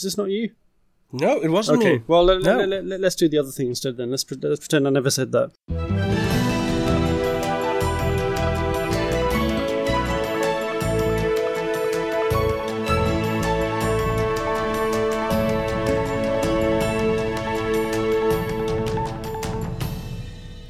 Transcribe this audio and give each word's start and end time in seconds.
Is 0.00 0.04
this 0.04 0.16
not 0.16 0.30
you? 0.30 0.52
No, 1.12 1.42
it 1.42 1.48
wasn't 1.50 1.80
Okay. 1.82 1.98
me. 1.98 2.02
Well, 2.06 2.24
let, 2.24 2.40
No. 2.40 2.64
let, 2.64 2.86
let, 2.86 3.04
us 3.04 3.14
do 3.14 3.28
the 3.28 3.36
other 3.36 3.50
thing 3.50 3.66
instead. 3.66 3.98
Then 3.98 4.10
let's, 4.10 4.24
pre- 4.24 4.38
let's 4.40 4.60
pretend 4.60 4.86
I 4.86 4.90
never 4.90 5.10
said 5.10 5.30
that. 5.32 5.50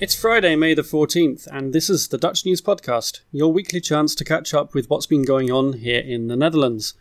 It's 0.00 0.14
Friday, 0.18 0.56
May 0.56 0.72
the 0.72 0.82
14th, 0.82 1.46
and 1.52 1.74
this 1.74 1.90
is 1.90 2.08
the 2.08 2.16
Dutch 2.16 2.46
News 2.46 2.62
Podcast, 2.62 3.20
your 3.30 3.52
weekly 3.52 3.80
chance 3.82 4.14
to 4.14 4.24
catch 4.24 4.54
up 4.54 4.74
with 4.74 4.88
what's 4.88 5.04
been 5.06 5.22
going 5.24 5.50
on 5.52 5.74
here 5.74 6.00
in 6.00 6.28
the 6.28 6.36
Netherlands. 6.36 6.94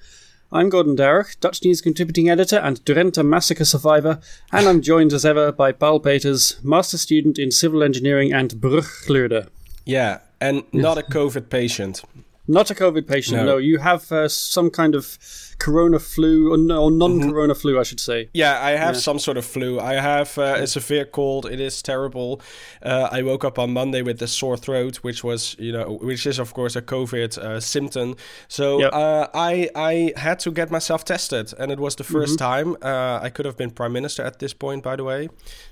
I'm 0.52 0.70
Gordon 0.70 0.96
Darroch, 0.96 1.40
Dutch 1.40 1.64
News 1.64 1.80
contributing 1.80 2.28
editor 2.28 2.58
and 2.58 2.84
Drenthe 2.84 3.24
massacre 3.24 3.66
survivor, 3.66 4.20
and 4.52 4.68
I'm 4.68 4.82
joined 4.82 5.14
as 5.14 5.24
ever 5.24 5.52
by 5.52 5.72
Paul 5.72 6.00
Peters, 6.00 6.60
master 6.64 6.98
student 6.98 7.38
in 7.38 7.52
civil 7.52 7.84
engineering 7.84 8.34
and 8.34 8.50
brugkleurder. 8.54 9.50
Yeah, 9.86 10.22
and 10.42 10.64
not 10.74 10.98
a 10.98 11.04
COVID 11.04 11.50
patient. 11.52 12.02
Not 12.48 12.72
a 12.72 12.74
COVID 12.74 13.08
patient, 13.08 13.38
no. 13.38 13.46
No. 13.46 13.58
You 13.58 13.78
have 13.78 14.12
uh, 14.12 14.28
some 14.28 14.72
kind 14.72 14.96
of 14.96 15.20
corona 15.60 16.00
flu, 16.00 16.52
or, 16.54 16.58
no, 16.58 16.84
or 16.84 16.92
non-corona 16.92 17.54
flu, 17.54 17.80
I 17.80 17.84
should 17.84 18.00
say. 18.00 18.30
Yeah, 18.34 18.60
I 18.62 18.72
have 18.72 18.96
Yeah. 18.96 19.02
some 19.02 19.20
sort 19.20 19.38
of 19.38 19.46
flu. 19.46 19.80
I 19.80 19.96
have 19.96 20.38
uh, 20.38 20.56
a 20.64 20.68
severe 20.68 21.06
cold. 21.06 21.46
It 21.46 21.60
is 21.60 21.82
terrible. 21.82 22.42
Uh, 22.82 23.10
I 23.12 23.22
woke 23.24 23.44
up 23.44 23.60
on 23.60 23.72
Monday 23.74 24.02
with 24.02 24.22
a 24.22 24.28
sore 24.28 24.58
throat, 24.58 24.98
which 25.04 25.24
was, 25.24 25.56
you 25.60 25.72
know, 25.74 25.98
which 26.02 26.26
is 26.26 26.40
of 26.40 26.54
course 26.54 26.76
a 26.76 26.82
COVID 26.82 27.38
uh, 27.38 27.60
symptom. 27.60 28.16
So 28.48 28.80
Yep. 28.80 28.92
uh, 28.94 29.28
I 29.34 29.70
I 29.76 30.14
had 30.16 30.40
to 30.40 30.52
get 30.52 30.72
myself 30.72 31.04
tested, 31.04 31.54
and 31.60 31.72
it 31.72 31.80
was 31.80 31.96
the 31.96 32.04
1st 32.04 32.38
Mm-hmm. 32.38 32.52
time. 32.52 32.76
Uh, 32.82 33.20
I 33.26 33.30
could 33.30 33.46
have 33.46 33.58
been 33.58 33.72
prime 33.72 33.92
minister 33.94 34.24
at 34.26 34.40
this 34.40 34.54
point, 34.54 34.84
by 34.84 34.96
the 34.96 35.04
way. 35.04 35.28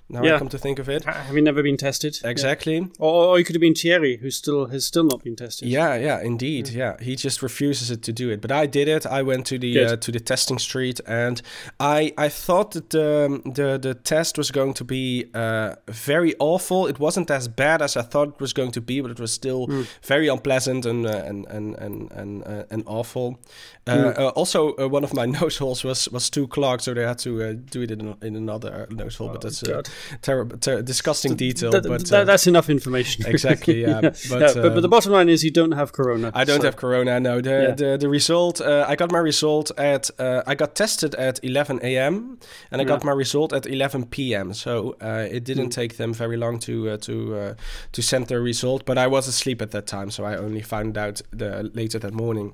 Now 0.09 0.23
Yeah. 0.23 0.36
I 0.36 0.40
come 0.40 0.50
to 0.50 0.58
think 0.58 0.80
of 0.80 0.88
it. 0.90 1.03
Have 1.06 1.36
you 1.36 1.42
never 1.42 1.62
been 1.64 1.78
tested? 1.78 2.19
Exactly. 2.23 2.75
Yeah. 2.78 2.88
Or, 3.00 3.25
or 3.30 3.40
you 3.40 3.45
could 3.45 3.56
have 3.56 3.62
been 3.62 3.75
Thierry, 3.75 4.17
who 4.22 4.30
still 4.31 4.66
has 4.67 4.86
still 4.86 5.03
not 5.03 5.23
been 5.23 5.36
tested. 5.36 5.67
Yeah, 5.67 5.95
yeah, 5.97 6.22
indeed. 6.22 6.69
Yeah, 6.69 6.95
he 7.02 7.16
just 7.16 7.42
refuses 7.42 7.92
it 7.92 8.02
to 8.03 8.14
do 8.14 8.30
it. 8.30 8.40
But 8.42 8.52
I 8.52 8.67
did 8.67 8.88
it. 8.88 9.06
I 9.06 9.22
went 9.22 9.45
to 9.47 9.58
the 9.59 9.77
Good. 9.80 9.92
uh, 9.92 9.97
to 9.97 10.11
the 10.11 10.20
testing 10.20 10.59
street, 10.59 11.00
and 11.08 11.42
I 11.80 12.14
I 12.17 12.30
thought 12.30 12.72
that 12.72 12.89
the 12.89 13.42
the 13.45 13.78
the 13.78 13.94
test 13.94 14.38
was 14.38 14.52
going 14.52 14.73
to 14.75 14.84
be 14.84 15.25
uh, 15.34 15.75
very 15.88 16.34
awful. 16.39 16.88
It 16.88 17.00
wasn't 17.00 17.31
as 17.31 17.47
bad 17.47 17.81
as 17.81 17.95
I 17.97 18.02
thought 18.02 18.28
it 18.30 18.39
was 18.42 18.53
going 18.53 18.72
to 18.72 18.81
be, 18.81 19.02
but 19.02 19.11
it 19.11 19.19
was 19.19 19.31
still 19.31 19.67
very 20.03 20.28
unpleasant 20.28 20.86
and 20.86 21.06
uh, 21.06 21.09
and 21.30 21.45
and 21.50 21.75
and 21.75 22.11
and, 22.11 22.44
uh, 22.44 22.64
and 22.72 22.84
awful. 22.86 23.39
Uh, 23.88 24.14
uh, 24.17 24.31
also, 24.36 24.75
uh, 24.78 24.88
one 24.88 25.03
of 25.03 25.14
my 25.14 25.25
nose 25.42 25.58
holes 25.58 25.84
was 25.84 26.09
was 26.12 26.30
too 26.30 26.47
clogged, 26.47 26.81
so 26.81 26.94
they 26.94 27.03
had 27.06 27.17
to 27.19 27.41
uh, 27.41 27.53
do 27.72 27.81
it 27.81 27.91
in, 27.91 28.16
in 28.22 28.36
another 28.36 28.88
nose 28.89 29.16
hole. 29.17 29.30
but 29.30 29.41
that's 29.41 29.64
a 29.64 29.84
terrible, 30.22 30.58
ter- 30.58 30.81
disgusting 30.81 31.36
detail. 31.36 31.72
Th- 31.72 31.84
but 31.84 32.00
th- 32.00 32.12
uh, 32.12 32.23
that's 32.25 32.47
enough 32.47 32.69
information. 32.69 33.25
Exactly, 33.25 33.81
yeah. 33.81 34.00
yeah. 34.03 34.12
But, 34.30 34.53
but, 34.56 34.73
but 34.73 34.81
the 34.81 34.84
um, 34.84 34.89
bottom 34.89 35.12
line 35.14 35.30
is 35.30 35.44
you 35.44 35.52
don't 35.52 35.72
have 35.73 35.91
corona. 35.94 36.31
I 36.34 36.44
don't 36.44 36.59
so- 36.62 36.67
have 36.67 36.75
corona. 36.75 37.19
No, 37.19 37.41
the 37.41 37.50
Yeah. 37.50 37.75
the, 37.75 37.97
the 37.97 38.09
result. 38.09 38.59
Uh, 38.62 38.86
I 38.88 38.95
got 38.95 39.12
my 39.12 39.19
result 39.19 39.67
at. 39.78 40.10
Uh, 40.20 40.42
I 40.48 40.56
got 40.56 40.76
tested 40.76 41.16
at 41.16 41.40
11 41.44 41.80
a.m. 41.84 42.40
and 42.72 42.82
I 42.82 42.84
got 42.86 43.04
my 43.04 43.12
result 43.12 43.54
at 43.54 43.66
11 43.66 44.06
p.m. 44.08 44.54
So 44.54 44.96
uh, 45.02 45.28
it 45.30 45.44
didn't 45.44 45.66
Hmm. 45.66 45.82
take 45.82 45.98
them 45.98 46.14
very 46.14 46.38
long 46.38 46.59
to 46.59 46.90
uh, 46.92 46.98
to 46.98 47.36
uh, 47.36 47.54
to 47.92 48.02
send 48.02 48.28
the 48.28 48.40
result. 48.40 48.86
But 48.86 48.98
I 48.98 49.08
was 49.08 49.28
asleep 49.28 49.62
at 49.62 49.72
that 49.72 49.88
time, 49.88 50.09
so 50.12 50.24
I 50.26 50.38
only 50.38 50.62
found 50.62 50.98
out 50.98 51.22
the 51.32 51.70
later 51.74 52.00
that 52.00 52.14
morning. 52.14 52.54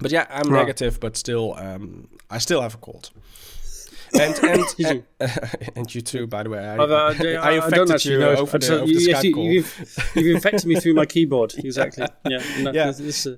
But 0.00 0.12
yeah, 0.12 0.26
I'm 0.30 0.52
negative, 0.52 0.98
but 1.00 1.16
still, 1.16 1.54
um, 1.54 2.08
I 2.30 2.38
still 2.38 2.60
have 2.60 2.74
a 2.74 2.78
cold. 2.78 3.10
And 4.14 4.34
and 4.44 5.02
and, 5.76 5.94
you 5.94 6.00
too, 6.00 6.26
by 6.26 6.42
the 6.42 6.50
way. 6.50 6.58
I, 6.58 6.76
uh, 6.76 7.14
I 7.20 7.36
I, 7.36 7.52
infected 7.64 8.04
you 8.04 8.18
know. 8.18 8.36
over 8.36 8.58
the, 8.58 8.74
over 8.80 8.86
the 8.86 8.92
yes, 8.92 9.20
Skype 9.20 9.24
you- 9.24 9.34
call. 9.34 9.44
You've, 9.44 10.10
you've 10.14 10.36
infected 10.36 10.66
me 10.66 10.76
through 10.76 10.94
my 10.94 11.06
keyboard. 11.06 11.54
Exactly. 11.56 12.06
Yeah. 12.28 12.42
No, 12.60 12.72
Yeah. 12.72 12.90
This, 12.92 13.26
uh, 13.26 13.36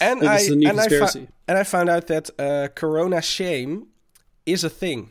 and 0.00 0.26
I 0.26 0.36
is 0.36 0.48
a 0.50 0.56
new 0.56 0.68
and 0.68 0.80
I, 0.80 0.84
conspiracy. 0.88 1.28
and 1.48 1.58
I 1.58 1.64
found 1.64 1.88
out 1.88 2.06
that 2.08 2.30
uh, 2.38 2.68
Corona 2.74 3.20
shame 3.22 3.86
is 4.46 4.64
a 4.64 4.70
thing. 4.70 5.10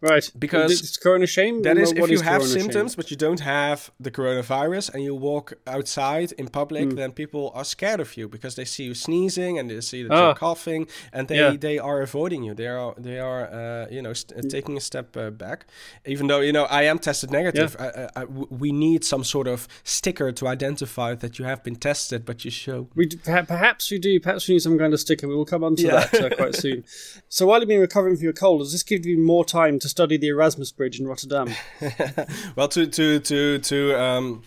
Right. 0.00 0.30
Because 0.38 0.72
it's 0.80 0.96
corona 0.96 1.26
shame. 1.26 1.62
That 1.62 1.78
is, 1.78 1.92
if 1.92 2.08
you 2.10 2.20
have 2.20 2.40
corona 2.42 2.52
shame? 2.52 2.62
symptoms 2.62 2.94
but 2.96 3.10
you 3.10 3.16
don't 3.16 3.40
have 3.40 3.90
the 3.98 4.10
coronavirus 4.10 4.92
and 4.94 5.02
you 5.02 5.14
walk 5.14 5.54
outside 5.66 6.32
in 6.32 6.48
public, 6.48 6.90
Hmm. 6.90 6.96
then 6.96 7.12
people 7.12 7.50
are 7.54 7.64
scared 7.64 8.00
of 8.00 8.16
you 8.16 8.28
because 8.28 8.54
they 8.56 8.64
see 8.64 8.84
you 8.84 8.94
sneezing 8.94 9.58
and 9.58 9.70
they 9.70 9.80
see 9.80 10.02
that 10.02 10.12
Ah. 10.12 10.26
you're 10.26 10.34
coughing, 10.34 10.86
and 11.12 11.28
they, 11.28 11.36
Yeah. 11.38 11.56
they 11.56 11.78
are 11.78 12.02
avoiding 12.02 12.42
you. 12.44 12.54
They 12.54 12.66
are 12.68 12.94
they 12.98 13.18
are 13.18 13.42
uh, 13.52 13.86
you 13.90 14.02
know 14.02 14.12
st- 14.12 14.50
taking 14.50 14.76
a 14.76 14.80
step 14.80 15.16
uh, 15.16 15.30
back. 15.30 15.66
Even 16.06 16.26
though 16.26 16.40
you 16.40 16.52
know 16.52 16.64
I 16.64 16.82
am 16.84 16.98
tested 16.98 17.30
negative, 17.30 17.76
I, 17.78 17.86
I, 17.88 18.08
I- 18.16 18.26
w- 18.36 18.48
we 18.50 18.72
need 18.72 19.04
some 19.04 19.24
sort 19.24 19.46
of 19.48 19.66
sticker 19.84 20.32
to 20.32 20.46
identify 20.48 21.14
that 21.14 21.38
you 21.38 21.44
have 21.46 21.62
been 21.62 21.76
tested, 21.76 22.24
but 22.24 22.44
you 22.44 22.50
show. 22.50 22.88
We 22.94 23.06
d- 23.06 23.16
perha- 23.16 23.46
perhaps 23.46 23.90
we 23.90 23.98
do. 23.98 24.20
Perhaps 24.20 24.48
we 24.48 24.54
need 24.54 24.60
some 24.62 24.78
kind 24.78 24.92
of 24.92 25.00
sticker. 25.00 25.26
We 25.28 25.34
will 25.34 25.44
come 25.54 25.64
on 25.64 25.76
to 25.76 25.82
Yeah. 25.82 26.06
that 26.12 26.32
uh, 26.32 26.36
quite 26.36 26.54
soon. 26.56 26.84
So 27.28 27.46
while 27.46 27.58
you've 27.58 27.68
been 27.68 27.80
recovering 27.80 28.16
from 28.16 28.22
your 28.24 28.32
cold, 28.32 28.60
does 28.60 28.70
this 28.72 28.82
give 28.84 29.04
you 29.04 29.18
more 29.18 29.44
time 29.44 29.78
to 29.80 29.88
study 29.94 30.16
the 30.16 30.26
Erasmus 30.26 30.72
Bridge 30.72 30.98
in 30.98 31.06
Rotterdam? 31.06 31.54
well, 32.56 32.66
to 32.66 32.84
to 32.88 33.20
to 33.20 33.58
to 33.60 34.02
um, 34.02 34.42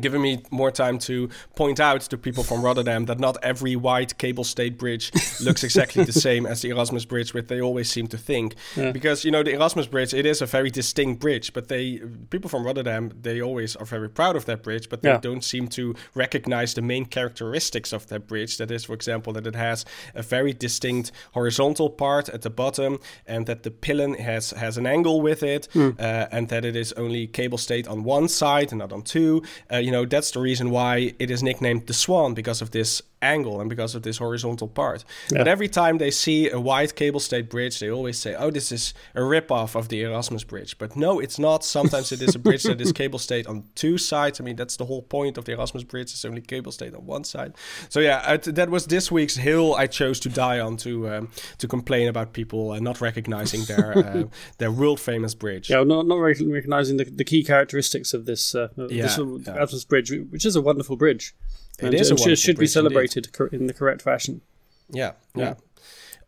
giving 0.00 0.22
me 0.22 0.42
more 0.50 0.70
time 0.70 0.98
to 0.98 1.28
point 1.54 1.78
out 1.78 2.00
to 2.00 2.16
people 2.16 2.42
from 2.42 2.62
Rotterdam 2.62 3.04
that 3.04 3.20
not 3.20 3.36
every 3.42 3.76
white 3.76 4.16
cable 4.16 4.42
stayed 4.42 4.78
bridge 4.78 5.12
looks 5.42 5.62
exactly 5.62 6.02
the 6.02 6.14
same 6.14 6.46
as 6.46 6.62
the 6.62 6.70
Erasmus 6.70 7.04
Bridge, 7.04 7.34
which 7.34 7.48
they 7.48 7.60
always 7.60 7.90
seem 7.90 8.06
to 8.06 8.16
think. 8.16 8.54
Because 8.74 9.22
you 9.22 9.30
know 9.30 9.42
the 9.42 9.52
Erasmus 9.52 9.86
Bridge, 9.88 10.14
it 10.14 10.24
is 10.24 10.40
a 10.40 10.46
very 10.46 10.70
distinct 10.70 11.20
bridge, 11.20 11.52
but 11.52 11.68
they 11.68 12.00
people 12.30 12.48
from 12.48 12.64
Rotterdam 12.64 13.12
they 13.20 13.42
always 13.42 13.76
are 13.76 13.84
very 13.84 14.08
proud 14.08 14.34
of 14.34 14.46
that 14.46 14.62
bridge, 14.62 14.88
but 14.88 15.02
they 15.02 15.10
Yeah. 15.10 15.18
don't 15.20 15.44
seem 15.44 15.68
to 15.68 15.94
recognize 16.14 16.72
the 16.72 16.80
main 16.80 17.04
characteristics 17.04 17.92
of 17.92 18.06
that 18.06 18.26
bridge. 18.26 18.56
That 18.56 18.70
is, 18.70 18.84
for 18.86 18.94
example, 18.94 19.34
that 19.34 19.46
it 19.46 19.54
has 19.54 19.84
a 20.14 20.22
very 20.22 20.54
distinct 20.54 21.12
horizontal 21.32 21.90
part 21.90 22.30
at 22.30 22.40
the 22.40 22.50
bottom, 22.50 22.98
and 23.26 23.44
that 23.44 23.62
the 23.62 23.70
pylon 23.70 24.14
has 24.14 24.52
has 24.52 24.78
an 24.78 24.86
angle 24.86 25.20
with 25.20 25.42
it, 25.42 25.68
uh, 25.76 26.28
and 26.32 26.48
that 26.48 26.64
it 26.64 26.76
is 26.76 26.94
only 26.94 27.26
cable 27.26 27.58
stayed 27.58 27.86
on 27.86 28.04
one 28.04 28.26
side 28.28 28.72
and 28.72 28.78
not 28.78 28.90
on 28.90 29.02
two. 29.02 29.42
Uh, 29.70 29.80
you 29.84 29.90
know, 29.90 30.04
that's 30.04 30.30
the 30.30 30.40
reason 30.40 30.70
why 30.70 31.14
it 31.18 31.30
is 31.30 31.42
nicknamed 31.42 31.86
the 31.86 31.94
Swan 31.94 32.34
because 32.34 32.62
of 32.62 32.70
this 32.70 33.02
angle 33.22 33.60
and 33.60 33.70
because 33.70 33.94
of 33.94 34.02
this 34.02 34.18
horizontal 34.18 34.68
part. 34.68 35.04
But 35.30 35.48
every 35.48 35.68
time 35.68 35.98
they 35.98 36.10
see 36.10 36.50
a 36.50 36.60
wide 36.60 36.94
cable 36.96 37.20
stayed 37.20 37.48
bridge, 37.48 37.78
they 37.78 37.90
always 37.90 38.18
say, 38.18 38.34
"Oh, 38.34 38.50
this 38.50 38.72
is 38.72 38.92
a 39.14 39.22
rip-off 39.22 39.74
of 39.76 39.88
the 39.88 40.02
Erasmus 40.02 40.44
Bridge." 40.44 40.76
But 40.76 40.96
no, 40.96 41.20
it's 41.20 41.38
not. 41.38 41.64
Sometimes 41.64 42.12
it 42.12 42.20
is 42.20 42.34
a 42.34 42.38
bridge 42.38 42.64
that 42.64 42.80
is 42.80 42.92
cable 43.02 43.18
stayed 43.18 43.46
on 43.46 43.64
two 43.74 43.96
sides. 43.96 44.40
I 44.40 44.44
mean, 44.44 44.56
that's 44.56 44.76
the 44.76 44.84
whole 44.86 45.02
point 45.02 45.38
of 45.38 45.44
the 45.44 45.52
Erasmus 45.52 45.84
Bridge. 45.84 46.12
It's 46.12 46.24
only 46.24 46.40
cable 46.40 46.72
stayed 46.72 46.94
on 46.94 47.06
one 47.06 47.24
side. 47.24 47.54
So 47.88 48.00
yeah, 48.00 48.36
that 48.36 48.68
was 48.70 48.86
this 48.86 49.10
week's 49.10 49.36
hill 49.36 49.74
I 49.74 49.86
chose 49.86 50.18
to 50.20 50.28
die 50.28 50.60
on 50.60 50.76
to 50.78 51.08
um, 51.08 51.28
to 51.58 51.68
complain 51.68 52.08
about 52.08 52.32
people 52.32 52.72
uh, 52.72 52.80
not 52.80 53.00
recognizing 53.00 53.64
their 53.64 53.98
uh, 54.06 54.24
their 54.58 54.72
world 54.72 55.00
famous 55.00 55.34
bridge. 55.34 55.70
Yeah, 55.70 55.84
not 55.84 56.06
not 56.06 56.16
recognizing 56.16 56.96
the, 56.96 57.04
the 57.04 57.24
key 57.24 57.44
characteristics 57.44 58.14
of 58.14 58.26
this 58.26 58.54
uh, 58.54 58.68
Yeah, 58.76 59.02
this 59.02 59.18
yeah. 59.18 59.54
Bridge, 59.88 60.12
which 60.30 60.44
is 60.44 60.56
a 60.56 60.60
wonderful 60.60 60.96
bridge. 60.96 61.34
It 61.78 61.86
and, 61.86 61.94
is 61.94 62.10
a 62.10 62.12
and 62.12 62.18
should, 62.18 62.24
wonderful 62.24 62.36
should 62.36 62.56
be 62.56 62.58
bridge 62.58 62.76
indeed. 62.76 63.04
celebrated 63.08 63.28
in 63.52 63.66
the 63.66 63.74
correct 63.74 64.02
fashion. 64.02 64.42
Yeah, 64.90 65.12
yeah. 65.34 65.54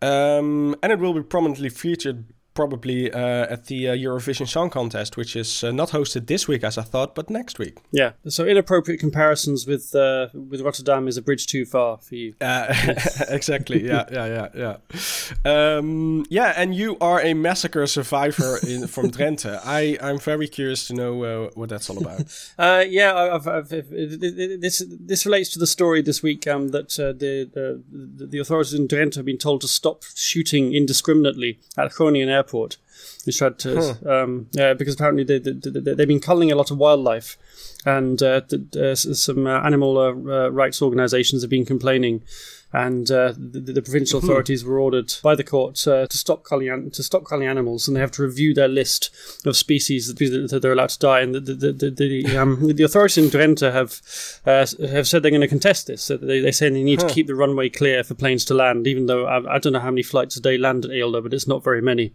Um, 0.02 0.74
and 0.82 0.92
it 0.92 0.98
will 0.98 1.14
be 1.14 1.22
prominently 1.22 1.68
featured 1.68 2.24
probably 2.54 3.12
uh, 3.12 3.18
at 3.18 3.66
the 3.66 3.88
uh, 3.88 3.94
Eurovision 3.94 4.48
Song 4.48 4.70
Contest, 4.70 5.16
which 5.16 5.36
is 5.36 5.64
uh, 5.64 5.72
not 5.72 5.90
hosted 5.90 6.26
this 6.26 6.48
week 6.48 6.64
as 6.64 6.78
I 6.78 6.82
thought, 6.82 7.14
but 7.14 7.28
next 7.28 7.58
week. 7.58 7.78
Yeah. 7.90 8.12
So 8.28 8.44
inappropriate 8.44 9.00
comparisons 9.00 9.66
with 9.66 9.94
uh, 9.94 10.28
with 10.32 10.60
Rotterdam 10.60 11.08
is 11.08 11.16
a 11.16 11.22
bridge 11.22 11.46
too 11.46 11.64
far 11.64 11.98
for 11.98 12.14
you. 12.14 12.34
Uh, 12.40 12.72
exactly. 13.28 13.84
Yeah, 13.84 14.04
yeah, 14.12 14.48
yeah, 14.54 14.76
yeah. 15.44 15.76
Um, 15.76 16.24
yeah, 16.30 16.54
and 16.56 16.74
you 16.74 16.96
are 17.00 17.20
a 17.20 17.34
massacre 17.34 17.86
survivor 17.86 18.58
in, 18.66 18.86
from 18.86 19.10
Drenthe. 19.10 19.60
I 19.64 19.98
I'm 20.00 20.18
very 20.18 20.48
curious 20.48 20.86
to 20.88 20.94
know 20.94 21.24
uh, 21.24 21.50
what 21.54 21.68
that's 21.68 21.90
all 21.90 21.98
about. 21.98 22.14
Uh, 22.56 22.84
yeah, 22.88 23.14
I've, 23.14 23.48
I've, 23.48 23.72
I've, 23.72 23.90
this 23.90 24.84
this 24.88 25.26
relates 25.26 25.50
to 25.50 25.58
the 25.58 25.66
story 25.66 26.02
this 26.02 26.22
week 26.22 26.46
um, 26.46 26.68
that 26.68 26.98
uh, 26.98 27.12
the, 27.12 27.50
the 27.52 28.26
the 28.26 28.38
authorities 28.38 28.74
in 28.74 28.86
Drenthe 28.86 29.16
have 29.16 29.24
been 29.24 29.38
told 29.38 29.60
to 29.62 29.68
stop 29.68 30.04
shooting 30.14 30.72
indiscriminately 30.72 31.58
at 31.76 31.92
Groningen 31.92 32.28
Airport 32.28 32.43
airport. 32.44 32.76
Which 33.24 33.38
tried 33.38 33.58
to, 33.60 34.22
um, 34.22 34.48
yeah, 34.52 34.74
because 34.74 34.94
apparently 34.94 35.24
they, 35.24 35.38
they, 35.38 35.52
they, 35.52 35.94
they've 35.94 36.08
been 36.08 36.20
culling 36.20 36.52
a 36.52 36.54
lot 36.54 36.70
of 36.70 36.78
wildlife, 36.78 37.36
and 37.86 38.22
uh, 38.22 38.42
th- 38.42 38.76
uh, 38.76 38.94
some 38.94 39.46
uh, 39.46 39.60
animal 39.60 39.98
uh, 39.98 40.48
rights 40.50 40.82
organisations 40.82 41.42
have 41.42 41.50
been 41.50 41.64
complaining 41.64 42.22
and 42.74 43.08
uh, 43.12 43.32
the, 43.36 43.60
the, 43.60 43.82
provincial 43.82 44.18
Hmm. 44.18 44.26
authorities 44.26 44.64
were 44.64 44.80
ordered 44.80 45.14
by 45.22 45.36
the 45.36 45.44
court 45.44 45.86
uh, 45.86 46.08
to 46.08 46.18
stop 46.18 46.42
culling 46.42 46.68
an- 46.68 46.90
to 46.90 47.04
stop 47.04 47.24
culling 47.24 47.46
animals, 47.46 47.86
and 47.86 47.96
they 47.96 48.00
have 48.00 48.10
to 48.12 48.22
review 48.22 48.52
their 48.52 48.66
list 48.66 49.10
of 49.46 49.56
species 49.56 50.08
that, 50.08 50.18
that 50.50 50.60
they're 50.60 50.72
allowed 50.72 50.88
to 50.88 50.98
die. 50.98 51.20
And 51.20 51.36
the 51.36 51.40
the 51.40 51.72
the, 51.72 51.90
the, 51.90 52.36
um, 52.36 52.66
the 52.74 52.82
authorities 52.82 53.16
in 53.16 53.30
Drenthe 53.30 53.72
have 53.72 54.02
uh, 54.44 54.66
have 54.88 55.06
said 55.06 55.22
they're 55.22 55.30
going 55.30 55.40
to 55.40 55.46
contest 55.46 55.86
this. 55.86 56.02
So 56.02 56.16
they, 56.16 56.40
they 56.40 56.50
say 56.50 56.68
they 56.68 56.82
need 56.82 56.98
to 56.98 57.08
keep 57.08 57.28
the 57.28 57.36
runway 57.36 57.68
clear 57.68 58.02
for 58.02 58.14
planes 58.14 58.44
to 58.46 58.54
land, 58.54 58.88
even 58.88 59.06
though 59.06 59.24
I, 59.26 59.54
I 59.54 59.58
don't 59.60 59.72
know 59.72 59.78
how 59.78 59.92
many 59.92 60.02
flights 60.02 60.36
a 60.36 60.42
day 60.42 60.58
land 60.58 60.84
at 60.84 60.90
Eelde, 60.90 61.22
but 61.22 61.32
it's 61.32 61.46
not 61.46 61.62
very 61.62 61.80
many. 61.80 62.12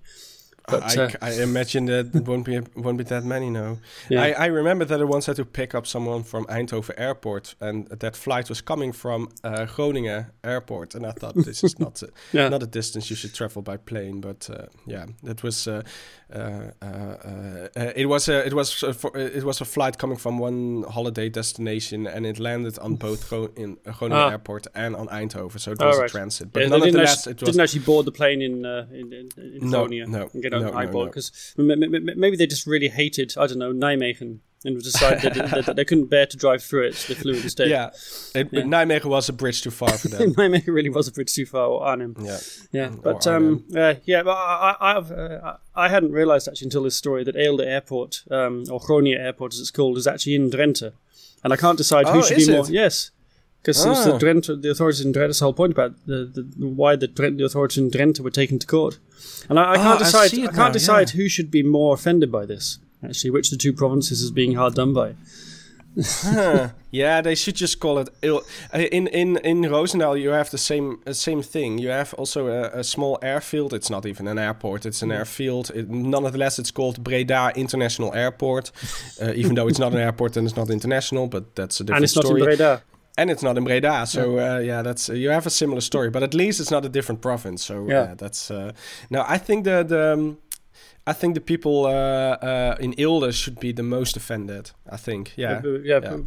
But, 0.71 0.97
I, 0.97 1.03
uh, 1.03 1.09
I 1.21 1.31
imagine 1.43 1.85
that 1.85 2.15
it 2.15 2.25
won't 2.27 2.45
be 2.45 2.59
won't 2.75 2.97
be 2.97 3.03
that 3.05 3.23
many 3.23 3.49
now. 3.49 3.77
Yeah. 4.09 4.23
I, 4.23 4.45
I 4.45 4.45
remember 4.47 4.85
that 4.85 4.99
I 5.01 5.03
once 5.03 5.25
had 5.27 5.35
to 5.37 5.45
pick 5.45 5.73
up 5.75 5.85
someone 5.87 6.23
from 6.23 6.45
Eindhoven 6.45 6.93
Airport, 6.97 7.55
and 7.59 7.87
that 7.89 8.15
flight 8.15 8.49
was 8.49 8.61
coming 8.61 8.91
from 8.93 9.29
uh, 9.43 9.65
Groningen 9.65 10.25
Airport, 10.43 10.95
and 10.95 11.05
I 11.05 11.11
thought 11.11 11.35
this 11.35 11.63
is 11.63 11.79
not 11.79 12.01
a, 12.03 12.09
Yeah. 12.33 12.49
not 12.49 12.63
a 12.63 12.67
distance 12.67 13.09
you 13.09 13.15
should 13.15 13.33
travel 13.33 13.61
by 13.61 13.77
plane. 13.77 14.21
But 14.21 14.49
uh, 14.49 14.65
yeah, 14.87 15.05
that 15.23 15.43
was 15.43 15.67
uh, 15.67 15.81
uh, 16.33 16.71
uh, 16.81 16.85
uh, 16.85 17.91
it 17.95 18.07
was 18.07 18.29
a 18.29 18.45
it 18.45 18.53
was 18.53 18.83
a, 18.83 18.93
for, 18.93 19.11
it 19.17 19.43
was 19.43 19.61
a 19.61 19.65
flight 19.65 19.97
coming 19.97 20.17
from 20.17 20.37
one 20.39 20.83
holiday 20.89 21.29
destination, 21.29 22.07
and 22.07 22.25
it 22.25 22.39
landed 22.39 22.77
on 22.79 22.95
both 22.95 23.29
Gro- 23.29 23.51
in 23.55 23.77
Groningen 23.83 24.17
Ah. 24.19 24.29
Airport 24.31 24.67
and 24.75 24.95
on 24.95 25.07
Eindhoven, 25.07 25.59
so 25.59 25.71
it 25.71 25.79
was 25.79 25.97
right. 25.97 26.09
a 26.09 26.11
transit. 26.11 26.51
But 26.51 26.63
Yeah, 26.63 26.69
nonetheless, 26.69 27.19
actually, 27.27 27.31
it 27.31 27.41
was 27.41 27.49
didn't 27.49 27.61
actually 27.61 27.85
board 27.85 28.05
the 28.05 28.11
plane 28.11 28.41
in 28.41 28.65
uh, 28.65 28.85
in, 28.91 29.13
in, 29.13 29.29
in 29.37 29.69
No, 29.69 29.79
Groningen 29.87 30.11
no, 30.11 30.29
and 30.33 30.41
no, 30.61 30.71
no, 30.71 30.77
eyeball 30.77 31.01
no. 31.05 31.07
because 31.07 31.53
maybe 31.57 32.37
they 32.37 32.47
just 32.47 32.65
really 32.67 32.89
hated 32.89 33.33
I 33.37 33.47
don't 33.47 33.59
know 33.59 33.73
Nijmegen 33.73 34.39
and 34.65 34.81
decided 34.83 35.33
that, 35.35 35.65
that 35.67 35.75
they 35.77 35.85
couldn't 35.85 36.07
bear 36.07 36.25
to 36.25 36.35
drive 36.35 36.61
through 36.61 36.87
it, 36.87 36.95
so 36.95 37.13
they 37.13 37.17
flew 37.21 37.33
instead. 37.33 37.69
yeah, 37.69 37.91
it, 38.35 38.49
Yeah. 38.51 38.63
Nijmegen 38.63 39.05
was 39.05 39.29
a 39.29 39.33
bridge 39.33 39.61
too 39.61 39.71
far 39.71 39.91
for 39.97 40.09
them. 40.09 40.33
Nijmegen 40.35 40.67
really 40.67 40.89
was 40.89 41.07
a 41.07 41.13
bridge 41.13 41.33
too 41.33 41.45
far, 41.45 41.65
or 41.67 41.81
Arnhem. 41.83 42.13
yeah. 42.19 42.39
Yeah, 42.73 42.89
but 43.01 43.25
um, 43.25 43.63
uh, 43.73 43.93
yeah, 44.03 44.21
but 44.23 44.31
I, 44.35 44.75
I, 44.81 44.97
I've, 44.97 45.11
uh, 45.13 45.53
I 45.75 45.87
hadn't 45.87 46.11
realised 46.11 46.49
actually 46.49 46.65
until 46.65 46.83
this 46.83 46.97
story 46.97 47.23
that 47.23 47.35
Eelde 47.35 47.65
Airport, 47.65 48.23
um, 48.31 48.65
or 48.69 48.81
Groningen 48.81 49.21
Airport 49.21 49.53
as 49.53 49.61
it's 49.61 49.71
called, 49.71 49.97
is 49.97 50.07
actually 50.07 50.35
in 50.35 50.49
Drenthe, 50.49 50.91
and 51.41 51.53
I 51.53 51.55
can't 51.55 51.77
decide 51.77 52.09
who 52.09 52.19
Oh, 52.19 52.21
should 52.21 52.37
is 52.39 52.47
be 52.47 52.53
more. 52.53 52.65
it? 52.65 52.69
Yes, 52.71 53.11
because 53.61 53.83
the 53.83 54.13
Ah. 54.13 54.17
Drenthe, 54.19 54.61
the 54.61 54.71
authorities 54.71 55.01
in 55.05 55.11
Drenthe. 55.13 55.27
That's 55.27 55.39
the 55.39 55.45
whole 55.45 55.53
point 55.53 55.73
about 55.73 55.93
the, 56.05 56.25
the 56.33 56.65
why 56.65 56.95
the, 56.95 57.07
the 57.07 57.43
authorities 57.45 57.77
in 57.77 57.91
Drenthe 57.91 58.19
were 58.19 58.31
taken 58.31 58.57
to 58.59 58.67
court, 58.67 58.99
and 59.49 59.59
I, 59.59 59.63
I 59.63 59.77
Ah, 59.77 59.83
can't 59.83 60.01
I 60.01 60.03
decide. 60.05 60.29
see 60.31 60.43
I, 60.43 60.45
can't 60.47 60.57
now, 60.57 60.71
decide 60.71 61.09
yeah. 61.13 61.21
who 61.21 61.29
should 61.29 61.51
be 61.51 61.63
more 61.63 61.93
offended 61.93 62.31
by 62.31 62.45
this. 62.45 62.79
Actually, 63.03 63.31
which 63.31 63.47
of 63.47 63.57
the 63.57 63.63
two 63.63 63.73
provinces 63.73 64.21
is 64.21 64.31
being 64.31 64.55
hard 64.55 64.73
done 64.75 64.93
by? 64.93 65.15
Huh. 66.01 66.69
yeah, 66.91 67.19
they 67.21 67.35
should 67.35 67.55
just 67.55 67.79
call 67.79 67.97
it 67.97 68.09
il- 68.21 68.43
uh, 68.73 68.77
in 68.79 69.07
in 69.07 69.37
in 69.37 69.61
Roosendaal. 69.63 70.15
You 70.21 70.29
have 70.29 70.49
the 70.51 70.57
same 70.57 70.99
uh, 71.07 71.13
same 71.13 71.41
thing. 71.41 71.79
You 71.79 71.89
have 71.89 72.13
also 72.13 72.47
a, 72.47 72.79
a 72.79 72.83
small 72.83 73.17
airfield. 73.21 73.73
It's 73.73 73.89
not 73.89 74.05
even 74.05 74.27
an 74.27 74.37
airport. 74.37 74.85
It's 74.85 75.01
an 75.01 75.11
airfield. 75.11 75.71
It, 75.75 75.89
nonetheless, 75.89 76.59
it's 76.59 76.71
called 76.71 77.03
Breda 77.03 77.51
International 77.55 78.13
Airport. 78.13 78.71
Uh, 79.21 79.33
even 79.35 79.55
though 79.55 79.67
it's 79.67 79.79
not 79.79 79.93
an 79.93 79.99
airport 80.07 80.37
and 80.37 80.47
it's 80.47 80.55
not 80.55 80.69
international, 80.69 81.27
but 81.27 81.55
that's 81.55 81.81
a 81.81 81.83
different 81.83 82.09
story. 82.09 82.41
and 82.43 82.47
it's 82.49 82.59
not 82.59 82.69
in 82.69 82.77
Breda. 82.77 82.83
And 83.19 83.29
it's 83.29 83.43
not 83.43 83.57
in 83.57 83.63
Breda. 83.63 84.05
So 84.05 84.21
uh, 84.39 84.59
yeah, 84.59 84.81
that's 84.83 85.09
uh, 85.09 85.13
you 85.13 85.29
have 85.31 85.45
a 85.47 85.49
similar 85.49 85.81
story, 85.81 86.09
but 86.09 86.23
at 86.23 86.33
least 86.33 86.59
it's 86.61 86.71
not 86.71 86.85
a 86.85 86.89
different 86.89 87.21
province. 87.21 87.65
So 87.65 87.73
Yeah. 87.73 88.03
yeah, 88.07 88.15
that's 88.17 88.51
uh, 88.51 88.71
now 89.09 89.25
I 89.35 89.37
think 89.39 89.63
the 89.65 89.83
the. 89.83 90.13
Um, 90.13 90.37
I 91.07 91.13
think 91.13 91.33
the 91.33 91.41
people 91.41 91.71
uh, 91.85 91.91
uh, 91.91 92.75
in 92.79 92.93
Eelde 92.97 93.31
should 93.33 93.59
be 93.59 93.73
the 93.73 93.83
most 93.83 94.17
offended. 94.17 94.71
I 94.93 94.97
think, 94.97 95.31
yeah, 95.37 95.61
yeah, 95.83 95.99
yeah. 96.03 96.17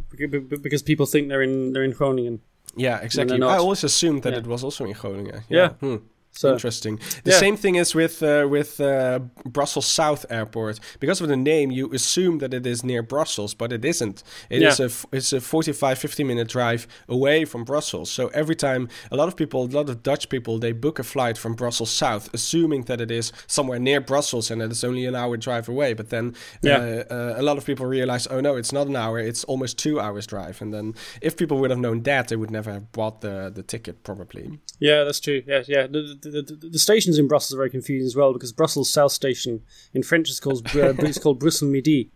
because 0.63 0.83
people 0.83 1.05
think 1.05 1.29
they're 1.29 1.43
in 1.43 1.73
they're 1.73 1.85
in 1.85 1.93
Groningen. 1.93 2.39
Yeah, 2.75 2.99
exactly. 3.03 3.41
I 3.41 3.57
always 3.57 3.83
assumed 3.83 4.21
that 4.23 4.33
Yeah. 4.33 4.39
it 4.39 4.47
was 4.47 4.63
also 4.63 4.85
in 4.85 4.93
Groningen. 4.93 5.41
Yeah. 5.49 5.69
Hmm. 5.79 5.95
So 6.35 6.53
Interesting. 6.53 6.99
The 7.23 7.31
yeah. 7.31 7.37
same 7.37 7.55
thing 7.57 7.75
is 7.75 7.93
with 7.93 8.23
uh, 8.23 8.47
with 8.49 8.81
uh, 8.81 9.19
Brussels 9.45 9.85
South 9.85 10.25
Airport. 10.29 10.79
Because 10.99 11.21
of 11.21 11.27
the 11.27 11.37
name, 11.37 11.69
you 11.71 11.91
assume 11.93 12.39
that 12.39 12.53
it 12.53 12.65
is 12.65 12.83
near 12.83 13.03
Brussels, 13.03 13.53
but 13.53 13.71
it 13.71 13.85
isn't. 13.85 14.23
It 14.49 14.63
is 14.63 14.79
Yeah. 14.79 14.85
a 14.85 14.89
f- 14.89 15.05
it's 15.11 15.31
a 15.33 15.39
45, 15.39 15.97
50 15.99 16.23
minute 16.23 16.47
drive 16.49 16.87
away 17.07 17.45
from 17.45 17.63
Brussels. 17.63 18.09
So 18.09 18.27
every 18.33 18.55
time, 18.55 18.87
a 19.11 19.15
lot 19.15 19.27
of 19.27 19.35
people, 19.35 19.59
a 19.65 19.67
lot 19.77 19.89
of 19.89 20.01
Dutch 20.01 20.27
people, 20.29 20.57
they 20.59 20.71
book 20.73 20.99
a 20.99 21.03
flight 21.03 21.37
from 21.37 21.53
Brussels 21.55 21.91
South, 21.91 22.29
assuming 22.33 22.85
that 22.85 22.99
it 22.99 23.11
is 23.11 23.31
somewhere 23.47 23.79
near 23.79 24.01
Brussels 24.01 24.49
and 24.51 24.59
that 24.61 24.71
it's 24.71 24.83
only 24.83 25.05
an 25.05 25.15
hour 25.15 25.37
drive 25.37 25.69
away. 25.69 25.93
But 25.93 26.09
then 26.09 26.33
Yeah. 26.63 26.77
uh, 27.11 27.13
uh, 27.13 27.33
a 27.37 27.43
lot 27.43 27.57
of 27.57 27.63
people 27.65 27.85
realize, 27.85 28.27
oh 28.31 28.41
no, 28.41 28.55
it's 28.57 28.71
not 28.73 28.87
an 28.87 28.95
hour; 28.95 29.19
it's 29.19 29.43
almost 29.43 29.77
two 29.77 29.99
hours 29.99 30.25
drive. 30.27 30.61
And 30.63 30.73
then, 30.73 30.93
if 31.21 31.35
people 31.35 31.57
would 31.59 31.69
have 31.69 31.79
known 31.79 32.01
that, 32.03 32.27
they 32.27 32.35
would 32.37 32.51
never 32.51 32.71
have 32.73 32.91
bought 32.91 33.21
the 33.21 33.51
the 33.55 33.63
ticket, 33.63 34.03
probably. 34.03 34.59
Yeah, 34.79 35.03
that's 35.05 35.19
true. 35.19 35.41
Yeah, 35.47 35.63
yeah. 35.67 35.87
The, 35.87 36.01
the, 36.22 36.22
the, 36.29 36.69
the 36.69 36.79
stations 36.79 37.17
in 37.17 37.27
Brussels 37.27 37.53
are 37.53 37.57
very 37.57 37.69
confusing 37.69 38.05
as 38.05 38.15
well 38.15 38.33
because 38.33 38.51
Brussels 38.51 38.89
South 38.89 39.11
Station 39.11 39.61
in 39.93 40.03
French 40.03 40.29
is 40.29 40.39
called 40.39 40.67
uh, 40.75 40.93
it's 40.99 41.19
called 41.19 41.39
Brussels 41.39 41.71
Midi, 41.71 42.11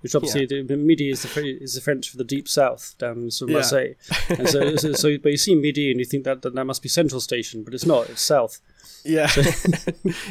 which 0.00 0.14
obviously 0.14 0.46
the, 0.46 0.62
the 0.62 0.76
Midi 0.76 1.10
is 1.10 1.22
the 1.22 1.58
is 1.60 1.74
the 1.74 1.80
French 1.80 2.10
for 2.10 2.16
the 2.16 2.24
deep 2.24 2.48
south 2.48 2.94
down 2.98 3.18
in 3.24 3.30
sort 3.30 3.50
of 3.50 3.52
Yeah. 3.52 3.58
Marseille. 3.58 3.94
And 4.38 4.48
so, 4.48 4.76
so, 4.82 4.92
so, 4.92 5.18
but 5.18 5.32
you 5.32 5.38
see 5.38 5.54
Midi 5.54 5.90
and 5.90 5.98
you 6.00 6.06
think 6.06 6.24
that, 6.24 6.42
that 6.42 6.54
that 6.54 6.64
must 6.64 6.82
be 6.82 6.88
Central 6.88 7.20
Station, 7.20 7.64
but 7.64 7.74
it's 7.74 7.86
not. 7.86 8.08
It's 8.10 8.22
south. 8.22 8.60
Yeah, 9.04 9.30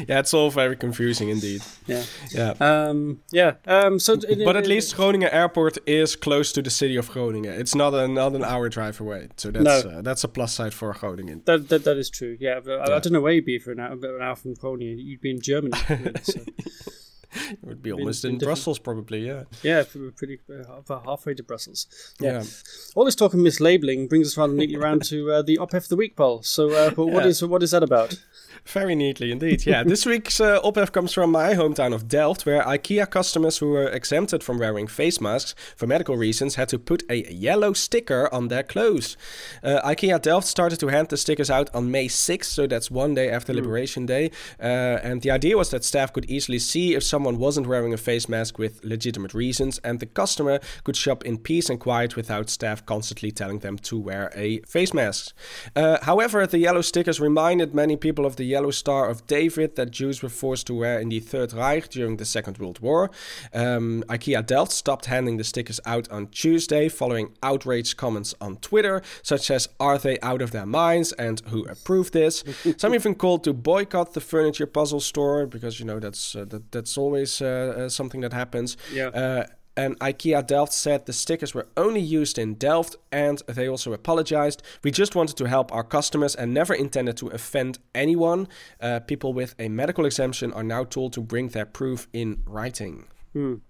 yeah, 0.06 0.20
it's 0.20 0.34
all 0.34 0.50
very 0.50 0.76
confusing 0.76 1.30
indeed. 1.30 1.62
Yeah. 1.86 2.04
Yeah, 2.30 2.54
Um. 2.60 3.20
Yeah. 3.32 3.54
Um. 3.66 3.98
So, 3.98 4.16
but 4.44 4.56
at 4.56 4.66
least 4.66 4.94
Groningen 4.94 5.30
Airport 5.32 5.78
is 5.86 6.14
close 6.16 6.52
to 6.52 6.62
the 6.62 6.70
city 6.70 6.96
of 6.96 7.08
Groningen. 7.10 7.52
It's 7.58 7.74
not 7.74 7.94
a, 7.94 8.06
not 8.06 8.34
an 8.34 8.44
hour 8.44 8.68
drive 8.68 9.00
away, 9.00 9.28
so 9.36 9.50
that's 9.50 9.64
No. 9.84 9.90
uh, 9.90 10.02
that's 10.02 10.22
a 10.22 10.28
plus 10.28 10.52
side 10.52 10.74
for 10.74 10.92
Groningen. 10.92 11.42
that, 11.46 11.68
that 11.70 11.84
that 11.84 11.96
is 11.96 12.10
true. 12.10 12.36
Yeah. 12.38 12.60
But 12.62 12.80
I, 12.90 12.96
I 12.96 12.98
don't 13.00 13.12
know 13.12 13.22
where 13.22 13.32
you'd 13.32 13.46
be 13.46 13.58
for 13.58 13.72
an 13.72 13.80
hour, 13.80 13.92
an 13.92 14.22
hour 14.22 14.36
from 14.36 14.54
Groningen. 14.54 14.98
You'd 14.98 15.22
be 15.22 15.30
in 15.30 15.40
Germany. 15.40 15.72
really, 15.88 16.12
so. 16.22 16.40
It 17.50 17.58
would 17.62 17.82
be 17.82 17.92
almost 17.92 18.22
been 18.22 18.32
in 18.32 18.38
different. 18.38 18.56
Brussels, 18.56 18.78
probably. 18.78 19.26
Yeah, 19.26 19.44
Yeah, 19.62 19.84
pretty 20.16 20.40
uh, 20.50 20.78
about 20.78 21.04
halfway 21.04 21.34
to 21.34 21.42
Brussels. 21.42 21.86
yeah. 22.20 22.42
All 22.94 23.04
this 23.04 23.14
talk 23.14 23.34
of 23.34 23.40
mislabeling 23.40 24.08
brings 24.08 24.28
us 24.28 24.36
rather 24.36 24.52
neatly 24.54 24.76
around 24.76 25.02
to 25.06 25.30
uh, 25.32 25.42
the 25.42 25.58
Ophef 25.58 25.84
of 25.84 25.88
the 25.88 25.96
Week 25.96 26.16
poll. 26.16 26.42
So, 26.42 26.70
uh, 26.70 26.90
but 26.90 27.06
what 27.06 27.24
Yeah. 27.24 27.30
is 27.30 27.44
what 27.44 27.62
is 27.62 27.70
that 27.72 27.82
about? 27.82 28.18
Very 28.68 28.94
neatly 28.94 29.32
indeed. 29.32 29.64
Yeah, 29.64 29.82
this 29.82 30.04
week's 30.12 30.40
uh, 30.40 30.60
comes 30.92 31.14
from 31.14 31.30
my 31.30 31.54
hometown 31.54 31.94
of 31.94 32.06
Delft, 32.06 32.44
where 32.44 32.62
IKEA 32.62 33.10
customers 33.10 33.58
who 33.58 33.70
were 33.70 33.88
exempted 33.88 34.44
from 34.44 34.58
wearing 34.58 34.86
face 34.86 35.22
masks 35.22 35.54
for 35.74 35.86
medical 35.86 36.18
reasons 36.18 36.56
had 36.56 36.68
to 36.68 36.78
put 36.78 37.02
a 37.08 37.32
yellow 37.32 37.72
sticker 37.72 38.28
on 38.30 38.48
their 38.48 38.62
clothes. 38.62 39.16
Uh, 39.62 39.80
IKEA 39.86 40.20
Delft 40.20 40.46
started 40.46 40.78
to 40.80 40.88
hand 40.88 41.08
the 41.08 41.16
stickers 41.16 41.48
out 41.48 41.74
on 41.74 41.90
May 41.90 42.08
6th, 42.08 42.44
so 42.44 42.66
that's 42.66 42.90
one 42.90 43.14
day 43.14 43.30
after 43.30 43.54
Liberation 43.54 44.04
Day. 44.04 44.30
Uh, 44.60 45.00
and 45.02 45.22
the 45.22 45.30
idea 45.30 45.56
was 45.56 45.70
that 45.70 45.82
staff 45.82 46.12
could 46.12 46.30
easily 46.30 46.58
see 46.58 46.94
if 46.94 47.02
someone 47.02 47.38
wasn't 47.38 47.66
wearing 47.66 47.94
a 47.94 47.96
face 47.96 48.28
mask 48.28 48.58
with 48.58 48.84
legitimate 48.84 49.32
reasons, 49.32 49.78
and 49.78 49.98
the 49.98 50.06
customer 50.06 50.60
could 50.84 50.96
shop 50.96 51.24
in 51.24 51.38
peace 51.38 51.70
and 51.70 51.80
quiet 51.80 52.16
without 52.16 52.50
staff 52.50 52.84
constantly 52.84 53.30
telling 53.30 53.60
them 53.60 53.78
to 53.78 53.98
wear 53.98 54.30
a 54.34 54.60
face 54.60 54.92
mask. 54.92 55.34
Uh, 55.74 55.96
however, 56.02 56.46
the 56.46 56.58
yellow 56.58 56.82
stickers 56.82 57.18
reminded 57.18 57.74
many 57.74 57.96
people 57.96 58.26
of 58.26 58.36
the 58.36 58.57
yellow 58.58 58.70
star 58.72 59.08
of 59.08 59.26
David 59.26 59.76
that 59.76 59.90
Jews 59.90 60.22
were 60.22 60.28
forced 60.28 60.66
to 60.66 60.74
wear 60.74 60.98
in 60.98 61.08
the 61.10 61.20
Third 61.20 61.52
Reich 61.52 61.88
during 61.88 62.16
the 62.16 62.24
Second 62.24 62.58
World 62.58 62.80
War. 62.80 63.10
Um, 63.54 64.02
IKEA 64.08 64.44
Delft 64.44 64.72
stopped 64.72 65.06
handing 65.06 65.36
the 65.36 65.44
stickers 65.44 65.80
out 65.86 66.10
on 66.10 66.26
Tuesday 66.28 66.88
following 66.88 67.26
outraged 67.42 67.96
comments 67.96 68.34
on 68.40 68.56
Twitter, 68.56 69.00
such 69.22 69.50
as 69.50 69.68
"Are 69.78 69.98
they 69.98 70.18
out 70.30 70.42
of 70.42 70.50
their 70.50 70.66
minds?" 70.66 71.12
and 71.12 71.40
"Who 71.50 71.60
approved 71.66 72.12
this?" 72.12 72.44
Some 72.82 72.94
even 72.94 73.14
called 73.14 73.44
to 73.44 73.52
boycott 73.52 74.14
the 74.14 74.20
furniture 74.20 74.66
puzzle 74.66 75.00
store 75.00 75.46
because 75.46 75.78
you 75.78 75.86
know 75.86 76.00
that's 76.00 76.34
uh, 76.34 76.44
that, 76.52 76.72
that's 76.72 76.98
always 76.98 77.40
uh, 77.40 77.46
uh, 77.46 77.88
something 77.88 78.22
that 78.22 78.32
happens. 78.32 78.76
Yeah. 78.92 79.46
And 79.78 79.96
IKEA 80.00 80.44
Delft 80.44 80.72
said 80.72 81.06
the 81.06 81.12
stickers 81.12 81.54
were 81.54 81.68
only 81.76 82.00
used 82.00 82.36
in 82.36 82.54
Delft 82.54 82.96
and 83.12 83.40
they 83.46 83.68
also 83.68 83.92
apologized. 83.92 84.60
We 84.82 84.90
just 84.90 85.14
wanted 85.14 85.36
to 85.36 85.44
help 85.44 85.72
our 85.72 85.84
customers 85.84 86.34
and 86.34 86.52
never 86.52 86.74
intended 86.74 87.16
to 87.18 87.28
offend 87.28 87.78
anyone. 87.94 88.48
Uh, 88.80 88.98
people 88.98 89.32
with 89.32 89.54
a 89.56 89.68
medical 89.68 90.04
exemption 90.04 90.52
are 90.52 90.64
now 90.64 90.82
told 90.82 91.12
to 91.12 91.20
bring 91.20 91.50
their 91.50 91.64
proof 91.64 92.08
in 92.12 92.42
writing. 92.44 93.06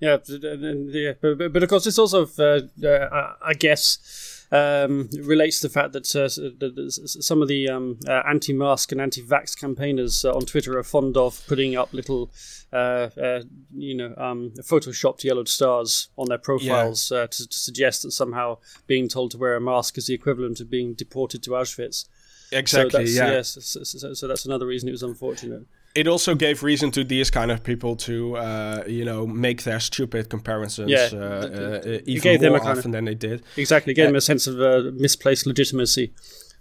Yeah, 0.00 0.16
th- 0.18 0.40
yeah, 0.42 1.12
but, 1.20 1.38
but, 1.38 1.52
but 1.52 1.62
of 1.62 1.68
course, 1.68 1.86
it's 1.86 1.98
also, 1.98 2.26
uh, 2.38 2.86
uh, 2.86 3.32
I 3.42 3.54
guess, 3.54 4.35
um, 4.52 5.08
relates 5.20 5.60
to 5.60 5.68
the 5.68 5.72
fact 5.72 5.92
that, 5.92 6.14
uh, 6.14 6.28
that 6.60 6.84
s- 6.86 7.00
s- 7.16 7.26
some 7.26 7.42
of 7.42 7.48
the 7.48 7.68
um, 7.68 7.98
uh, 8.06 8.22
anti-mask 8.28 8.92
and 8.92 9.00
anti-vax 9.00 9.58
campaigners 9.58 10.24
uh, 10.24 10.32
on 10.32 10.42
Twitter 10.46 10.78
are 10.78 10.82
fond 10.84 11.16
of 11.16 11.44
putting 11.48 11.76
up 11.76 11.92
little, 11.92 12.30
uh, 12.72 13.08
uh, 13.20 13.42
you 13.74 13.94
know, 13.96 14.14
um, 14.16 14.52
photoshopped 14.60 15.24
yellowed 15.24 15.48
stars 15.48 16.08
on 16.16 16.26
their 16.28 16.38
profiles 16.38 17.10
uh, 17.10 17.26
to, 17.28 17.48
to 17.48 17.58
suggest 17.58 18.02
that 18.02 18.12
somehow 18.12 18.56
being 18.86 19.08
told 19.08 19.30
to 19.32 19.38
wear 19.38 19.56
a 19.56 19.60
mask 19.60 19.98
is 19.98 20.06
the 20.06 20.14
equivalent 20.14 20.60
of 20.60 20.70
being 20.70 20.94
deported 20.94 21.42
to 21.42 21.50
Auschwitz. 21.50 22.06
Exactly, 22.52 23.06
So 23.06 23.24
yeah. 23.24 23.32
yes, 23.32 23.58
so, 23.60 23.82
so, 23.82 24.14
so 24.14 24.28
that's 24.28 24.46
another 24.46 24.66
reason 24.66 24.88
it 24.88 24.92
was 24.92 25.02
unfortunate. 25.02 25.62
It 25.96 26.06
also 26.06 26.34
gave 26.34 26.62
reason 26.62 26.90
to 26.92 27.04
these 27.04 27.30
kind 27.30 27.50
of 27.50 27.62
people 27.62 27.96
to, 27.96 28.36
uh, 28.36 28.84
you 28.86 29.04
know, 29.04 29.26
make 29.26 29.62
their 29.62 29.80
stupid 29.80 30.28
comparisons 30.28 30.90
Yeah, 30.90 31.08
uh, 31.12 31.16
uh, 31.16 31.98
even 32.06 32.22
gave 32.22 32.40
them 32.40 32.52
more 32.52 32.60
kind 32.60 32.78
of- 32.78 32.92
than 32.92 33.04
they 33.06 33.14
did. 33.14 33.42
Exactly, 33.56 33.94
gave 33.94 34.04
Uh, 34.04 34.08
them 34.08 34.16
a 34.16 34.20
sense 34.20 34.46
of 34.46 34.60
uh, 34.60 34.90
misplaced 34.94 35.46
legitimacy. 35.46 36.12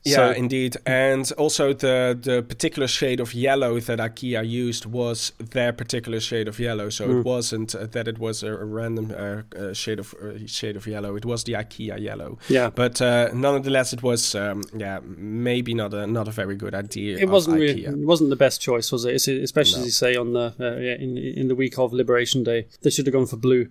Yeah, 0.07 0.15
So- 0.15 0.31
indeed, 0.37 0.77
and 0.85 1.31
also 1.37 1.73
the 1.73 2.15
the 2.21 2.43
particular 2.43 2.87
shade 2.87 3.19
of 3.19 3.33
yellow 3.33 3.79
that 3.79 3.99
IKEA 3.99 4.43
used 4.67 4.85
was 4.85 5.31
their 5.51 5.73
particular 5.73 6.19
shade 6.19 6.47
of 6.47 6.59
yellow. 6.59 6.89
So 6.91 7.07
Mm. 7.07 7.19
it 7.19 7.25
wasn't 7.25 7.73
uh, 7.75 7.87
that 7.91 8.07
it 8.07 8.17
was 8.19 8.43
a, 8.43 8.51
a 8.53 8.65
random 8.65 9.11
uh, 9.11 9.41
uh, 9.59 9.73
shade 9.73 9.99
of 9.99 10.13
uh, 10.21 10.45
shade 10.45 10.75
of 10.77 10.85
yellow. 10.87 11.15
It 11.17 11.25
was 11.25 11.43
the 11.43 11.53
IKEA 11.53 11.99
yellow. 11.99 12.37
Yeah. 12.49 12.69
But 12.75 13.01
uh, 13.01 13.29
nonetheless, 13.33 13.93
it 13.93 14.03
was 14.03 14.35
um, 14.35 14.61
yeah 14.77 14.99
maybe 15.17 15.73
not 15.73 15.93
a 15.93 16.05
not 16.05 16.27
a 16.27 16.31
very 16.31 16.55
good 16.55 16.75
idea. 16.75 17.17
It 17.17 17.29
wasn't 17.29 17.57
IKEA. 17.57 17.61
really, 17.61 17.85
it 17.85 18.07
wasn't 18.07 18.29
the 18.29 18.35
best 18.45 18.61
choice, 18.61 18.91
was 18.91 19.05
it? 19.05 19.15
It's, 19.15 19.27
especially 19.27 19.79
No. 19.81 19.81
as 19.81 19.85
you 19.85 19.91
say 19.91 20.15
on 20.15 20.33
the 20.33 20.53
uh, 20.59 20.79
yeah, 20.79 20.97
in 21.03 21.17
in 21.17 21.47
the 21.47 21.55
week 21.55 21.79
of 21.79 21.93
Liberation 21.93 22.43
Day, 22.43 22.67
they 22.81 22.91
should 22.91 23.07
have 23.07 23.13
gone 23.13 23.25
for 23.27 23.37
blue. 23.37 23.65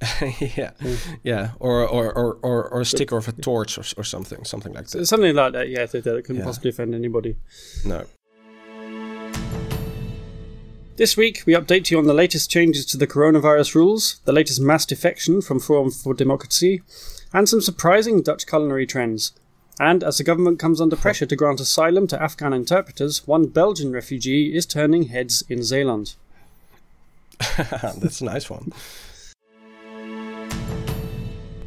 yeah, 0.56 0.72
hmm. 0.80 0.94
yeah, 1.22 1.50
or 1.58 1.86
or, 1.88 2.12
or, 2.12 2.38
or 2.42 2.68
or 2.68 2.80
a 2.82 2.84
sticker 2.84 3.16
of 3.16 3.28
a 3.28 3.32
torch 3.32 3.78
or, 3.78 3.84
or 3.96 4.04
something, 4.04 4.44
something 4.44 4.74
like 4.74 4.88
that. 4.88 5.06
Something 5.06 5.34
like 5.34 5.54
that, 5.54 5.68
yeah, 5.70 5.86
that, 5.86 6.04
that 6.04 6.24
couldn't 6.24 6.36
Yeah. 6.40 6.44
possibly 6.44 6.70
offend 6.70 6.94
anybody. 6.94 7.36
No. 7.84 8.04
This 10.96 11.16
week, 11.16 11.42
we 11.46 11.52
update 11.54 11.90
you 11.90 11.98
on 11.98 12.06
the 12.06 12.14
latest 12.14 12.50
changes 12.50 12.86
to 12.86 12.96
the 12.96 13.06
coronavirus 13.06 13.74
rules, 13.74 14.20
the 14.24 14.32
latest 14.32 14.60
mass 14.60 14.86
defection 14.86 15.42
from 15.42 15.60
Forum 15.60 15.90
for 15.90 16.14
Democracy, 16.14 16.80
and 17.34 17.46
some 17.48 17.60
surprising 17.60 18.22
Dutch 18.22 18.46
culinary 18.46 18.86
trends. 18.86 19.32
And 19.78 20.02
as 20.02 20.16
the 20.16 20.24
government 20.24 20.58
comes 20.58 20.80
under 20.80 20.96
pressure 20.96 21.26
to 21.26 21.36
grant 21.36 21.60
asylum 21.60 22.06
to 22.06 22.22
Afghan 22.22 22.54
interpreters, 22.54 23.26
one 23.26 23.46
Belgian 23.48 23.92
refugee 23.92 24.56
is 24.56 24.64
turning 24.64 25.04
heads 25.04 25.42
in 25.50 25.62
Zeeland. 25.62 26.14
That's 27.58 28.22
a 28.22 28.24
nice 28.24 28.48
one. 28.48 28.72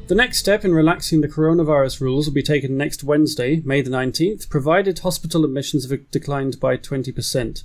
The 0.09 0.15
next 0.15 0.39
step 0.39 0.65
in 0.65 0.73
relaxing 0.73 1.21
the 1.21 1.27
coronavirus 1.27 2.01
rules 2.01 2.25
will 2.25 2.33
be 2.33 2.41
taken 2.41 2.75
next 2.75 3.03
Wednesday, 3.03 3.61
May 3.63 3.83
the 3.83 3.91
19th, 3.91 4.49
provided 4.49 4.97
hospital 4.97 5.45
admissions 5.45 5.87
have 5.87 6.09
declined 6.09 6.59
by 6.59 6.77
20%. 6.77 7.63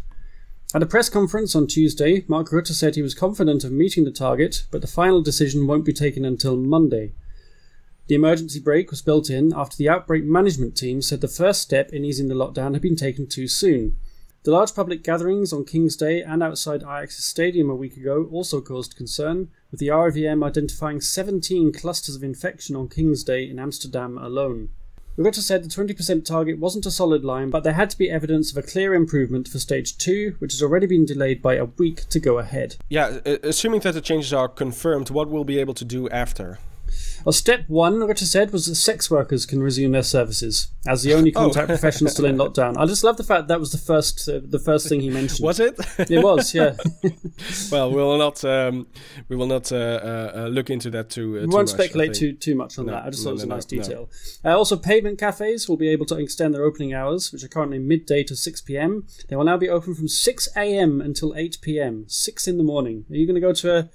At 0.74 0.82
a 0.82 0.86
press 0.86 1.08
conference 1.08 1.56
on 1.56 1.66
Tuesday, 1.66 2.26
Mark 2.28 2.50
Rutte 2.50 2.74
said 2.74 2.96
he 2.96 3.00
was 3.00 3.14
confident 3.14 3.64
of 3.64 3.72
meeting 3.72 4.04
the 4.04 4.10
target, 4.10 4.66
but 4.70 4.82
the 4.82 4.86
final 4.86 5.22
decision 5.22 5.66
won't 5.66 5.86
be 5.86 5.94
taken 5.94 6.26
until 6.26 6.58
Monday. 6.58 7.14
The 8.08 8.14
emergency 8.14 8.60
brake 8.60 8.90
was 8.90 9.00
built 9.00 9.30
in 9.30 9.54
after 9.56 9.78
the 9.78 9.88
outbreak 9.88 10.24
management 10.24 10.76
team 10.76 11.00
said 11.00 11.22
the 11.22 11.28
first 11.28 11.62
step 11.62 11.94
in 11.94 12.04
easing 12.04 12.28
the 12.28 12.34
lockdown 12.34 12.74
had 12.74 12.82
been 12.82 12.94
taken 12.94 13.26
too 13.26 13.48
soon. 13.48 13.96
The 14.42 14.50
large 14.50 14.74
public 14.74 15.02
gatherings 15.02 15.54
on 15.54 15.64
King's 15.64 15.96
Day 15.96 16.22
and 16.22 16.42
outside 16.42 16.82
Ajax's 16.82 17.24
stadium 17.24 17.70
a 17.70 17.74
week 17.74 17.96
ago 17.96 18.28
also 18.30 18.60
caused 18.60 18.94
concern, 18.98 19.48
with 19.74 19.80
the 19.80 19.88
RIVM 19.88 20.44
identifying 20.44 21.00
17 21.00 21.72
clusters 21.72 22.14
of 22.14 22.22
infection 22.22 22.76
on 22.76 22.88
King's 22.88 23.24
Day 23.24 23.42
in 23.42 23.58
Amsterdam 23.58 24.16
alone. 24.16 24.68
Rutte 25.18 25.34
said 25.34 25.64
the 25.64 25.68
20% 25.68 26.24
target 26.24 26.60
wasn't 26.60 26.86
a 26.86 26.92
solid 26.92 27.24
line, 27.24 27.50
but 27.50 27.64
there 27.64 27.72
had 27.72 27.90
to 27.90 27.98
be 27.98 28.08
evidence 28.08 28.52
of 28.52 28.56
a 28.56 28.62
clear 28.62 28.94
improvement 28.94 29.48
for 29.48 29.58
stage 29.58 29.98
2, 29.98 30.36
which 30.38 30.52
has 30.52 30.62
already 30.62 30.86
been 30.86 31.04
delayed 31.04 31.42
by 31.42 31.56
a 31.56 31.64
week 31.64 32.08
to 32.10 32.20
go 32.20 32.38
ahead. 32.38 32.76
Yeah, 32.88 33.18
assuming 33.24 33.80
that 33.80 33.94
the 33.94 34.00
changes 34.00 34.32
are 34.32 34.46
confirmed, 34.46 35.10
what 35.10 35.28
we'll 35.28 35.42
be 35.42 35.58
able 35.58 35.74
to 35.74 35.84
do 35.84 36.08
after? 36.10 36.60
Well, 37.24 37.32
step 37.32 37.64
one, 37.68 37.94
Rutte 38.00 38.18
said, 38.18 38.52
was 38.52 38.66
that 38.66 38.74
sex 38.74 39.10
workers 39.10 39.46
can 39.46 39.62
resume 39.62 39.92
their 39.92 40.02
services 40.02 40.68
as 40.86 41.02
the 41.02 41.14
only 41.14 41.32
contact 41.40 41.68
profession 41.68 42.06
still 42.08 42.26
in 42.26 42.36
lockdown. 42.36 42.76
I 42.76 42.84
just 42.84 43.02
love 43.02 43.16
the 43.16 43.24
fact 43.24 43.48
that 43.48 43.58
was 43.58 43.72
the 43.72 43.78
first, 43.78 44.28
uh, 44.28 44.40
the 44.44 44.58
first 44.58 44.88
thing 44.88 45.00
he 45.00 45.08
mentioned. 45.08 45.44
Was 45.44 45.58
it? 45.58 45.74
It 45.98 46.22
was, 46.22 46.54
yeah. 46.54 46.74
well, 47.72 47.90
we 47.90 47.96
will 47.96 48.18
not. 48.18 48.44
Um, 48.44 48.86
we 49.28 49.36
will 49.36 49.46
not 49.46 49.72
uh, 49.72 49.76
uh, 49.76 50.32
uh, 50.36 50.46
look 50.48 50.68
into 50.68 50.90
that 50.90 51.08
too. 51.10 51.38
Uh, 51.38 51.40
We 51.40 51.46
too 51.46 51.52
won't 51.56 51.68
much, 51.68 51.74
speculate 51.74 52.14
too 52.14 52.34
too 52.34 52.54
much 52.54 52.78
on 52.78 52.86
No, 52.86 52.92
that. 52.92 53.04
I 53.04 53.10
just 53.10 53.24
no, 53.24 53.30
thought 53.30 53.30
it 53.30 53.34
was 53.34 53.42
a 53.44 53.46
nice 53.46 53.72
no, 53.72 53.76
no. 53.78 53.82
detail. 53.82 54.10
Uh, 54.44 54.58
also, 54.58 54.76
pavement 54.76 55.18
cafes 55.18 55.66
will 55.68 55.78
be 55.78 55.88
able 55.88 56.06
to 56.06 56.18
extend 56.18 56.54
their 56.54 56.64
opening 56.64 56.92
hours, 56.92 57.32
which 57.32 57.42
are 57.42 57.48
currently 57.48 57.78
midday 57.78 58.22
to 58.24 58.36
6 58.36 58.60
p.m. 58.62 59.06
They 59.28 59.36
will 59.36 59.44
now 59.44 59.56
be 59.56 59.68
open 59.70 59.94
from 59.94 60.08
6 60.08 60.48
a.m. 60.56 61.00
until 61.00 61.34
8 61.34 61.58
p.m. 61.62 62.04
6 62.06 62.46
in 62.48 62.58
the 62.58 62.64
morning. 62.64 63.06
Are 63.10 63.16
you 63.16 63.26
going 63.26 63.34
to 63.34 63.40
go 63.40 63.52
to 63.54 63.76
a 63.76 63.88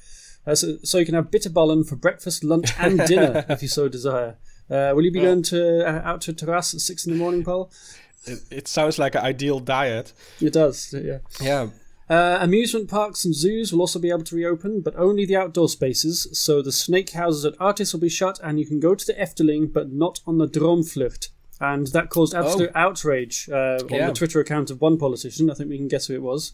uh, 0.46 0.55
so, 0.55 0.77
so 0.84 0.98
you 0.98 1.05
can 1.05 1.15
have 1.15 1.31
bitterballen 1.31 1.88
for 1.88 1.96
breakfast, 1.96 2.43
lunch, 2.43 2.69
and 2.79 3.00
dinner 3.08 3.46
if 3.50 3.62
you 3.62 3.67
so 3.67 3.88
desire? 3.88 4.38
Uh, 4.69 4.91
will 4.93 5.03
you 5.03 5.12
be 5.12 5.22
going 5.22 5.41
to 5.43 5.86
uh, 5.88 6.01
out 6.03 6.22
to 6.22 6.31
a 6.31 6.34
terrace 6.34 6.74
at 6.74 6.81
six 6.81 7.05
in 7.05 7.13
the 7.13 7.19
morning, 7.19 7.43
Paul? 7.43 7.72
It, 8.25 8.39
it 8.51 8.67
sounds 8.67 9.00
like 9.00 9.15
an 9.15 9.22
ideal 9.22 9.60
diet. 9.60 10.13
It 10.39 10.53
does, 10.53 10.93
yeah. 10.93 11.19
Yeah. 11.41 11.69
Uh, 12.10 12.39
amusement 12.41 12.89
parks 12.89 13.24
and 13.24 13.36
zoos 13.36 13.72
will 13.72 13.81
also 13.81 14.00
be 14.00 14.10
able 14.10 14.24
to 14.24 14.36
reopen, 14.36 14.81
but 14.81 14.96
only 14.96 15.25
the 15.25 15.36
outdoor 15.36 15.69
spaces. 15.69 16.27
So 16.34 16.62
the 16.62 16.72
snake 16.72 17.12
houses 17.12 17.46
at 17.46 17.60
Artis 17.60 17.93
will 17.93 18.00
be 18.00 18.10
shut, 18.10 18.39
and 18.43 18.60
you 18.60 18.65
can 18.65 18.79
go 18.79 18.96
to 18.96 19.05
the 19.05 19.13
Efteling, 19.13 19.72
but 19.72 19.91
not 19.91 20.19
on 20.25 20.39
the 20.39 20.48
Droomvlucht. 20.48 21.29
And 21.62 21.88
that 21.88 22.10
caused 22.10 22.34
absolute 22.34 22.72
outrage 22.74 23.50
uh, 23.51 23.80
on 23.82 23.89
Yeah. 23.89 24.08
the 24.08 24.13
Twitter 24.13 24.39
account 24.39 24.72
of 24.72 24.80
one 24.80 24.98
politician. 24.98 25.50
I 25.50 25.54
think 25.56 25.70
we 25.70 25.78
can 25.78 25.89
guess 25.89 26.08
who 26.08 26.13
it 26.13 26.22
was. 26.22 26.54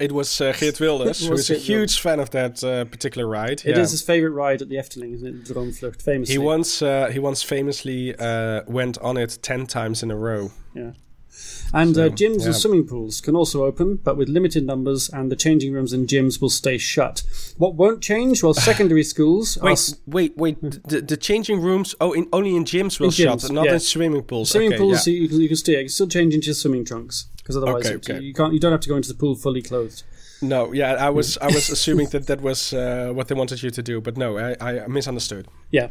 It 0.00 0.10
was 0.10 0.40
uh, 0.40 0.52
Geert 0.58 0.80
Wilders, 0.80 1.20
who 1.24 1.30
was 1.30 1.48
is 1.48 1.56
a 1.56 1.60
huge 1.60 2.00
fan 2.00 2.18
of 2.18 2.30
that 2.30 2.64
uh, 2.64 2.84
particular 2.86 3.28
ride. 3.28 3.60
It 3.64 3.78
is 3.78 3.90
yeah. 3.90 3.92
his 3.92 4.02
favourite 4.02 4.34
ride 4.34 4.60
at 4.62 4.68
the 4.68 4.76
Efteling, 4.76 5.14
isn't 5.14 5.28
it? 5.28 5.44
Droomvlucht, 5.44 6.02
famously. 6.02 6.34
He 6.34 6.38
once 6.38 6.82
uh, 6.82 7.10
he 7.12 7.20
once 7.20 7.42
famously 7.42 8.16
uh, 8.16 8.62
went 8.66 8.98
on 8.98 9.16
it 9.16 9.38
ten 9.42 9.66
times 9.66 10.02
in 10.02 10.10
a 10.10 10.16
row. 10.16 10.50
Yeah. 10.74 10.92
And 11.74 11.96
uh, 11.96 12.10
gyms 12.10 12.40
yeah. 12.40 12.46
and 12.46 12.56
swimming 12.56 12.86
pools 12.86 13.20
can 13.20 13.34
also 13.34 13.64
open, 13.64 13.96
but 13.96 14.16
with 14.16 14.28
limited 14.28 14.66
numbers, 14.66 15.08
and 15.08 15.30
the 15.30 15.36
changing 15.36 15.72
rooms 15.72 15.92
in 15.92 16.06
gyms 16.06 16.40
will 16.40 16.50
stay 16.50 16.76
shut. 16.76 17.22
What 17.56 17.74
won't 17.74 18.02
change? 18.02 18.42
Well, 18.42 18.54
secondary 18.70 19.02
schools 19.04 19.58
Wait, 19.62 19.72
s- 19.72 19.96
wait, 20.06 20.36
wait! 20.36 20.60
The, 20.60 21.00
the 21.00 21.16
changing 21.16 21.60
rooms? 21.60 21.94
Oh, 22.00 22.12
in, 22.12 22.28
only 22.32 22.56
in 22.56 22.64
gyms 22.64 23.00
will 23.00 23.06
In 23.06 23.12
gyms, 23.12 23.42
shut, 23.42 23.52
not 23.52 23.66
yeah. 23.66 23.74
in 23.74 23.80
swimming 23.80 24.22
pools. 24.22 24.50
Swimming 24.50 24.74
okay, 24.74 24.78
pools, 24.78 25.06
yeah. 25.06 25.14
you, 25.14 25.28
can, 25.28 25.40
you 25.40 25.48
can 25.48 25.56
still 25.56 25.74
you 25.74 25.80
can 25.80 25.88
still 25.88 26.08
change 26.08 26.34
into 26.34 26.46
your 26.46 26.54
swimming 26.54 26.84
trunks 26.84 27.26
because 27.38 27.56
otherwise 27.56 27.86
Okay, 27.86 27.94
okay. 28.14 28.20
you 28.20 28.34
can't. 28.34 28.52
You 28.52 28.60
don't 28.60 28.72
have 28.72 28.80
to 28.82 28.88
go 28.88 28.96
into 28.96 29.08
the 29.08 29.18
pool 29.18 29.34
fully 29.34 29.62
clothed. 29.62 30.02
No, 30.42 30.72
yeah, 30.72 30.94
I 30.94 31.10
was 31.10 31.38
I 31.38 31.46
was 31.46 31.70
assuming 31.76 32.08
that 32.08 32.26
that 32.26 32.40
was 32.40 32.72
uh, 32.72 33.12
what 33.14 33.28
they 33.28 33.34
wanted 33.34 33.62
you 33.62 33.70
to 33.70 33.82
do, 33.82 34.00
but 34.00 34.16
no, 34.16 34.36
I, 34.36 34.56
I 34.60 34.86
misunderstood. 34.88 35.46
Yeah. 35.70 35.90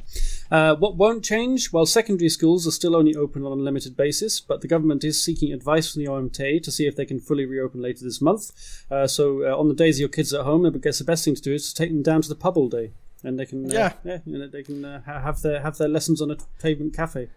Uh, 0.52 0.76
what 0.76 0.98
won't 0.98 1.24
change? 1.24 1.72
Well, 1.72 1.86
secondary 1.86 2.30
schools 2.30 2.68
are 2.68 2.72
still 2.72 2.96
only 2.96 3.16
open 3.16 3.46
on 3.46 3.54
a 3.54 3.56
limited 3.56 3.96
basis, 3.96 4.42
but 4.42 4.60
the 4.62 4.68
government 4.68 5.04
is 5.06 5.24
seeking 5.24 5.54
advice 5.54 5.94
from 5.94 6.04
the 6.04 6.10
OMT 6.10 6.64
to 6.64 6.72
see 6.72 6.86
if 6.86 6.96
they 6.98 7.06
can 7.06 7.20
fully 7.20 7.46
reopen 7.46 7.82
later 7.82 8.04
this 8.04 8.22
month. 8.22 8.52
Uh, 8.92 9.08
so 9.08 9.44
uh, 9.50 9.58
on 9.58 9.70
the 9.70 9.74
days 9.74 10.00
your 10.00 10.10
kids 10.10 10.34
are 10.34 10.40
at 10.42 10.46
home, 10.46 10.66
I 10.66 10.70
guess 10.72 11.00
the 11.00 11.06
best 11.06 11.24
thing 11.24 11.36
to 11.36 11.42
do 11.42 11.54
is 11.54 11.72
to 11.72 11.76
take 11.76 11.90
them 11.90 12.04
down 12.04 12.22
to 12.22 12.30
the 12.30 12.36
pub 12.36 12.58
all 12.58 12.68
day, 12.68 12.92
and 13.24 13.40
they 13.40 13.46
can 13.46 13.72
uh, 13.72 13.74
Yeah. 13.74 13.94
yeah 14.04 14.18
you 14.26 14.38
know, 14.38 14.48
they 14.48 14.64
can 14.64 14.84
uh, 14.84 15.02
have 15.06 15.42
their 15.42 15.62
have 15.62 15.78
their 15.78 15.88
lessons 15.90 16.22
on 16.22 16.30
a 16.30 16.38
pavement 16.62 16.94
cafe. 16.94 17.30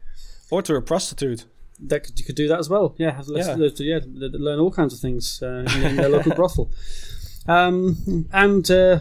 Or 0.50 0.62
to 0.62 0.74
a 0.74 0.82
prostitute. 0.82 1.46
That 1.80 2.04
could, 2.04 2.18
you 2.18 2.24
could 2.24 2.36
do 2.36 2.48
that 2.48 2.58
as 2.58 2.68
well. 2.70 2.94
Yeah, 2.98 3.20
Yeah. 3.46 3.56
yeah. 3.80 4.00
learn 4.06 4.60
all 4.60 4.70
kinds 4.70 4.94
of 4.94 5.00
things 5.00 5.40
uh, 5.42 5.64
in, 5.76 5.82
in 5.84 5.96
their 5.96 6.08
local 6.08 6.34
brothel. 6.34 6.70
Um, 7.46 8.26
and 8.32 8.70
uh, 8.70 8.98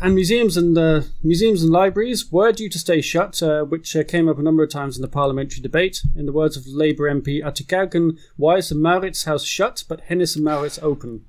and 0.00 0.14
museums 0.14 0.56
and 0.56 0.78
uh, 0.78 1.00
museums 1.24 1.62
and 1.62 1.72
libraries 1.72 2.30
were 2.30 2.52
due 2.52 2.68
to 2.68 2.78
stay 2.78 3.00
shut, 3.00 3.42
uh, 3.42 3.64
which 3.64 3.96
uh, 3.96 4.04
came 4.04 4.28
up 4.28 4.38
a 4.38 4.42
number 4.42 4.62
of 4.62 4.70
times 4.70 4.96
in 4.96 5.02
the 5.02 5.08
parliamentary 5.08 5.60
debate. 5.60 6.00
In 6.14 6.26
the 6.26 6.32
words 6.32 6.56
of 6.56 6.64
Labour 6.68 7.12
MP 7.12 7.42
Attje 7.42 7.66
Kuiken, 7.66 8.18
why 8.36 8.56
is 8.58 8.68
the 8.68 8.76
Maurits 8.76 9.24
House 9.24 9.44
shut 9.44 9.82
but 9.88 10.02
Hennes 10.02 10.36
and 10.36 10.44
Mauritz 10.44 10.78
open? 10.80 11.24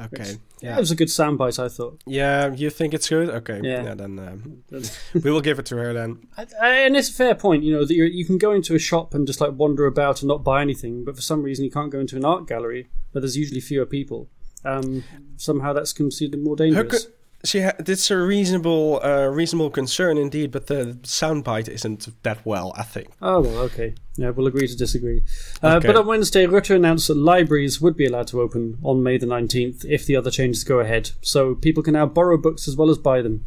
Okay. 0.00 0.36
Yeah, 0.60 0.76
it 0.76 0.80
was 0.80 0.90
a 0.90 0.96
good 0.96 1.08
soundbite, 1.08 1.58
I 1.62 1.68
thought. 1.68 2.00
Yeah, 2.06 2.52
you 2.52 2.70
think 2.70 2.94
it's 2.94 3.08
good? 3.08 3.28
Okay. 3.30 3.60
Yeah. 3.62 3.84
Yeah. 3.84 3.94
then 3.94 4.18
um, 4.72 4.82
we 5.24 5.30
will 5.30 5.40
give 5.40 5.58
it 5.58 5.66
to 5.66 5.76
her 5.76 5.92
then. 5.92 6.26
And 6.62 6.96
it's 6.96 7.08
a 7.10 7.12
fair 7.12 7.34
point, 7.34 7.62
you 7.64 7.72
know, 7.72 7.84
that 7.84 7.94
you 7.94 8.04
you 8.04 8.24
can 8.24 8.38
go 8.38 8.52
into 8.52 8.74
a 8.74 8.78
shop 8.78 9.14
and 9.14 9.26
just 9.26 9.40
like 9.40 9.52
wander 9.52 9.86
about 9.86 10.22
and 10.22 10.28
not 10.28 10.44
buy 10.44 10.62
anything, 10.62 11.04
but 11.04 11.16
for 11.16 11.22
some 11.22 11.42
reason 11.42 11.64
you 11.64 11.70
can't 11.70 11.90
go 11.90 11.98
into 12.00 12.16
an 12.16 12.24
art 12.24 12.46
gallery 12.46 12.88
where 13.12 13.20
there's 13.20 13.36
usually 13.36 13.60
fewer 13.60 13.86
people. 13.86 14.28
Um, 14.64 15.04
somehow 15.36 15.72
that's 15.72 15.92
considered 15.94 16.42
more 16.42 16.56
dangerous. 16.56 17.06
co- 17.06 17.12
she 17.44 17.60
ha- 17.62 17.72
it's 17.78 18.10
a 18.10 18.16
reasonable, 18.18 19.00
uh, 19.02 19.26
reasonable 19.26 19.70
concern 19.70 20.18
indeed, 20.18 20.50
but 20.50 20.66
the 20.66 20.98
soundbite 21.02 21.68
isn't 21.68 22.08
that 22.22 22.44
well. 22.44 22.72
I 22.76 22.82
think. 22.82 23.08
Oh 23.22 23.40
well, 23.40 23.58
okay. 23.60 23.94
Yeah, 24.16 24.30
we'll 24.30 24.46
agree 24.46 24.66
to 24.68 24.76
disagree. 24.76 25.22
Uh, 25.62 25.76
Okay. 25.76 25.86
But 25.86 25.96
on 25.96 26.06
Wednesday, 26.06 26.46
Rutte 26.46 26.74
announced 26.76 27.08
that 27.08 27.16
libraries 27.16 27.80
would 27.80 27.96
be 27.96 28.06
allowed 28.06 28.26
to 28.28 28.40
open 28.40 28.76
on 28.82 29.02
May 29.02 29.16
the 29.18 29.26
nineteenth 29.26 29.84
if 29.84 30.04
the 30.06 30.16
other 30.16 30.30
changes 30.30 30.62
go 30.64 30.80
ahead. 30.80 31.10
So 31.22 31.54
people 31.54 31.82
can 31.82 31.94
now 31.94 32.06
borrow 32.06 32.36
books 32.36 32.68
as 32.68 32.76
well 32.76 32.90
as 32.90 32.98
buy 32.98 33.22
them. 33.22 33.46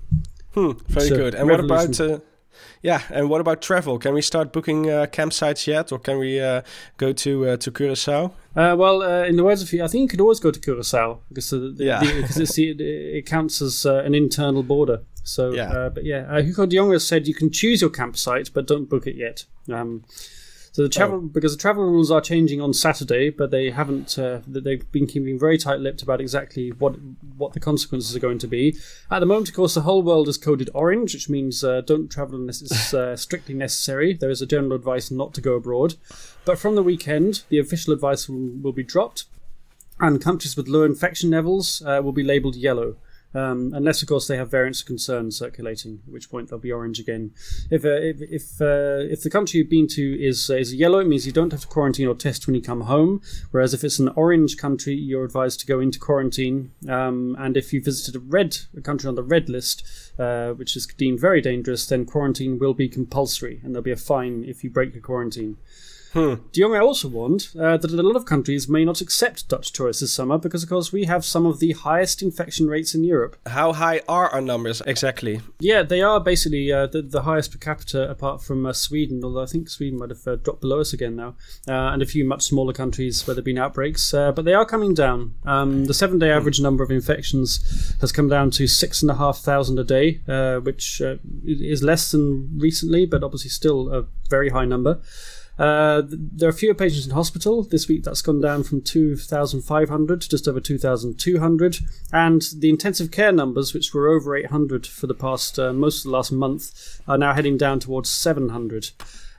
Hmm, 0.54 0.72
very 0.88 1.08
So, 1.10 1.16
good. 1.16 1.36
And 1.36 1.48
what 1.50 1.60
about? 1.60 2.00
Uh, 2.00 2.20
yeah, 2.82 3.02
and 3.12 3.30
what 3.30 3.42
about 3.42 3.62
travel? 3.62 3.98
Can 4.00 4.14
we 4.14 4.22
start 4.22 4.52
booking 4.54 4.90
uh, 4.90 5.06
campsites 5.12 5.68
yet, 5.68 5.92
or 5.92 6.00
can 6.00 6.18
we 6.20 6.40
uh, 6.40 6.62
go 6.98 7.14
to 7.14 7.48
uh, 7.50 7.58
to 7.58 7.72
Curacao? 7.72 8.34
Uh, 8.56 8.76
well, 8.78 9.02
uh, 9.02 9.24
in 9.26 9.36
the 9.36 9.44
words 9.44 9.62
of 9.64 9.74
you, 9.74 9.84
I 9.84 9.88
think 9.88 10.02
you 10.04 10.08
could 10.08 10.22
always 10.22 10.40
go 10.40 10.52
to 10.52 10.60
Curacao 10.60 11.20
because 11.30 11.50
the, 11.50 11.76
Yeah. 11.80 12.00
the- 12.04 12.22
because 12.22 12.38
it's 12.38 12.54
the, 12.56 12.72
it 13.18 13.26
counts 13.26 13.62
as 13.62 13.86
uh, 13.86 14.04
an 14.06 14.14
internal 14.16 14.64
border. 14.64 15.02
So, 15.24 15.54
Yeah. 15.54 15.72
uh, 15.72 15.90
but 15.90 16.04
yeah, 16.04 16.26
uh, 16.30 16.42
Hugo 16.42 16.66
de 16.66 16.76
Jonge 16.78 17.00
said 17.02 17.28
you 17.28 17.34
can 17.34 17.50
choose 17.50 17.82
your 17.82 17.90
campsite, 17.90 18.50
but 18.54 18.68
don't 18.68 18.90
book 18.90 19.08
it 19.08 19.16
yet. 19.16 19.46
Um, 19.72 20.04
So 20.74 20.82
the 20.82 20.89
travel 20.89 21.18
oh. 21.18 21.22
because 21.22 21.56
the 21.56 21.62
travel 21.62 21.84
rules 21.84 22.10
are 22.10 22.20
changing 22.20 22.60
on 22.60 22.74
Saturday, 22.74 23.30
but 23.30 23.51
they 23.51 23.70
haven't. 23.70 24.18
Uh, 24.18 24.39
they've 24.48 24.92
been 24.92 25.06
keeping 25.06 25.38
very 25.38 25.56
tight-lipped 25.56 26.01
about 26.01 26.20
exactly 26.20 26.72
what 26.72 26.96
what 27.38 27.53
the 27.53 27.60
consequences 27.60 28.15
are 28.15 28.20
going 28.20 28.39
to 28.39 28.48
be. 28.48 28.75
At 29.12 29.20
the 29.20 29.27
moment, 29.27 29.50
of 29.50 29.56
course, 29.56 29.75
the 29.75 29.82
whole 29.82 30.01
world 30.01 30.27
is 30.27 30.39
coded 30.39 30.72
orange, 30.74 31.13
which 31.13 31.30
means 31.30 31.63
uh, 31.63 31.82
don't 31.82 32.10
travel 32.12 32.39
unless 32.39 32.63
it's 32.63 32.92
uh, 32.94 33.15
strictly 33.15 33.53
necessary. 33.53 34.15
There 34.15 34.32
is 34.32 34.42
a 34.42 34.48
general 34.48 34.74
advice 34.74 35.12
not 35.12 35.36
to 35.36 35.42
go 35.42 35.53
abroad. 35.53 35.94
But 36.44 36.58
from 36.58 36.74
the 36.74 36.84
weekend, 36.84 37.44
the 37.50 37.60
official 37.60 37.94
advice 37.94 38.27
will, 38.27 38.50
will 38.60 38.74
be 38.74 38.84
dropped, 38.84 39.25
and 40.00 40.20
countries 40.20 40.58
with 40.58 40.68
low 40.68 40.86
infection 40.86 41.30
levels 41.30 41.84
uh, 41.86 42.01
will 42.03 42.13
be 42.13 42.24
labelled 42.24 42.56
yellow. 42.56 42.96
Um, 43.34 43.72
unless, 43.74 44.02
of 44.02 44.08
course, 44.08 44.28
they 44.28 44.38
have 44.38 44.52
variants 44.52 44.82
of 44.82 44.88
concern 44.88 45.32
circulating, 45.32 46.02
at 46.06 46.13
which 46.13 46.30
point 46.30 46.50
they'll 46.50 46.60
be 46.60 46.72
orange 46.72 47.00
again. 47.00 47.32
If 47.72 47.84
uh, 47.84 47.90
if 47.90 48.22
if, 48.22 48.62
uh, 48.62 49.12
if, 49.12 49.24
the 49.24 49.30
country 49.30 49.60
you've 49.60 49.70
been 49.70 49.88
to 49.88 50.24
is 50.24 50.50
uh, 50.50 50.56
is 50.56 50.74
yellow, 50.74 51.00
it 51.00 51.08
means 51.08 51.25
you 51.25 51.32
don't 51.32 51.52
have 51.52 51.62
to 51.62 51.68
quarantine 51.68 52.08
or 52.08 52.16
test 52.16 52.46
when 52.46 52.56
you 52.56 52.62
come 52.62 52.82
home. 52.82 53.22
Whereas 53.52 53.74
if 53.74 53.84
it's 53.84 54.00
an 54.00 54.10
orange 54.10 54.58
country, 54.58 54.94
you're 54.94 55.25
advised 55.25 55.60
to 55.62 55.66
go 55.66 55.80
into 55.80 56.00
quarantine. 56.00 56.72
Um, 56.88 57.36
and 57.40 57.58
if 57.58 57.74
you 57.74 57.82
visited 57.82 58.16
a 58.16 58.20
red 58.20 58.58
a 58.78 58.82
country 58.82 59.08
on 59.08 59.16
the 59.16 59.24
red 59.24 59.50
list, 59.50 59.84
uh, 60.20 60.52
which 60.52 60.75
is 60.75 60.86
deemed 60.86 61.20
very 61.20 61.42
dangerous, 61.42 61.86
then 61.88 62.06
quarantine 62.06 62.60
will 62.60 62.74
be 62.74 62.88
compulsory, 62.88 63.60
and 63.63 63.74
there'll 63.74 63.84
be 63.84 63.92
a 63.92 63.96
fine 63.96 64.44
if 64.48 64.63
you 64.63 64.70
break 64.70 64.94
the 64.94 65.00
quarantine. 65.00 65.58
Hmm. 66.13 66.36
De 66.51 66.62
Jonge 66.62 66.79
also 66.79 67.08
warned 67.08 67.48
uh, 67.60 67.75
that 67.77 67.91
a 67.91 68.01
lot 68.01 68.15
of 68.15 68.25
countries 68.25 68.70
may 68.70 68.86
not 68.86 69.01
accept 69.01 69.50
Dutch 69.50 69.74
tourists 69.74 70.01
this 70.01 70.13
summer 70.13 70.38
because, 70.38 70.62
of 70.62 70.70
course, 70.70 70.93
we 70.93 71.05
have 71.05 71.25
some 71.25 71.48
of 71.48 71.60
the 71.60 71.72
highest 71.72 72.22
infection 72.22 72.67
rates 72.67 72.93
in 72.93 73.03
Europe. 73.03 73.36
How 73.48 73.74
high 73.74 74.01
are 74.08 74.29
our 74.29 74.41
numbers 74.41 74.82
exactly? 74.86 75.41
Yeah, 75.60 75.82
they 75.82 76.03
are 76.03 76.20
basically 76.20 76.72
uh, 76.72 76.86
the, 76.86 77.01
the, 77.01 77.24
highest 77.24 77.51
per 77.51 77.58
capita 77.58 78.10
apart 78.10 78.43
from 78.43 78.65
uh, 78.65 78.74
Sweden, 78.74 79.22
although 79.24 79.41
I 79.41 79.48
think 79.48 79.70
Sweden 79.70 79.98
might 79.98 80.10
have 80.10 80.27
uh, 80.27 80.36
dropped 80.36 80.62
below 80.62 80.82
us 80.82 80.93
again 80.93 81.15
now, 81.15 81.36
uh, 81.67 81.93
and 81.93 82.01
a 82.01 82.05
few 82.05 82.25
much 82.25 82.43
smaller 82.43 82.74
countries 82.74 83.25
where 83.25 83.34
there 83.34 83.39
have 83.39 83.46
been 83.46 83.58
outbreaks, 83.58 84.13
uh, 84.13 84.32
but 84.32 84.46
they 84.46 84.53
are 84.53 84.65
coming 84.65 84.93
down. 84.93 85.34
Um, 85.46 85.86
the 85.86 85.93
seven 85.96 86.20
day 86.20 86.27
hmm. 86.27 86.38
average 86.38 86.62
number 86.62 86.84
of 86.84 86.91
infections 86.91 87.96
has 88.01 88.12
come 88.12 88.29
down 88.29 88.51
to 88.51 88.67
6,500 88.67 89.79
a 89.79 89.84
day, 89.84 90.60
which 90.60 91.01
is 91.43 91.82
less 91.82 92.12
than 92.12 92.60
recently, 92.60 93.08
but 93.08 93.24
obviously 93.24 93.50
still 93.50 93.91
a 93.91 94.05
very 94.29 94.50
high 94.50 94.65
number. 94.65 95.01
Uh, 95.58 96.02
there 96.08 96.50
are 96.50 96.54
fewer 96.54 96.74
patients 96.74 97.06
in 97.06 97.12
hospital. 97.12 97.64
This 97.64 97.88
week 97.88 98.04
that's 98.04 98.24
gone 98.24 98.42
down 98.42 98.64
from 98.64 98.82
2,500 98.82 100.22
to 100.22 100.30
just 100.30 100.48
over 100.48 100.60
2,200. 100.60 101.78
And 102.12 102.42
the 102.58 102.70
intensive 102.70 103.12
care 103.12 103.32
numbers, 103.32 103.74
which 103.74 103.94
were 103.94 104.08
over 104.08 104.36
800 104.36 104.88
for 104.88 105.08
the 105.08 105.14
past, 105.14 105.60
uh, 105.60 105.72
most 105.72 106.00
of 106.00 106.04
the 106.04 106.18
last 106.18 106.32
month, 106.32 107.02
are 107.08 107.18
now 107.18 107.34
heading 107.34 107.58
down 107.58 107.80
towards 107.80 108.10
700. 108.10 108.92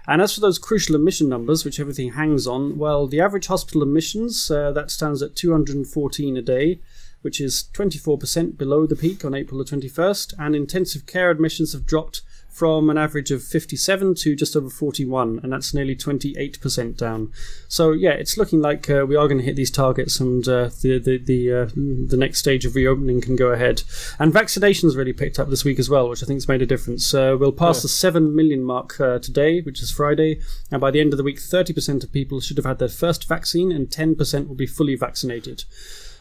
And 0.07 0.21
as 0.21 0.35
for 0.35 0.41
those 0.41 0.59
crucial 0.59 0.95
admission 0.95 1.29
numbers, 1.29 1.65
which 1.65 1.81
everything 1.81 2.13
hangs 2.13 2.47
on, 2.47 2.77
well, 2.79 3.07
the 3.07 3.21
average 3.21 3.47
hospital 3.47 3.83
admissions, 3.83 4.51
uh, 4.51 4.71
that 4.73 4.91
stands 4.91 5.23
at 5.23 5.35
214 5.35 6.37
a 6.37 6.43
day, 6.43 6.81
which 7.23 7.41
is 7.41 7.71
24% 7.73 8.59
below 8.59 8.87
the 8.87 8.97
peak 8.97 9.25
on 9.25 9.35
April 9.35 9.59
the 9.59 9.65
21st, 9.65 10.35
and 10.39 10.55
intensive 10.55 11.07
care 11.07 11.31
admissions 11.31 11.73
have 11.73 11.87
dropped 11.87 12.21
from 12.55 12.89
an 12.89 12.97
average 12.97 13.33
of 13.33 13.43
57 13.43 14.15
to 14.15 14.37
just 14.37 14.55
over 14.55 14.71
41, 14.71 15.41
and 15.43 15.53
that's 15.53 15.75
nearly 15.75 15.97
28% 15.97 16.97
down. 16.97 17.33
So 17.67 17.91
yeah, 17.91 18.13
it's 18.13 18.37
looking 18.37 18.61
like 18.61 18.89
uh, 18.89 19.05
we 19.07 19.17
are 19.17 19.27
going 19.27 19.39
to 19.39 19.45
hit 19.45 19.57
these 19.57 19.73
targets, 19.73 20.21
and 20.21 20.47
uh, 20.47 20.71
the 20.81 21.01
the 21.01 21.19
the, 21.19 21.53
uh, 21.53 21.67
the 21.75 22.17
next 22.17 22.39
stage 22.39 22.65
of 22.65 22.77
reopening 22.77 23.21
can 23.21 23.35
go 23.35 23.49
ahead. 23.49 23.83
And 24.21 24.33
vaccinations 24.33 24.97
really 24.97 25.13
picked 25.13 25.41
up 25.41 25.51
this 25.51 25.65
week 25.65 25.81
as 25.81 25.91
well, 25.91 26.09
which 26.09 26.23
I 26.23 26.27
think 26.27 26.37
has 26.37 26.49
made 26.49 26.63
a 26.63 26.67
difference. 26.67 27.13
Uh, 27.13 27.37
we'll 27.39 27.51
pass 27.51 27.79
yeah. 27.79 27.83
the 27.83 27.89
seven 27.89 28.37
million 28.37 28.63
mark 28.63 29.01
uh, 29.01 29.19
today, 29.19 29.61
which 29.61 29.83
is 29.83 29.91
Friday, 29.91 30.41
and 30.71 30.81
by 30.81 30.93
the 30.93 31.01
end 31.01 31.13
of 31.13 31.17
the 31.17 31.25
week, 31.25 31.39
30% 31.39 32.05
of 32.05 32.13
people 32.13 32.41
should 32.41 32.57
have 32.57 32.67
had 32.67 32.79
their 32.79 32.89
first 32.89 33.27
vaccine, 33.27 33.73
and 33.73 33.89
10% 33.89 34.47
will 34.47 34.55
be 34.55 34.67
fully 34.67 34.95
vaccinated. 34.95 35.65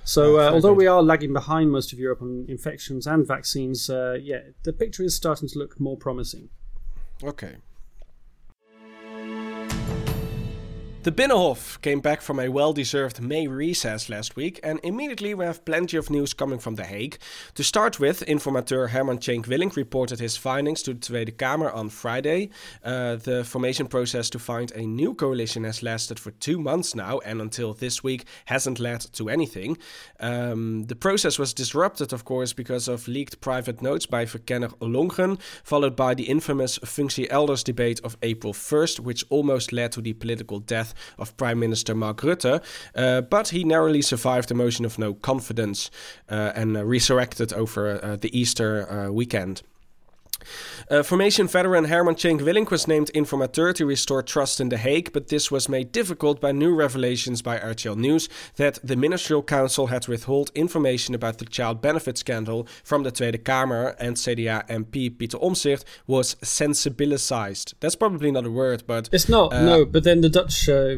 So, 0.06 0.40
uh, 0.40 0.52
although 0.52 0.74
we 0.74 0.88
are 0.88 1.02
lagging 1.02 1.32
behind 1.32 1.72
most 1.72 1.94
of 1.94 2.00
Europe 2.00 2.22
on 2.22 2.46
infections 2.50 3.08
and 3.08 3.26
vaccines, 3.26 3.90
uh, 3.90 4.18
yeah, 4.22 4.40
the 4.64 4.74
picture 4.74 5.04
is 5.04 5.16
starting 5.16 5.48
to 5.50 5.60
look 5.60 5.80
more 5.80 5.98
promising. 5.98 6.50
Okay. 7.24 7.56
The 11.04 11.12
Binnenhof 11.12 11.82
came 11.82 12.00
back 12.00 12.22
from 12.22 12.40
a 12.40 12.48
well 12.48 12.72
deserved 12.72 13.22
May 13.22 13.46
recess 13.46 14.08
last 14.08 14.38
week, 14.38 14.62
and 14.64 14.80
immediately 14.84 15.34
we 15.34 15.44
have 15.44 15.66
plenty 15.66 15.98
of 15.98 16.10
news 16.10 16.34
coming 16.34 16.60
from 16.60 16.76
The 16.76 16.86
Hague. 16.86 17.18
To 17.56 17.64
start 17.64 18.00
with, 18.00 18.26
informateur 18.26 18.88
Herman 18.88 19.18
Tjenk 19.18 19.48
Willink 19.48 19.76
reported 19.76 20.22
his 20.22 20.38
findings 20.38 20.82
to 20.84 20.94
the 20.94 21.02
Tweede 21.02 21.38
Kamer 21.38 21.76
on 21.76 21.90
Friday. 21.90 22.52
Uh, 22.86 23.18
the 23.18 23.44
formation 23.44 23.88
process 23.88 24.30
to 24.30 24.40
find 24.40 24.72
a 24.72 24.84
new 24.84 25.14
coalition 25.14 25.66
has 25.66 25.84
lasted 25.84 26.22
for 26.22 26.32
two 26.32 26.58
months 26.58 26.96
now, 26.96 27.20
and 27.26 27.42
until 27.42 27.74
this 27.74 28.02
week 28.02 28.24
hasn't 28.46 28.80
led 28.80 29.02
to 29.12 29.28
anything. 29.28 29.78
Um, 30.22 30.86
the 30.86 30.96
process 30.96 31.38
was 31.38 31.54
disrupted, 31.54 32.14
of 32.14 32.24
course, 32.24 32.54
because 32.54 32.88
of 32.88 33.10
leaked 33.10 33.42
private 33.42 33.82
notes 33.82 34.06
by 34.06 34.24
Verkenner 34.24 34.70
Ollongren, 34.80 35.38
followed 35.66 35.98
by 35.98 36.14
the 36.14 36.30
infamous 36.30 36.80
Functie 36.80 37.28
Elders 37.30 37.62
debate 37.62 38.00
of 38.06 38.16
April 38.24 38.54
1st, 38.54 39.02
which 39.02 39.26
almost 39.30 39.74
led 39.74 39.92
to 39.92 40.00
the 40.00 40.14
political 40.14 40.60
death 40.62 40.93
of 41.18 41.36
Prime 41.38 41.60
Minister 41.60 41.96
Mark 41.96 42.22
Rutte, 42.22 42.62
uh, 42.96 43.22
but 43.22 43.50
he 43.50 43.64
narrowly 43.64 44.02
survived 44.02 44.52
a 44.52 44.56
motion 44.56 44.86
of 44.86 44.98
no 45.00 45.14
confidence 45.14 45.90
uh, 46.30 46.52
and 46.56 46.78
uh, 46.78 46.86
resurrected 46.86 47.54
over 47.54 48.18
the 48.18 48.38
Easter 48.38 49.12
weekend. 49.12 49.62
Uh, 50.90 51.04
formation 51.04 51.48
veteran 51.48 51.86
Herman 51.86 52.16
Tjenk 52.16 52.42
Willink 52.42 52.72
was 52.72 52.88
named 52.88 53.12
informateur 53.14 53.74
to 53.76 53.86
restore 53.86 54.22
trust 54.22 54.60
in 54.60 54.70
The 54.70 54.78
Hague, 54.78 55.12
but 55.14 55.28
this 55.28 55.52
was 55.52 55.70
made 55.70 55.92
difficult 55.92 56.42
by 56.42 56.52
new 56.52 56.74
revelations 56.74 57.42
by 57.42 57.58
RTL 57.58 57.96
News 57.98 58.30
that 58.56 58.80
the 58.84 58.96
Ministerial 58.96 59.44
Council 59.44 59.88
had 59.88 60.08
withheld 60.08 60.52
information 60.56 61.16
about 61.16 61.38
the 61.38 61.46
child 61.46 61.82
benefit 61.82 62.18
scandal 62.18 62.68
from 62.84 63.04
the 63.04 63.12
Tweede 63.12 63.44
Kamer 63.46 63.96
and 64.00 64.16
CDA 64.16 64.68
MP 64.68 65.18
Pieter 65.18 65.38
Omtzigt 65.38 65.84
was 66.08 66.36
sensibilized. 66.36 67.74
That's 67.80 67.96
probably 67.96 68.32
not 68.32 68.46
a 68.46 68.52
word, 68.52 68.84
but... 68.88 69.10
It's 69.12 69.30
not, 69.30 69.54
uh, 69.54 69.64
no, 69.64 69.86
but 69.86 70.04
then 70.04 70.22
the 70.22 70.30
Dutch 70.30 70.68
uh, 70.70 70.96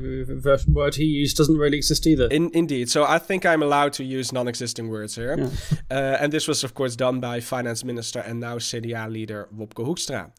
word 0.68 0.96
he 0.96 1.06
used 1.06 1.38
doesn't 1.38 1.58
really 1.58 1.78
exist 1.78 2.08
either. 2.08 2.28
In, 2.28 2.52
indeed, 2.54 2.90
so 2.90 3.04
I 3.04 3.20
think 3.20 3.46
I'm 3.46 3.64
allowed 3.64 3.94
to 3.94 4.04
use 4.04 4.32
non-existing 4.32 4.90
words 4.90 5.16
here. 5.16 5.38
Yeah. 5.38 5.50
Uh, 5.90 6.18
and 6.22 6.32
this 6.32 6.48
was, 6.48 6.64
of 6.64 6.74
course, 6.74 6.96
done 6.96 7.20
by 7.20 7.40
Finance 7.40 7.84
Minister 7.84 8.20
and 8.20 8.40
now 8.40 8.58
CDA 8.58 9.12
leader 9.12 9.35
leader 9.36 9.50
Wopke 9.56 9.86
Hoekstra. 9.86 10.32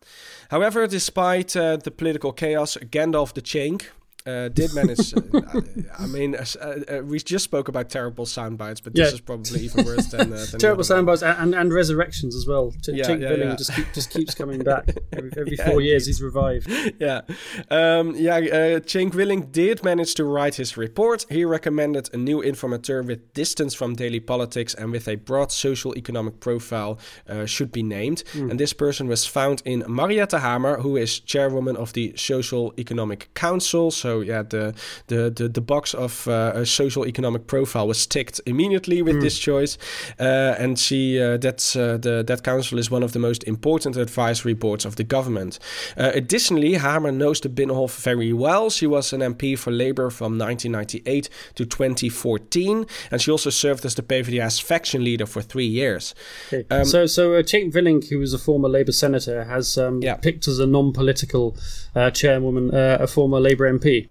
However, 0.51 0.87
despite 0.87 1.57
uh, 1.57 1.77
the 1.77 1.91
political 1.91 2.33
chaos, 2.33 2.77
Gandalf 2.77 3.35
the 3.35 3.43
Tjenk, 3.43 3.83
uh, 4.27 4.49
did 4.49 4.75
manage. 4.75 5.15
Uh, 5.15 5.61
I 5.99 6.07
mean, 6.07 6.35
uh, 6.35 7.03
we 7.05 7.19
just 7.19 7.45
spoke 7.45 7.69
about 7.69 7.91
terrible 7.91 8.27
sound 8.27 8.59
bites, 8.59 8.81
but 8.81 8.95
this 8.95 9.09
yeah. 9.09 9.15
is 9.15 9.21
probably 9.21 9.61
even 9.61 9.85
worse 9.85 10.07
than, 10.07 10.33
uh, 10.33 10.47
than 10.51 10.61
terrible 10.61 10.85
sound 10.85 11.07
bites 11.07 11.23
and, 11.23 11.55
and 11.55 11.73
resurrections 11.73 12.35
as 12.35 12.47
well. 12.47 12.73
T- 12.83 12.93
yeah, 12.93 13.05
Tink 13.05 13.21
yeah, 13.21 13.35
yeah. 13.35 13.57
just 13.57 13.75
keep, 13.75 13.93
just 13.93 14.11
keeps 14.11 14.35
coming 14.35 14.63
back 14.65 14.89
every, 15.13 15.31
every 15.37 15.57
four 15.57 15.81
years. 15.81 16.07
He's 16.07 16.23
revived. 16.23 16.71
Yeah, 16.99 17.23
um, 17.71 18.15
yeah. 18.17 18.37
Uh, 18.37 18.81
Tjenk 18.81 19.13
Willink 19.13 19.53
did 19.53 19.85
manage 19.85 20.15
to 20.15 20.25
write 20.25 20.55
his 20.55 20.77
report. 20.77 21.27
He 21.29 21.45
recommended 21.45 22.09
a 22.15 22.17
new 22.17 22.41
informateur 22.41 23.05
with 23.05 23.35
distance 23.35 23.75
from 23.75 23.95
daily 23.95 24.21
politics 24.21 24.73
and 24.75 24.93
with 24.93 25.09
a 25.09 25.17
broad 25.17 25.53
social 25.53 25.97
economic 25.97 26.41
profile 26.41 26.99
uh, 27.29 27.45
should 27.45 27.73
be 27.73 27.83
named. 27.83 28.25
Mm. 28.33 28.51
And 28.51 28.61
this 28.61 28.73
person 28.73 29.09
was 29.09 29.27
found 29.27 29.63
in 29.65 29.85
Mariette 29.89 30.33
Hamer, 30.33 30.81
who 30.81 30.97
is 30.97 31.21
chairwoman 31.21 31.77
of 31.77 31.93
the 31.93 32.15
Social 32.17 32.73
Economic 32.79 33.33
Council. 33.35 33.91
So 33.91 34.16
yeah, 34.21 34.43
the 34.43 34.75
the 35.07 35.31
the, 35.31 35.49
the 35.49 35.61
box 35.61 35.95
of 35.95 36.27
uh, 36.29 36.53
a 36.55 36.67
social 36.67 37.07
economic 37.07 37.47
profile 37.47 37.87
was 37.87 38.07
ticked 38.07 38.41
immediately 38.47 39.03
with 39.03 39.17
mm. 39.17 39.23
this 39.23 39.39
choice, 39.39 39.79
uh, 40.19 40.55
and 40.59 40.79
she 40.79 41.21
uh, 41.21 41.37
that's 41.37 41.75
the 41.75 42.25
that 42.27 42.43
council 42.43 42.79
is 42.79 42.91
one 42.91 43.03
of 43.03 43.13
the 43.13 43.19
most 43.19 43.45
important 43.45 43.97
advisory 43.97 44.55
boards 44.55 44.85
of 44.85 44.97
the 44.97 45.05
government. 45.05 45.59
additionally, 45.97 46.75
Hamer 46.75 47.13
knows 47.13 47.41
the 47.41 47.49
Binnenhof 47.49 48.01
very 48.01 48.33
well. 48.33 48.71
She 48.71 48.87
was 48.87 49.13
an 49.13 49.21
MP 49.21 49.59
for 49.59 49.71
Labour 49.71 50.11
from 50.11 50.39
1998 50.39 51.29
to 51.55 51.65
2014, 51.65 52.87
and 53.11 53.23
she 53.23 53.31
also 53.31 53.51
served 53.51 53.85
as 53.85 53.95
the 53.95 54.03
PvdA's 54.03 54.59
faction 54.59 55.05
leader 55.05 55.27
for 55.27 55.43
three 55.43 55.67
years. 55.67 56.15
Okay. 56.53 56.65
Um, 56.71 56.85
so, 56.85 57.07
so 57.07 57.35
uh, 57.35 57.43
Tjenk 57.43 57.73
Willink, 57.73 58.09
who 58.09 58.19
was 58.19 58.33
a 58.33 58.39
former 58.39 58.69
Labour 58.69 58.93
senator, 58.93 59.45
has 59.45 59.79
um, 59.79 60.03
yeah. 60.03 60.15
picked 60.15 60.49
as 60.49 60.59
a 60.59 60.67
non-political 60.67 61.57
uh, 61.95 62.11
chairwoman 62.11 62.75
uh, 62.75 62.99
a 63.01 63.07
former 63.07 63.41
Labour 63.41 63.71
MP. 63.73 64.06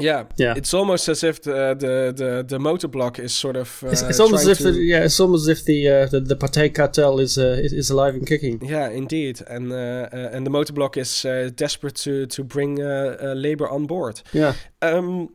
Yeah, 0.00 0.24
yeah. 0.36 0.54
It's 0.56 0.72
almost 0.74 1.08
as 1.08 1.24
if 1.24 1.42
the 1.42 1.74
the 1.74 2.12
the, 2.16 2.44
the 2.46 2.58
motor 2.58 2.88
block 2.88 3.18
is 3.18 3.34
sort 3.34 3.56
of. 3.56 3.82
Uh, 3.82 3.88
it's, 3.88 4.02
it's 4.02 4.20
almost 4.20 4.46
as 4.46 4.48
if 4.48 4.58
the, 4.58 4.80
yeah, 4.80 5.04
it's 5.04 5.18
almost 5.18 5.48
as 5.48 5.58
if 5.58 5.64
the 5.64 5.88
uh, 5.88 6.06
the, 6.06 6.20
the 6.20 6.36
Partij 6.36 6.74
cartel 6.74 7.18
is 7.18 7.36
uh, 7.36 7.58
is 7.60 7.90
alive 7.90 8.14
and 8.14 8.26
kicking. 8.26 8.64
Yeah, 8.64 8.88
indeed, 8.88 9.42
and 9.48 9.72
uh, 9.72 10.08
uh, 10.12 10.30
and 10.32 10.46
the 10.46 10.50
motor 10.50 10.72
block 10.72 10.96
is 10.96 11.24
uh, 11.24 11.50
desperate 11.54 11.96
to 11.96 12.26
to 12.26 12.44
bring 12.44 12.76
Labour 12.76 13.68
on 13.68 13.86
board. 13.86 14.22
Yeah. 14.32 14.54
Um, 14.82 15.30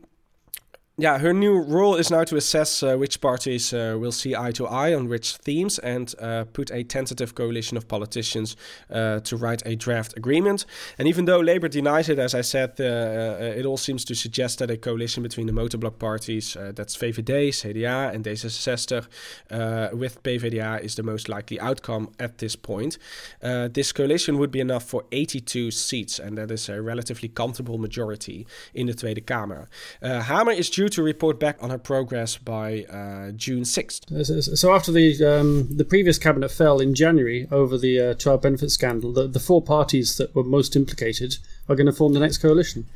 yeah, 0.96 1.18
her 1.18 1.32
new 1.32 1.60
role 1.60 1.96
is 1.96 2.08
now 2.08 2.22
to 2.22 2.36
assess 2.36 2.80
uh, 2.80 2.94
which 2.94 3.20
parties 3.20 3.74
uh, 3.74 3.96
will 3.98 4.12
see 4.12 4.36
eye 4.36 4.52
to 4.52 4.64
eye 4.68 4.94
on 4.94 5.08
which 5.08 5.34
themes 5.38 5.80
and 5.80 6.14
uh, 6.20 6.44
put 6.52 6.70
a 6.70 6.84
tentative 6.84 7.34
coalition 7.34 7.76
of 7.76 7.88
politicians 7.88 8.56
uh, 8.90 9.18
to 9.20 9.36
write 9.36 9.60
a 9.66 9.74
draft 9.74 10.16
agreement. 10.16 10.64
And 10.96 11.08
even 11.08 11.24
though 11.24 11.40
Labour 11.40 11.66
denies 11.66 12.08
it, 12.08 12.20
as 12.20 12.32
I 12.32 12.42
said, 12.42 12.74
uh, 12.78 12.84
uh, 12.84 13.54
it 13.56 13.66
all 13.66 13.76
seems 13.76 14.04
to 14.04 14.14
suggest 14.14 14.60
that 14.60 14.70
a 14.70 14.76
coalition 14.76 15.24
between 15.24 15.48
the 15.48 15.52
motorblock 15.52 15.98
parties, 15.98 16.56
that's 16.74 16.96
VVD, 16.96 17.48
CDA, 17.48 18.14
and 18.14 18.24
D66, 18.24 19.02
with 19.98 20.22
PVDA 20.22 20.80
is 20.80 20.94
the 20.94 21.02
most 21.02 21.28
likely 21.28 21.58
outcome 21.58 22.10
at 22.20 22.38
this 22.38 22.54
point. 22.54 22.98
this 23.40 23.90
coalition 23.90 24.38
would 24.38 24.52
be 24.52 24.60
enough 24.60 24.84
for 24.84 25.04
82 25.10 25.72
seats, 25.72 26.20
and 26.20 26.38
that 26.38 26.52
is 26.52 26.68
a 26.68 26.80
relatively 26.80 27.28
comfortable 27.28 27.78
majority 27.78 28.46
in 28.74 28.86
the 28.86 28.94
Tweede 28.94 29.26
Kamer. 29.26 29.66
Hamer 30.00 30.52
is 30.52 30.70
due 30.70 30.83
due 30.84 30.90
to 30.90 31.02
report 31.02 31.40
back 31.40 31.56
on 31.62 31.70
her 31.70 31.78
progress 31.78 32.36
by 32.36 32.84
uh, 32.84 33.30
June 33.30 33.62
6th. 33.62 34.58
So 34.58 34.74
after 34.74 34.92
the 34.92 35.24
um, 35.24 35.68
the 35.74 35.84
previous 35.84 36.18
cabinet 36.18 36.50
fell 36.50 36.78
in 36.78 36.94
January 36.94 37.48
over 37.50 37.78
the 37.78 37.98
uh, 38.00 38.14
child 38.14 38.42
benefit 38.42 38.70
scandal, 38.70 39.12
the, 39.12 39.26
the 39.26 39.40
four 39.40 39.62
parties 39.62 40.18
that 40.18 40.34
were 40.34 40.44
most 40.44 40.76
implicated 40.76 41.38
are 41.70 41.74
going 41.74 41.86
to 41.86 41.92
form 41.92 42.12
the 42.12 42.20
next 42.20 42.38
coalition. 42.38 42.86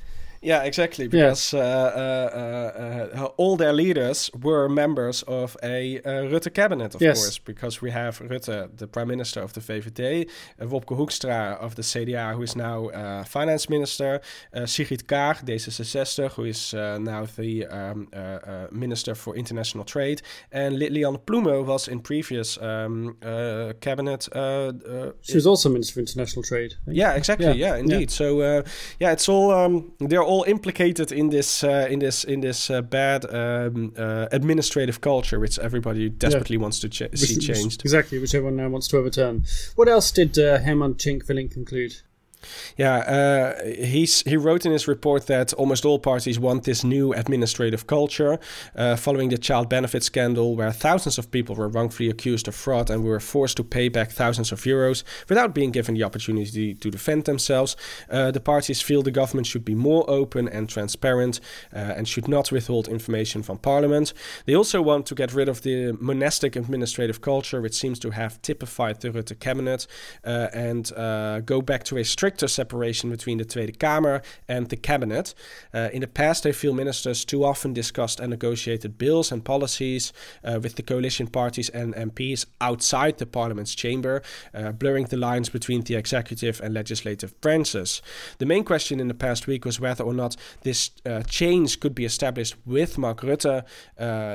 Yeah, 0.40 0.62
exactly. 0.62 1.08
Because 1.08 1.52
uh, 1.52 1.58
uh, 1.58 3.18
uh, 3.18 3.24
all 3.36 3.56
their 3.56 3.72
leaders 3.72 4.30
were 4.40 4.68
members 4.68 5.22
of 5.24 5.56
a 5.62 6.00
Rutte 6.04 6.54
cabinet, 6.54 6.94
of 6.94 7.02
yes. 7.02 7.20
course. 7.20 7.38
Because 7.38 7.82
we 7.82 7.90
have 7.90 8.18
Rutte, 8.20 8.76
the 8.76 8.86
prime 8.86 9.08
minister 9.08 9.40
of 9.40 9.52
the 9.52 9.60
VVD, 9.60 10.28
Wopke 10.60 10.96
Hoekstra 10.96 11.58
of 11.58 11.74
the 11.74 11.82
CDA, 11.82 12.34
who 12.34 12.42
is 12.42 12.54
now 12.56 13.22
finance 13.24 13.68
minister, 13.68 14.20
Sigrid 14.66 15.06
Kaag, 15.08 15.44
D66, 15.44 16.32
who 16.32 16.44
is 16.44 16.74
now 16.74 17.26
the 17.36 17.66
um, 17.66 18.08
minister 18.70 19.14
for 19.14 19.34
international 19.34 19.84
trade, 19.84 20.22
and 20.52 20.76
Lilianne 20.76 21.20
Ploumen 21.20 21.64
was 21.64 21.88
in 21.88 22.00
previous 22.00 22.60
um, 22.62 23.16
cabinet. 23.80 24.28
she 25.22 25.34
was 25.34 25.46
also 25.46 25.68
minister 25.68 25.94
for 25.94 26.00
international 26.00 26.42
trade. 26.42 26.74
Yeah, 26.86 27.14
exactly. 27.14 27.46
Yeah, 27.46 27.74
yeah 27.74 27.76
indeed. 27.76 28.10
Yeah. 28.10 28.16
So 28.16 28.64
yeah, 29.00 29.12
it's 29.12 29.28
all 29.28 29.50
um, 29.50 29.92
they're 29.98 30.27
all 30.28 30.44
implicated 30.46 31.10
in 31.12 31.30
this 31.30 31.64
uh, 31.64 31.88
in 31.90 31.98
this 31.98 32.24
in 32.24 32.40
this 32.40 32.70
uh, 32.70 32.82
bad 32.82 33.24
um, 33.34 33.92
uh, 33.96 34.26
administrative 34.30 35.00
culture, 35.00 35.40
which 35.40 35.58
everybody 35.58 36.08
desperately 36.08 36.56
yeah. 36.56 36.62
wants 36.62 36.80
to 36.80 36.88
ch- 36.88 37.10
see 37.14 37.36
which, 37.36 37.46
changed. 37.46 37.82
Which, 37.82 37.84
exactly, 37.84 38.18
which 38.18 38.34
everyone 38.34 38.56
now 38.56 38.68
wants 38.68 38.88
to 38.88 38.98
overturn. 38.98 39.44
What 39.74 39.88
else 39.88 40.12
did 40.12 40.38
uh, 40.38 40.58
Herman 40.58 40.94
Tjenk 40.94 41.24
conclude? 41.50 41.94
Yeah, 42.76 42.98
uh, 42.98 43.64
he 43.64 44.36
wrote 44.36 44.64
in 44.64 44.72
his 44.72 44.86
report 44.86 45.26
that 45.26 45.52
almost 45.54 45.84
all 45.84 45.98
parties 45.98 46.38
want 46.38 46.64
this 46.64 46.84
new 46.84 47.12
administrative 47.12 47.86
culture 47.86 48.38
uh, 48.76 48.96
following 48.96 49.30
the 49.30 49.38
child 49.38 49.68
benefit 49.68 50.02
scandal, 50.02 50.56
where 50.56 50.72
thousands 50.72 51.18
of 51.18 51.30
people 51.30 51.54
were 51.56 51.68
wrongfully 51.68 52.08
accused 52.08 52.48
of 52.48 52.54
fraud 52.54 52.90
and 52.90 53.04
were 53.04 53.20
forced 53.20 53.56
to 53.56 53.64
pay 53.64 53.88
back 53.88 54.10
thousands 54.10 54.52
of 54.52 54.60
euros 54.60 55.02
without 55.28 55.54
being 55.54 55.70
given 55.70 55.94
the 55.94 56.04
opportunity 56.04 56.74
to 56.74 56.90
defend 56.90 57.24
themselves. 57.24 57.76
Uh, 58.10 58.30
the 58.30 58.40
parties 58.40 58.80
feel 58.80 59.02
the 59.02 59.10
government 59.10 59.46
should 59.46 59.64
be 59.64 59.74
more 59.74 60.08
open 60.08 60.48
and 60.48 60.68
transparent 60.68 61.40
uh, 61.74 61.78
and 61.78 62.06
should 62.06 62.28
not 62.28 62.52
withhold 62.52 62.88
information 62.88 63.42
from 63.42 63.58
parliament. 63.58 64.12
They 64.46 64.54
also 64.54 64.80
want 64.80 65.06
to 65.06 65.14
get 65.14 65.34
rid 65.34 65.48
of 65.48 65.62
the 65.62 65.92
monistic 66.00 66.56
administrative 66.56 67.20
culture, 67.20 67.60
which 67.60 67.74
seems 67.74 67.98
to 68.00 68.10
have 68.10 68.40
typified 68.42 69.00
the 69.00 69.10
Rutte 69.10 69.38
cabinet, 69.40 69.86
uh, 70.24 70.48
and 70.52 70.92
uh, 70.92 71.40
go 71.40 71.60
back 71.60 71.84
to 71.84 71.98
a 71.98 72.04
strict 72.04 72.27
stricter 72.28 72.46
separation 72.46 73.08
between 73.08 73.38
the 73.38 73.44
Tweede 73.44 73.78
Kamer 73.78 74.22
and 74.48 74.68
the 74.68 74.76
cabinet. 74.76 75.32
Uh, 75.72 75.88
in 75.94 76.02
the 76.02 76.06
past, 76.06 76.42
they 76.42 76.52
feel 76.52 76.74
ministers 76.74 77.24
too 77.24 77.42
often 77.42 77.72
discussed 77.72 78.20
and 78.20 78.28
negotiated 78.28 78.98
bills 78.98 79.32
and 79.32 79.42
policies 79.42 80.12
uh, 80.44 80.60
with 80.62 80.74
the 80.74 80.82
coalition 80.82 81.26
parties 81.26 81.70
and 81.70 81.94
MPs 81.94 82.44
outside 82.60 83.16
the 83.16 83.24
parliament's 83.24 83.74
chamber, 83.74 84.20
uh, 84.52 84.72
blurring 84.72 85.06
the 85.06 85.16
lines 85.16 85.48
between 85.48 85.80
the 85.84 85.94
executive 85.94 86.60
and 86.60 86.74
legislative 86.74 87.32
branches. 87.40 88.02
The 88.36 88.46
main 88.46 88.62
question 88.62 89.00
in 89.00 89.08
the 89.08 89.14
past 89.14 89.46
week 89.46 89.64
was 89.64 89.80
whether 89.80 90.04
or 90.04 90.12
not 90.12 90.36
this 90.64 90.90
change 91.28 91.80
could 91.80 91.94
be 91.94 92.04
established 92.04 92.56
with 92.66 92.98
Mark 92.98 93.22
Rutte 93.22 93.64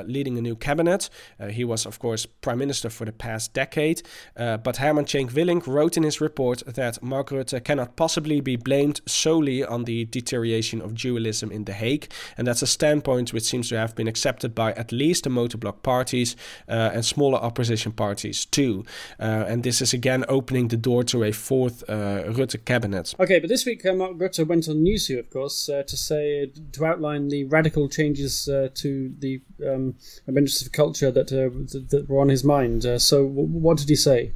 leading 0.08 0.36
a 0.36 0.42
new 0.42 0.56
cabinet. 0.56 1.10
He 1.50 1.64
was, 1.64 1.86
of 1.86 2.00
course, 2.00 2.26
prime 2.26 2.58
minister 2.58 2.90
for 2.90 3.04
the 3.04 3.12
past 3.12 3.52
decade, 3.52 4.02
but 4.34 4.78
Herman 4.78 5.04
Tjenk 5.04 5.30
Willink 5.30 5.68
wrote 5.68 5.96
in 5.96 6.02
his 6.02 6.20
report 6.20 6.64
that 6.66 7.00
Mark 7.00 7.28
Rutte 7.30 7.62
cannot 7.62 7.83
cannot 7.84 7.96
possibly 7.96 8.40
be 8.40 8.56
blamed 8.56 9.00
solely 9.06 9.64
on 9.64 9.84
the 9.84 10.06
deterioration 10.06 10.80
of 10.80 10.94
dualism 10.94 11.50
in 11.52 11.64
The 11.64 11.72
Hague, 11.72 12.10
and 12.36 12.46
that's 12.46 12.62
a 12.62 12.66
standpoint 12.66 13.32
which 13.32 13.44
seems 13.44 13.68
to 13.68 13.76
have 13.76 13.94
been 13.94 14.08
accepted 14.08 14.54
by 14.54 14.72
at 14.72 14.92
least 14.92 15.24
the 15.24 15.30
motorblock 15.30 15.82
parties 15.82 16.36
uh, 16.68 16.90
and 16.94 17.04
smaller 17.04 17.38
opposition 17.38 17.92
parties 17.92 18.46
too. 18.46 18.84
Uh, 19.20 19.44
and 19.48 19.62
this 19.62 19.82
is 19.82 19.92
again 19.92 20.24
opening 20.28 20.68
the 20.68 20.76
door 20.76 21.04
to 21.04 21.24
a 21.24 21.32
fourth 21.32 21.82
uh, 21.88 22.32
Rutte 22.32 22.64
cabinet. 22.64 23.14
Okay, 23.20 23.40
but 23.40 23.48
this 23.48 23.66
week 23.66 23.84
uh, 23.84 23.94
Mark 23.94 24.12
Rutte 24.16 24.46
went 24.46 24.68
on 24.68 24.76
Nieuwsuur, 24.76 25.18
of 25.18 25.30
course, 25.30 25.68
uh, 25.68 25.82
to 25.82 25.96
say 25.96 26.50
to 26.72 26.84
outline 26.84 27.28
the 27.28 27.44
radical 27.44 27.88
changes 27.88 28.48
uh, 28.48 28.68
to 28.74 29.12
the 29.18 29.42
um, 29.66 29.94
administrative 30.26 30.72
culture 30.72 31.10
that, 31.10 31.28
that, 31.28 31.86
that 31.90 32.08
were 32.08 32.20
on 32.20 32.28
his 32.28 32.44
mind. 32.44 32.82
so, 33.00 33.26
w- 33.26 33.48
what 33.64 33.78
did 33.78 33.88
he 33.88 33.96
say? 33.96 34.32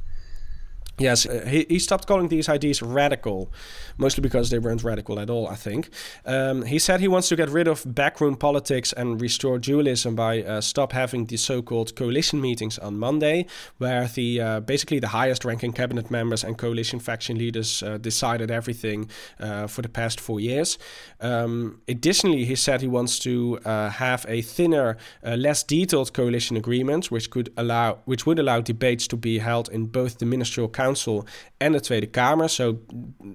Yes, 0.99 1.25
uh, 1.25 1.45
he, 1.47 1.65
he 1.69 1.79
stopped 1.79 2.07
calling 2.07 2.27
these 2.27 2.49
ideas 2.49 2.81
radical, 2.81 3.51
mostly 3.97 4.21
because 4.21 4.49
they 4.49 4.59
weren't 4.59 4.83
radical 4.83 5.17
at 5.19 5.29
all, 5.29 5.47
I 5.47 5.55
think. 5.55 5.89
Um, 6.25 6.63
he 6.63 6.77
said 6.77 6.99
he 6.99 7.07
wants 7.07 7.29
to 7.29 7.37
get 7.37 7.49
rid 7.49 7.67
of 7.67 7.83
backroom 7.95 8.35
politics 8.35 8.91
and 8.93 9.21
restore 9.21 9.59
dualism 9.59 10.15
by 10.15 10.43
uh, 10.43 10.59
stop 10.59 10.91
having 10.91 11.25
the 11.25 11.37
so-called 11.37 11.95
coalition 11.95 12.41
meetings 12.41 12.77
on 12.77 12.97
Monday, 12.97 13.45
where 13.77 14.07
the 14.07 14.41
uh, 14.41 14.59
basically 14.59 14.99
the 14.99 15.07
highest-ranking 15.07 15.71
cabinet 15.71 16.11
members 16.11 16.43
and 16.43 16.57
coalition 16.57 16.99
faction 16.99 17.37
leaders 17.37 17.81
uh, 17.81 17.97
decided 17.97 18.51
everything 18.51 19.09
uh, 19.39 19.67
for 19.67 19.81
the 19.81 19.89
past 19.89 20.19
four 20.19 20.41
years. 20.41 20.77
Um, 21.21 21.81
additionally, 21.87 22.43
he 22.43 22.55
said 22.55 22.81
he 22.81 22.87
wants 22.87 23.19
to 23.19 23.59
have 23.65 24.25
a 24.27 24.41
thinner, 24.41 24.97
less 25.23 25.63
detailed 25.63 26.13
coalition 26.13 26.57
agreement, 26.57 27.09
which 27.11 27.29
could 27.29 27.51
allow, 27.55 27.99
which 28.05 28.25
would 28.25 28.39
allow 28.39 28.59
debates 28.61 29.07
to 29.07 29.15
be 29.15 29.39
held 29.39 29.69
in 29.69 29.85
both 29.85 30.17
the 30.17 30.25
ministerial 30.25 30.69
council 30.69 30.88
Council 30.89 31.27
and 31.61 31.75
the 31.75 31.79
Tweede 31.79 32.11
Kamer. 32.13 32.49
So 32.49 32.79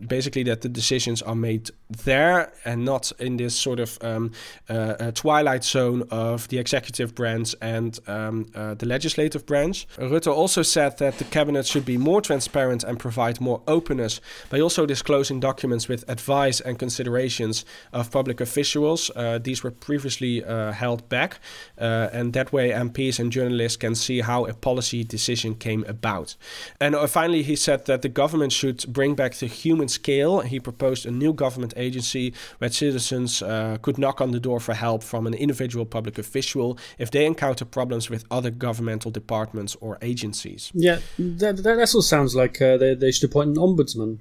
basically, 0.07 0.45
that 0.45 0.61
the 0.62 0.69
decisions 0.69 1.23
are 1.23 1.35
made 1.35 1.71
there 2.05 2.53
and 2.64 2.85
not 2.85 3.12
in 3.19 3.37
this 3.37 3.55
sort 3.55 3.81
of 3.81 3.99
um, 4.03 4.33
uh, 4.69 5.11
twilight 5.12 5.64
zone 5.64 6.03
of 6.11 6.49
the 6.49 6.59
executive 6.59 7.14
branch 7.14 7.55
and 7.61 7.99
um, 8.07 8.47
uh, 8.55 8.75
the 8.75 8.87
legislative 8.87 9.45
branch. 9.47 9.87
Rutte 9.99 10.33
also 10.33 10.62
said 10.62 10.99
that 10.99 11.19
the 11.19 11.25
cabinet 11.25 11.67
should 11.67 11.85
be 11.85 11.99
more 11.99 12.21
transparent 12.21 12.85
and 12.85 12.99
provide 12.99 13.40
more 13.40 13.62
openness 13.67 14.21
by 14.51 14.61
also 14.61 14.87
disclosing 14.87 15.40
documents 15.40 15.88
with 15.88 16.05
advice 16.09 16.61
and 16.61 16.79
considerations 16.79 17.64
of 17.93 18.11
public 18.11 18.40
officials. 18.40 19.11
Uh, 19.14 19.38
these 19.38 19.62
were 19.62 19.71
previously 19.71 20.43
uh, 20.45 20.73
held 20.73 21.09
back, 21.09 21.38
uh, 21.79 22.09
and 22.12 22.33
that 22.33 22.53
way 22.53 22.71
MPs 22.71 23.19
and 23.21 23.31
journalists 23.31 23.77
can 23.77 23.95
see 23.95 24.23
how 24.23 24.47
a 24.47 24.55
policy 24.55 25.05
decision 25.05 25.55
came 25.55 25.85
about. 25.85 26.37
And 26.81 26.95
uh, 26.95 27.07
finally, 27.07 27.43
he 27.44 27.57
said 27.57 27.87
that 27.87 28.02
the 28.02 28.09
government 28.09 28.52
should 28.52 28.85
bring 28.88 29.14
back 29.14 29.35
the 29.35 29.46
human 29.46 29.88
scale. 29.88 30.40
He 30.40 30.61
proposed 30.61 31.07
a 31.07 31.11
new 31.11 31.33
government 31.33 31.74
agency 31.76 32.35
where 32.59 32.70
citizens 32.70 33.42
uh, 33.42 33.78
could 33.83 33.98
knock 33.98 34.20
on 34.20 34.33
the 34.33 34.40
door 34.40 34.61
for 34.61 34.74
help 34.74 35.02
from 35.02 35.26
an 35.26 35.35
individual 35.35 35.87
public 35.87 36.18
official 36.18 36.78
if 36.98 37.11
they 37.11 37.26
encounter 37.26 37.64
problems 37.64 38.11
with 38.11 38.24
other 38.30 38.50
governmental 38.50 39.11
departments 39.11 39.76
or 39.80 39.98
agencies. 40.02 40.72
Yeah, 40.74 40.98
that, 41.18 41.62
that 41.62 41.78
also 41.78 42.00
sounds 42.00 42.35
like 42.35 42.61
uh, 42.61 42.76
they, 42.76 42.94
they 42.94 43.12
should 43.12 43.30
appoint 43.30 43.50
an 43.50 43.57
ombudsman. 43.57 44.18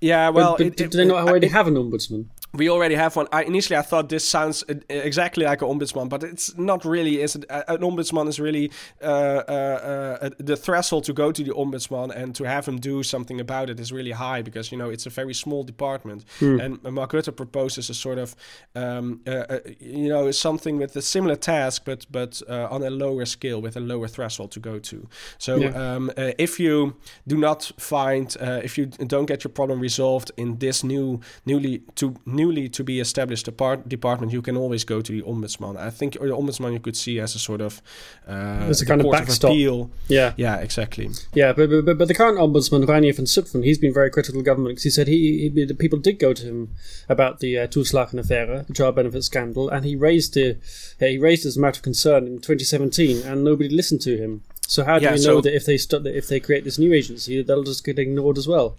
Yeah, 0.00 0.28
well, 0.28 0.56
but, 0.58 0.76
but 0.76 0.80
it, 0.80 0.90
do 0.90 0.98
they 0.98 1.06
not 1.06 1.26
already 1.26 1.48
have 1.48 1.66
an 1.66 1.74
ombudsman? 1.74 2.26
We 2.56 2.70
already 2.70 2.94
have 2.94 3.16
one. 3.16 3.28
I 3.32 3.42
initially 3.44 3.76
I 3.76 3.82
thought 3.82 4.08
this 4.08 4.24
sounds 4.28 4.64
exactly 4.88 5.44
like 5.44 5.62
an 5.62 5.68
ombudsman, 5.68 6.08
but 6.08 6.22
it's 6.22 6.56
not 6.56 6.84
really. 6.84 7.20
Is 7.20 7.36
it? 7.36 7.44
An 7.50 7.78
ombudsman 7.78 8.28
is 8.28 8.40
really 8.40 8.70
uh, 9.02 9.06
uh, 9.06 10.18
uh, 10.22 10.30
the 10.38 10.56
threshold 10.56 11.04
to 11.04 11.12
go 11.12 11.32
to 11.32 11.44
the 11.44 11.52
ombudsman 11.52 12.14
and 12.14 12.34
to 12.34 12.44
have 12.44 12.66
him 12.66 12.78
do 12.78 13.02
something 13.02 13.40
about 13.40 13.70
it 13.70 13.78
is 13.80 13.92
really 13.92 14.12
high 14.12 14.42
because 14.42 14.72
you 14.72 14.78
know 14.78 14.90
it's 14.90 15.06
a 15.06 15.10
very 15.10 15.34
small 15.34 15.64
department. 15.64 16.24
Hmm. 16.38 16.60
And 16.60 16.82
Mark 16.82 17.12
Rutte 17.12 17.34
proposes 17.36 17.90
a 17.90 17.94
sort 17.94 18.18
of 18.18 18.34
um, 18.74 19.20
uh, 19.26 19.30
uh, 19.30 19.58
you 19.78 20.08
know 20.08 20.30
something 20.30 20.78
with 20.78 20.96
a 20.96 21.02
similar 21.02 21.36
task, 21.36 21.82
but 21.84 22.06
but 22.10 22.42
uh, 22.48 22.68
on 22.70 22.82
a 22.82 22.90
lower 22.90 23.26
scale 23.26 23.60
with 23.60 23.76
a 23.76 23.80
lower 23.80 24.08
threshold 24.08 24.50
to 24.52 24.60
go 24.60 24.78
to. 24.78 25.08
So 25.38 25.56
yeah. 25.56 25.94
um, 25.94 26.10
if 26.16 26.58
you 26.58 26.96
do 27.26 27.36
not 27.36 27.72
find 27.78 28.36
if 28.40 28.78
you 28.78 28.86
don't 28.86 29.26
get 29.26 29.44
your 29.44 29.52
problem 29.52 29.80
resolved 29.80 30.30
in 30.36 30.58
this 30.58 30.82
new 30.82 31.20
newly 31.44 31.78
to 31.96 32.14
new 32.24 32.45
newly 32.46 32.68
to 32.68 32.84
be 32.84 33.00
established 33.00 33.44
depart- 33.46 33.88
department, 33.88 34.32
you 34.32 34.42
can 34.42 34.56
always 34.56 34.84
go 34.84 35.00
to 35.00 35.12
the 35.12 35.22
ombudsman. 35.22 35.76
I 35.76 35.90
think 35.90 36.12
the 36.14 36.18
ombudsman 36.40 36.72
you 36.72 36.80
could 36.80 36.96
see 36.96 37.18
as 37.20 37.34
a 37.34 37.38
sort 37.38 37.60
of 37.60 37.82
uh, 38.28 38.68
As 38.70 38.80
a 38.82 38.86
kind 38.86 39.00
of 39.04 39.10
backstop. 39.10 39.50
appeal. 39.50 39.90
Yeah, 40.08 40.32
Yeah, 40.36 40.56
exactly. 40.58 41.08
yeah, 41.34 41.52
but, 41.52 41.68
but 41.84 41.98
but 41.98 42.08
the 42.08 42.14
current 42.14 42.38
ombudsman 42.38 42.86
Reinier 42.86 43.14
van 43.16 43.26
Zutphen, 43.26 43.64
he's 43.64 43.78
been 43.78 43.92
very 43.94 44.10
critical 44.10 44.40
of 44.40 44.46
government 44.46 44.72
because 44.72 44.84
he 44.84 44.90
said 44.90 45.08
he, 45.08 45.50
he 45.54 45.64
the 45.64 45.74
people 45.74 45.98
did 45.98 46.18
go 46.18 46.32
to 46.32 46.44
him 46.44 46.70
about 47.08 47.40
the 47.40 47.58
uh, 47.58 47.66
affair, 47.66 48.64
the 48.68 48.74
child 48.74 48.94
benefit 48.96 49.22
scandal, 49.24 49.68
and 49.68 49.84
he 49.84 49.96
raised 49.96 50.34
the 50.34 50.56
uh, 51.00 51.06
he 51.06 51.18
raised 51.18 51.44
this 51.44 51.56
matter 51.56 51.78
of 51.78 51.82
concern 51.82 52.26
in 52.26 52.36
2017, 52.38 53.22
and 53.26 53.44
nobody 53.44 53.68
listened 53.68 54.00
to 54.02 54.16
him. 54.16 54.42
So 54.68 54.82
how 54.84 54.98
do 54.98 55.04
Yeah, 55.04 55.12
we 55.12 55.16
know 55.18 55.22
so- 55.36 55.40
that 55.42 55.54
if 55.54 55.64
they 55.66 55.78
st- 55.78 56.02
that 56.04 56.16
if 56.16 56.26
they 56.28 56.40
create 56.40 56.64
this 56.64 56.78
new 56.78 56.92
agency, 56.92 57.42
that'll 57.42 57.64
just 57.64 57.84
get 57.84 57.98
ignored 57.98 58.38
as 58.38 58.48
well? 58.48 58.76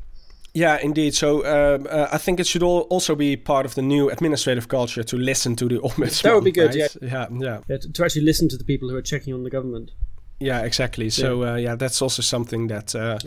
Yeah, 0.58 0.80
indeed. 0.82 1.14
So 1.14 1.30
um, 1.46 1.88
uh, 1.90 2.08
I 2.12 2.18
think 2.18 2.40
it 2.40 2.48
should 2.48 2.64
all 2.64 2.82
also 2.90 3.16
be 3.16 3.38
part 3.38 3.66
of 3.66 3.74
the 3.76 3.82
new 3.84 4.10
administrative 4.10 4.68
culture 4.68 5.04
to 5.04 5.18
listen 5.18 5.56
to 5.56 5.68
the 5.68 5.80
ombudsman. 5.88 6.22
That 6.24 6.34
would 6.36 6.44
be 6.44 6.52
good, 6.52 6.76
right? 6.76 6.96
Yeah, 7.02 7.28
yeah, 7.32 7.60
Yeah, 7.70 7.78
to, 7.78 7.92
to 7.94 8.04
actually 8.04 8.26
listen 8.26 8.50
to 8.50 8.58
the 8.58 8.64
people 8.64 8.90
who 8.90 8.96
are 8.96 9.04
checking 9.04 9.34
on 9.34 9.44
the 9.44 9.52
government. 9.52 9.92
yeah, 10.40 10.66
exactly. 10.66 11.10
So 11.10 11.44
uh, 11.44 11.56
yeah, 11.66 11.76
that's 11.78 12.02
also 12.02 12.22
something 12.22 12.68
that 12.68 12.94
uh, 12.96 13.18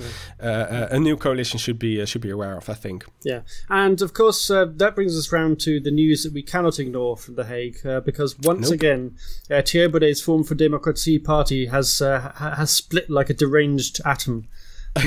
uh, 0.42 0.46
uh, 0.46 0.88
a 0.90 0.98
new 0.98 1.16
coalition 1.16 1.58
should 1.58 1.78
be 1.78 2.00
uh, 2.02 2.06
should 2.06 2.22
be 2.22 2.30
aware 2.30 2.56
of. 2.56 2.68
I 2.68 2.74
think. 2.74 3.04
Yeah, 3.24 3.40
and 3.68 4.02
of 4.02 4.10
course 4.12 4.50
uh, 4.56 4.66
that 4.82 4.94
brings 4.94 5.16
us 5.18 5.32
round 5.32 5.60
to 5.60 5.80
the 5.80 5.90
news 5.90 6.22
that 6.24 6.32
we 6.32 6.42
cannot 6.42 6.78
ignore 6.78 7.16
from 7.16 7.34
The 7.34 7.44
Hague, 7.44 7.84
uh, 7.86 8.00
because 8.00 8.38
once 8.38 8.70
Nope. 8.70 8.74
again, 8.80 9.16
uh, 9.50 9.62
Thierry 9.62 9.88
Baudet's 9.88 10.20
Forum 10.22 10.44
for 10.44 10.54
Democracy 10.56 11.18
party 11.18 11.66
has 11.66 12.00
uh, 12.00 12.32
ha- 12.34 12.54
has 12.56 12.70
split 12.70 13.08
like 13.10 13.30
a 13.30 13.34
deranged 13.34 14.00
atom. 14.04 14.48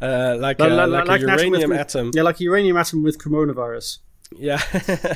uh, 0.00 0.36
like, 0.38 0.58
Like- 0.58 0.70
uh, 0.70 0.86
like- 0.88 1.22
a 1.22 1.24
an 1.24 1.30
atom 1.30 1.52
uranium 1.52 1.72
atom. 1.72 2.10
Yeah, 2.14 2.22
like 2.26 2.40
a 2.40 2.44
uranium 2.44 2.76
atom 2.76 3.02
with 3.04 3.18
coronavirus. 3.18 3.98
Yeah, 4.38 4.60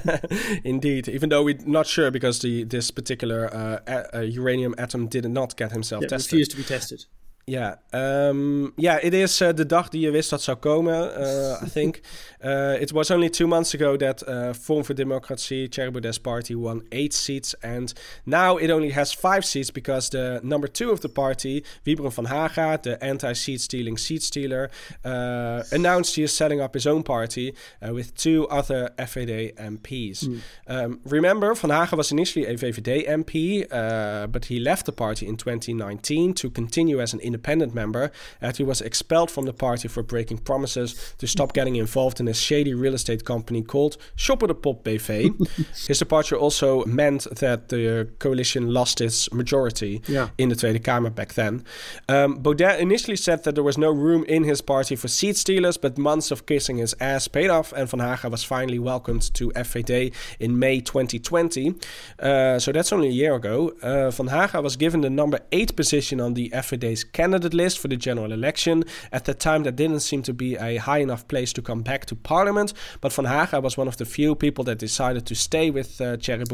indeed. 0.65 1.09
Even 1.09 1.29
though 1.31 1.43
we're 1.45 1.59
not 1.67 1.87
sure 1.87 2.11
because 2.11 2.39
the 2.41 2.65
this 2.69 2.91
particular 2.93 3.51
uh, 3.53 3.79
a- 3.87 4.17
uh, 4.19 4.21
uranium 4.21 4.75
atom 4.79 5.09
did 5.09 5.25
not 5.29 5.57
get 5.57 5.73
himself 5.73 6.03
Yeah, 6.03 6.11
tested. 6.11 6.33
refused 6.33 6.51
to 6.53 6.57
be 6.57 6.63
tested. 6.63 7.07
Ja, 7.45 7.81
ehm, 7.91 8.69
ja, 8.77 9.01
it 9.01 9.13
is 9.15 9.41
uh, 9.41 9.49
de 9.55 9.67
dag 9.67 9.89
die 9.89 10.01
je 10.01 10.11
wist 10.11 10.31
dat 10.31 10.43
zou 10.43 10.57
komen, 10.59 11.21
uh, 11.21 11.63
I 11.67 11.71
think. 11.71 12.01
Uh, 12.42 12.76
it 12.81 12.92
was 12.92 13.11
only 13.11 13.29
two 13.29 13.46
months 13.46 13.74
ago 13.74 13.96
that 13.96 14.26
uh, 14.26 14.53
Forum 14.53 14.83
for 14.83 14.94
Democracy, 14.94 15.66
Thierry 15.66 15.92
party, 16.22 16.55
won 16.55 16.83
eight 16.92 17.12
seats. 17.12 17.55
And 17.62 17.92
now 18.24 18.57
it 18.57 18.70
only 18.70 18.90
has 18.90 19.12
five 19.12 19.44
seats 19.44 19.70
because 19.70 20.11
the 20.11 20.40
number 20.42 20.66
two 20.66 20.90
of 20.90 21.00
the 21.00 21.09
party, 21.09 21.64
Wibren 21.85 22.12
van 22.12 22.26
Haga, 22.26 22.81
the 22.83 23.05
anti-seat 23.05 23.61
stealing 23.61 23.98
seat 23.98 24.22
stealer, 24.22 24.70
uh, 25.05 25.62
announced 25.72 26.16
he 26.16 26.22
is 26.22 26.35
setting 26.35 26.61
up 26.61 26.74
his 26.74 26.87
own 26.87 27.03
party 27.03 27.55
uh, 27.87 27.92
with 27.92 28.14
two 28.16 28.48
other 28.48 28.90
FVD 28.98 29.55
MPs. 29.57 30.40
Um, 30.66 31.00
remember, 31.05 31.55
Van 31.55 31.70
Haga 31.70 31.96
was 31.96 32.11
initially 32.11 32.46
a 32.46 32.55
VVD 32.55 33.09
MP, 33.09 33.66
uh, 33.70 34.26
but 34.26 34.46
he 34.46 34.59
left 34.59 34.87
the 34.87 34.92
party 34.92 35.26
in 35.26 35.37
2019 35.37 36.35
to 36.35 36.50
continue 36.50 37.00
as 37.00 37.12
an 37.12 37.20
independent 37.20 37.74
member. 37.74 38.11
And 38.40 38.57
he 38.57 38.64
was 38.64 38.81
expelled 38.81 39.31
from 39.31 39.44
the 39.44 39.53
party 39.53 39.88
for 39.88 40.03
breaking 40.03 40.38
promises 40.38 41.14
to 41.18 41.26
stop 41.26 41.53
getting 41.53 41.76
involved 41.76 42.20
in 42.20 42.30
a 42.31 42.35
shady 42.35 42.73
real 42.75 42.95
estate 42.95 43.25
company 43.25 43.62
called 43.62 43.97
Shopper 44.16 44.47
de 44.47 44.55
Pop 44.55 44.85
BV. 44.85 45.49
His 45.88 45.99
departure 45.99 46.37
also 46.37 46.85
meant 46.87 47.27
that 47.40 47.69
the 47.69 48.09
coalition 48.19 48.73
lost 48.73 49.01
its 49.01 49.33
majority 49.33 50.01
Yeah. 50.07 50.29
in 50.38 50.49
the 50.49 50.57
Tweede 50.57 50.83
Kamer 50.83 51.14
back 51.14 51.35
then. 51.35 51.64
Um, 52.09 52.38
Baudet 52.43 52.79
initially 52.81 53.16
said 53.16 53.45
that 53.45 53.55
there 53.55 53.64
was 53.64 53.77
no 53.79 53.90
room 53.90 54.25
in 54.29 54.45
his 54.45 54.61
party 54.61 54.97
for 54.97 55.09
seat 55.09 55.37
stealers, 55.37 55.77
but 55.77 55.99
months 55.99 56.31
of 56.31 56.47
kissing 56.47 56.79
his 56.79 56.95
ass 57.01 57.29
paid 57.29 57.51
off, 57.51 57.73
and 57.73 57.88
Van 57.88 58.01
Haga 58.01 58.29
was 58.31 58.45
finally 58.45 58.79
welcomed 58.79 59.35
to 59.35 59.51
FVD 59.51 60.12
in 60.38 60.59
May 60.59 60.81
2020. 60.81 61.75
Uh, 62.19 62.59
so 62.59 62.73
that's 62.73 62.93
only 62.93 63.09
a 63.09 63.12
year 63.12 63.35
ago. 63.35 63.73
Uh, 63.83 64.11
Van 64.11 64.29
Haga 64.29 64.61
was 64.62 64.77
given 64.77 65.01
the 65.01 65.11
number 65.11 65.40
eight 65.53 65.75
position 65.77 66.21
on 66.21 66.35
the 66.35 66.51
FVD's 66.51 67.05
candidate 67.05 67.55
list 67.55 67.79
for 67.79 67.88
the 67.88 67.97
general 67.97 68.33
election. 68.33 68.85
At 69.12 69.25
the 69.25 69.35
time, 69.35 69.64
that 69.64 69.77
didn't 69.77 70.01
seem 70.01 70.23
to 70.25 70.33
be 70.33 70.57
a 70.57 70.77
high 70.77 70.99
enough 70.99 71.27
place 71.29 71.53
to 71.55 71.62
come 71.62 71.83
back 71.83 72.07
to 72.07 72.14
parliament, 72.22 72.72
but 73.00 73.12
Van 73.12 73.24
Haga 73.24 73.61
was 73.61 73.76
one 73.76 73.88
of 73.88 73.96
the 73.96 74.04
few 74.04 74.35
people 74.35 74.64
that 74.64 74.78
decided 74.78 75.26
to 75.26 75.35
stay 75.35 75.70
with 75.70 76.00
uh, 76.00 76.16
Thierry 76.16 76.44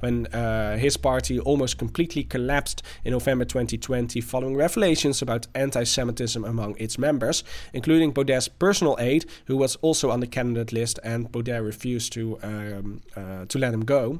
when 0.00 0.26
uh, 0.26 0.76
his 0.76 0.96
party 0.96 1.38
almost 1.40 1.78
completely 1.78 2.24
collapsed 2.24 2.82
in 3.04 3.12
November 3.12 3.44
2020 3.44 4.20
following 4.20 4.56
revelations 4.56 5.22
about 5.22 5.46
anti 5.54 5.84
Semitism 5.84 6.44
among 6.44 6.76
its 6.78 6.98
members, 6.98 7.44
including 7.72 8.12
Baudet's 8.12 8.48
personal 8.48 8.96
aide, 8.98 9.24
who 9.46 9.56
was 9.56 9.76
also 9.76 10.10
on 10.10 10.20
the 10.20 10.26
candidate 10.26 10.72
list, 10.72 10.98
and 11.04 11.30
Baudet 11.30 11.64
refused 11.64 12.12
to, 12.14 12.38
um, 12.42 13.00
uh, 13.16 13.44
to 13.46 13.58
let 13.58 13.74
him 13.74 13.84
go. 13.84 14.18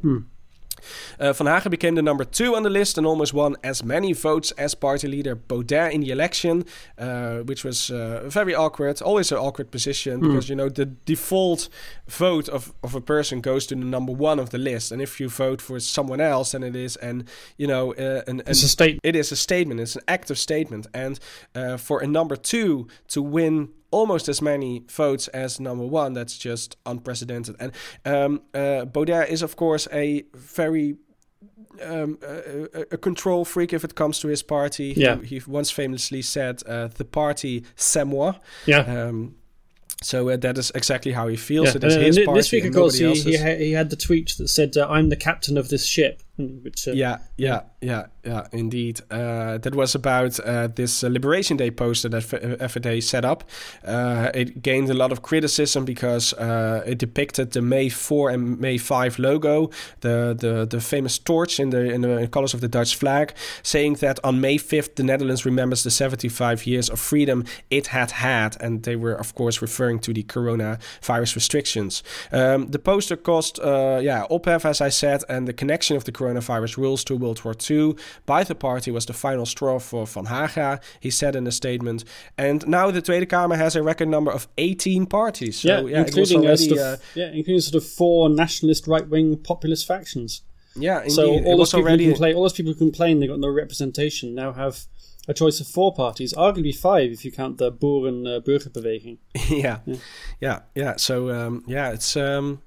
Uh, 1.18 1.32
Van 1.32 1.46
Haga 1.46 1.70
became 1.70 1.94
the 1.94 2.02
number 2.02 2.24
two 2.24 2.54
on 2.54 2.62
the 2.62 2.70
list 2.70 2.98
and 2.98 3.06
almost 3.06 3.34
won 3.34 3.56
as 3.62 3.82
many 3.84 4.12
votes 4.12 4.50
as 4.52 4.74
party 4.74 5.08
leader 5.08 5.34
Baudet 5.36 5.92
in 5.92 6.00
the 6.00 6.10
election, 6.10 6.64
uh, 6.98 7.38
which 7.38 7.64
was 7.64 7.90
uh, 7.90 8.22
very 8.28 8.54
awkward. 8.54 9.00
Always 9.02 9.32
an 9.32 9.38
awkward 9.38 9.70
position 9.70 10.20
because 10.20 10.48
you 10.48 10.56
know 10.56 10.68
the 10.68 10.86
default 10.86 11.68
vote 12.08 12.48
of, 12.48 12.72
of 12.82 12.94
a 12.94 13.00
person 13.00 13.40
goes 13.40 13.66
to 13.66 13.74
the 13.74 13.84
number 13.84 14.12
one 14.12 14.38
of 14.38 14.50
the 14.50 14.58
list, 14.58 14.92
and 14.92 15.02
if 15.02 15.20
you 15.20 15.28
vote 15.28 15.60
for 15.62 15.80
someone 15.80 16.20
else, 16.20 16.52
then 16.52 16.62
it 16.62 16.76
is 16.76 16.96
and 16.96 17.24
you 17.56 17.66
know 17.66 17.92
uh, 17.94 18.22
an, 18.26 18.40
an 18.40 18.48
It's 18.48 18.62
a 18.62 18.68
state. 18.68 19.00
it 19.02 19.16
is 19.16 19.32
a 19.32 19.36
statement. 19.36 19.80
It's 19.80 19.96
an 19.96 20.02
active 20.08 20.38
statement, 20.38 20.86
and 20.94 21.18
uh, 21.54 21.76
for 21.76 22.00
a 22.00 22.06
number 22.06 22.36
two 22.36 22.86
to 23.08 23.22
win 23.22 23.68
almost 23.90 24.28
as 24.28 24.40
many 24.42 24.82
votes 24.90 25.28
as 25.28 25.58
number 25.60 25.86
one, 25.86 26.12
that's 26.12 26.36
just 26.38 26.76
unprecedented. 26.84 27.56
And 27.58 27.72
um, 28.04 28.42
uh, 28.54 28.84
Baudet 28.84 29.28
is, 29.30 29.42
of 29.42 29.56
course, 29.56 29.88
a 29.92 30.24
very 30.34 30.96
um, 31.84 32.18
a, 32.22 32.80
a- 32.80 32.86
a 32.92 32.96
control 32.96 33.44
freak 33.44 33.72
if 33.72 33.84
it 33.84 33.94
comes 33.94 34.18
to 34.20 34.28
his 34.28 34.42
party. 34.42 34.92
He- 34.94 35.02
Yeah. 35.02 35.20
He, 35.22 35.40
once 35.46 35.70
famously 35.70 36.22
said, 36.22 36.62
uh, 36.66 36.88
"The 36.88 37.04
party, 37.04 37.62
c'est 37.76 38.04
moi." 38.04 38.34
Yeah. 38.66 38.80
Um, 38.80 39.34
so 40.02 40.28
uh, 40.28 40.36
that 40.38 40.58
is 40.58 40.70
exactly 40.74 41.12
how 41.12 41.28
he 41.28 41.36
feels. 41.36 41.68
yeah. 41.68 41.76
It 41.76 41.84
is 41.84 41.94
and, 41.96 42.04
his 42.06 42.16
and 42.16 42.26
party. 42.26 42.38
this 42.38 42.52
week, 42.52 42.64
of 42.64 42.74
course, 42.74 42.98
he, 42.98 43.12
he, 43.14 43.36
he 43.36 43.72
had 43.72 43.90
the 43.90 43.96
tweet 43.96 44.34
that 44.38 44.48
said, 44.48 44.76
uh, 44.76 44.86
"I'm 44.88 45.08
the 45.08 45.16
captain 45.16 45.56
of 45.58 45.68
this 45.68 45.86
ship," 45.86 46.22
which 46.38 46.86
uh, 46.86 46.92
Yeah, 46.92 47.18
yeah, 47.36 47.62
yeah, 47.80 48.06
yeah, 48.24 48.46
indeed. 48.52 49.00
Uh, 49.10 49.58
that 49.58 49.74
was 49.74 49.94
about 49.94 50.38
uh, 50.40 50.68
this 50.68 51.02
uh, 51.02 51.08
Liberation 51.08 51.56
Day 51.56 51.70
poster 51.70 52.08
that 52.08 52.32
F- 52.32 52.40
FVD 52.72 53.02
set 53.02 53.24
up. 53.24 53.44
Uh, 53.84 54.30
it 54.34 54.62
gained 54.62 54.88
a 54.88 54.94
lot 54.94 55.10
of 55.10 55.22
criticism 55.22 55.84
because 55.84 56.32
uh, 56.34 56.82
it 56.86 56.98
depicted 56.98 57.52
the 57.52 57.62
May 57.62 57.88
4 57.88 58.30
and 58.30 58.60
May 58.60 58.78
5 58.78 59.18
logo, 59.18 59.70
the, 60.00 60.36
the, 60.38 60.64
the 60.64 60.80
famous 60.80 61.18
torch 61.18 61.58
in 61.58 61.70
the, 61.70 61.92
in 61.92 62.02
the 62.02 62.28
colors 62.28 62.54
of 62.54 62.60
the 62.60 62.68
Dutch 62.68 62.94
flag, 62.94 63.34
saying 63.62 63.94
that 63.94 64.20
on 64.22 64.40
May 64.40 64.58
5th, 64.58 64.94
the 64.94 65.02
Netherlands 65.02 65.44
remembers 65.44 65.82
the 65.82 65.90
75 65.90 66.66
years 66.66 66.88
of 66.88 67.00
freedom 67.00 67.44
it 67.70 67.88
had 67.88 68.12
had. 68.12 68.56
And 68.60 68.84
they 68.84 68.94
were, 68.94 69.14
of 69.14 69.34
course, 69.34 69.60
referring 69.60 69.98
to 70.00 70.12
the 70.12 70.22
coronavirus 70.22 71.34
restrictions. 71.34 72.02
Um, 72.30 72.68
the 72.68 72.78
poster 72.78 73.16
caused, 73.16 73.58
uh, 73.58 73.98
yeah, 74.00 74.24
ophef, 74.30 74.64
as 74.64 74.80
I 74.80 74.88
said, 74.88 75.24
and 75.28 75.48
the 75.48 75.52
connection 75.52 75.96
of 75.96 76.04
the 76.04 76.12
coronavirus 76.12 76.27
rules 76.78 77.04
to 77.04 77.16
World 77.16 77.44
War 77.44 77.54
II 77.68 77.94
by 78.26 78.44
the 78.44 78.54
party 78.54 78.90
was 78.90 79.06
the 79.06 79.12
final 79.12 79.46
straw 79.46 79.78
for 79.78 80.06
Van 80.06 80.26
Haga, 80.26 80.80
he 81.00 81.10
said 81.10 81.36
in 81.36 81.46
a 81.46 81.52
statement. 81.52 82.04
And 82.36 82.66
now 82.66 82.90
the 82.90 83.02
Tweede 83.02 83.28
Kamer 83.28 83.56
has 83.56 83.76
a 83.76 83.82
record 83.82 84.08
number 84.08 84.30
of 84.30 84.48
18 84.58 85.06
parties. 85.06 85.60
So, 85.60 85.68
yeah, 85.68 85.98
yeah, 85.98 86.04
including 86.04 86.40
uh, 86.40 86.48
already, 86.48 86.68
sort 86.68 86.80
uh, 86.80 86.92
of, 86.94 87.02
yeah, 87.14 87.30
including 87.32 87.60
sort 87.60 87.82
of 87.82 87.88
four 87.88 88.28
nationalist 88.28 88.86
right-wing 88.86 89.38
populist 89.38 89.86
factions. 89.86 90.42
yeah, 90.74 90.98
indeed. 90.98 91.12
So 91.12 91.44
all 91.44 91.56
those 91.56 91.70
people 91.70 91.84
already. 91.84 92.04
who 92.04 92.12
complain, 92.12 92.36
all 92.36 92.42
those 92.42 92.52
people 92.52 92.72
who 92.72 92.78
complain 92.78 93.20
they 93.20 93.26
got 93.26 93.38
no 93.38 93.48
representation 93.48 94.34
now 94.34 94.52
have 94.52 94.86
a 95.28 95.34
choice 95.34 95.60
of 95.60 95.66
four 95.66 95.92
parties, 95.92 96.32
arguably 96.32 96.74
five 96.74 97.12
if 97.12 97.24
you 97.24 97.30
count 97.30 97.58
the 97.58 97.70
Boeren 97.70 98.26
uh, 98.26 98.40
Burgerbeweging. 98.40 99.18
yeah, 99.50 99.80
yeah, 100.40 100.60
yeah. 100.74 100.96
So 100.96 101.30
um, 101.30 101.64
yeah, 101.66 101.90
it's 101.90 102.16
um, 102.16 102.62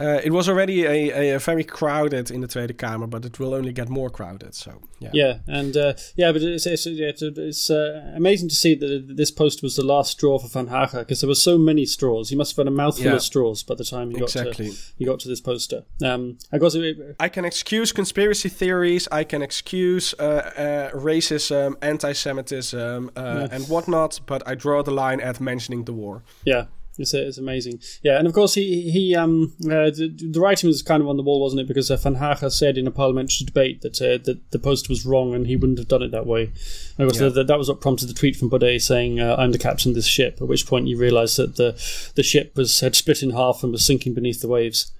uh, 0.00 0.20
it 0.24 0.30
was 0.32 0.48
already 0.48 0.84
a, 0.84 1.10
a, 1.32 1.34
a 1.36 1.38
very 1.38 1.64
crowded 1.64 2.30
in 2.30 2.40
the 2.40 2.46
Tweede 2.48 2.76
Kamer, 2.78 3.08
but 3.08 3.24
it 3.24 3.38
will 3.38 3.54
only 3.54 3.72
get 3.72 3.88
more 3.88 4.10
crowded. 4.10 4.54
So 4.54 4.80
yeah, 5.00 5.10
Yeah, 5.12 5.38
and 5.46 5.76
uh, 5.76 5.94
yeah, 6.16 6.32
but 6.32 6.42
it's 6.42 6.66
it's, 6.66 6.86
it's, 6.86 7.22
it's 7.22 7.70
uh, 7.70 8.12
amazing 8.14 8.48
to 8.48 8.54
see 8.54 8.74
that 8.76 9.16
this 9.16 9.30
post 9.30 9.62
was 9.62 9.76
the 9.76 9.84
last 9.84 10.12
straw 10.12 10.38
for 10.38 10.48
Van 10.48 10.68
Haga 10.68 10.98
because 11.00 11.20
there 11.20 11.28
were 11.28 11.34
so 11.34 11.58
many 11.58 11.84
straws. 11.86 12.30
He 12.30 12.36
must 12.36 12.52
have 12.56 12.64
had 12.66 12.72
a 12.72 12.76
mouthful 12.76 13.04
Yeah. 13.06 13.14
of 13.14 13.22
straws 13.22 13.62
by 13.62 13.74
the 13.74 13.84
time 13.84 14.10
he 14.10 14.16
got 14.18 14.24
Exactly. 14.34 14.70
to 14.70 14.76
he 14.98 15.04
got 15.04 15.20
to 15.20 15.28
this 15.28 15.40
poster. 15.40 15.84
Um, 16.04 16.38
I 16.52 16.58
got 16.58 16.72
to, 16.72 17.14
I 17.20 17.28
can 17.28 17.44
excuse 17.44 17.92
conspiracy 17.92 18.48
theories. 18.48 19.08
I 19.12 19.24
can 19.24 19.42
excuse 19.42 20.14
uh, 20.18 20.22
uh, 20.22 20.90
racism, 20.98 21.74
anti-Semitism, 21.82 23.10
uh, 23.16 23.48
and 23.50 23.64
whatnot. 23.68 24.20
But 24.26 24.42
I 24.46 24.54
draw 24.54 24.82
the 24.82 24.90
line 24.92 25.20
at 25.20 25.40
mentioning 25.40 25.84
the 25.84 25.92
war. 25.92 26.22
yeah. 26.44 26.66
It's, 26.98 27.14
it's 27.14 27.38
amazing. 27.38 27.80
Yeah, 28.02 28.18
and 28.18 28.26
of 28.26 28.32
course 28.32 28.54
he 28.54 28.90
he 28.90 29.14
um 29.14 29.54
uh, 29.64 29.90
the, 29.90 30.12
the, 30.30 30.40
writing 30.40 30.68
was 30.68 30.82
kind 30.82 31.02
of 31.02 31.08
on 31.08 31.16
the 31.16 31.22
wall, 31.22 31.40
wasn't 31.40 31.60
it? 31.60 31.68
Because 31.68 31.90
uh, 31.90 31.96
Van 31.96 32.16
Haga 32.16 32.50
said 32.50 32.76
in 32.76 32.86
a 32.86 32.90
parliamentary 32.90 33.46
debate 33.46 33.82
that 33.82 34.00
uh, 34.02 34.18
that 34.24 34.50
the 34.50 34.58
post 34.58 34.88
was 34.88 35.06
wrong 35.06 35.34
and 35.34 35.46
he 35.46 35.56
wouldn't 35.56 35.78
have 35.78 35.88
done 35.88 36.02
it 36.02 36.10
that 36.10 36.26
way. 36.26 36.52
And 36.98 37.06
of 37.06 37.08
course, 37.08 37.20
yeah. 37.20 37.28
the, 37.28 37.34
the, 37.34 37.44
that 37.44 37.58
was 37.58 37.68
what 37.68 37.80
prompted 37.80 38.08
the 38.08 38.14
tweet 38.14 38.36
from 38.36 38.50
Baudet 38.50 38.82
saying, 38.82 39.20
uh, 39.20 39.36
"I'm 39.38 39.52
the 39.52 39.58
captain 39.58 39.90
of 39.90 39.94
this 39.94 40.06
ship." 40.06 40.38
At 40.40 40.48
which 40.48 40.66
point 40.66 40.88
you 40.88 40.98
realise 40.98 41.36
that 41.36 41.56
the 41.56 41.72
the 42.16 42.22
ship 42.22 42.56
was 42.56 42.80
had 42.80 42.96
split 42.96 43.22
in 43.22 43.30
half 43.30 43.62
and 43.62 43.72
was 43.72 43.86
sinking 43.86 44.14
beneath 44.14 44.40
the 44.40 44.48
waves. 44.48 44.92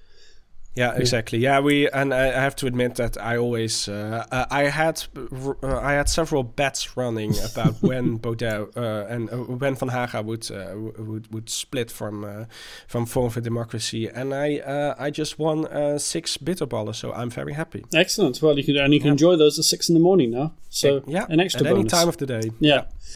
Yeah, 0.75 0.93
exactly. 0.95 1.39
Yeah, 1.39 1.59
we 1.59 1.89
and 1.89 2.13
I 2.13 2.27
have 2.27 2.55
to 2.57 2.67
admit 2.67 2.95
that 2.95 3.17
I 3.17 3.37
always 3.37 3.89
uh, 3.89 4.25
uh, 4.31 4.45
I 4.49 4.63
had 4.63 5.03
uh, 5.17 5.77
I 5.79 5.93
had 5.93 6.07
several 6.07 6.43
bets 6.43 6.95
running 6.95 7.33
about 7.39 7.73
when 7.81 8.17
Baudet 8.17 8.77
uh, 8.77 9.05
and 9.09 9.29
uh, 9.29 9.37
when 9.37 9.75
Van 9.75 9.89
Haga 9.89 10.21
would 10.21 10.49
uh, 10.51 10.75
would 10.77 11.33
would 11.33 11.49
split 11.49 11.91
from 11.91 12.47
from 12.87 13.05
Forum 13.05 13.31
for 13.31 13.41
Democracy, 13.41 14.07
and 14.07 14.33
I 14.33 14.95
I 14.97 15.09
just 15.09 15.39
won 15.39 15.67
six 15.99 16.37
bitterballen, 16.37 16.95
so 16.95 17.11
I'm 17.13 17.29
very 17.29 17.53
happy. 17.53 17.83
Excellent. 17.93 18.41
Well, 18.41 18.57
you 18.57 18.63
can 18.63 18.77
and 18.77 18.93
you 18.93 18.99
can 18.99 19.07
yeah. 19.07 19.13
enjoy 19.13 19.35
those 19.35 19.59
at 19.59 19.65
six 19.65 19.89
in 19.89 19.95
the 19.95 20.01
morning 20.01 20.31
now. 20.31 20.53
So 20.69 21.03
yeah, 21.07 21.25
an 21.29 21.39
extra 21.39 21.67
at 21.67 21.73
bonus. 21.73 21.93
any 21.93 21.99
time 21.99 22.07
of 22.07 22.17
the 22.17 22.25
day. 22.25 22.51
yeah. 22.59 22.75
yeah. 22.75 23.15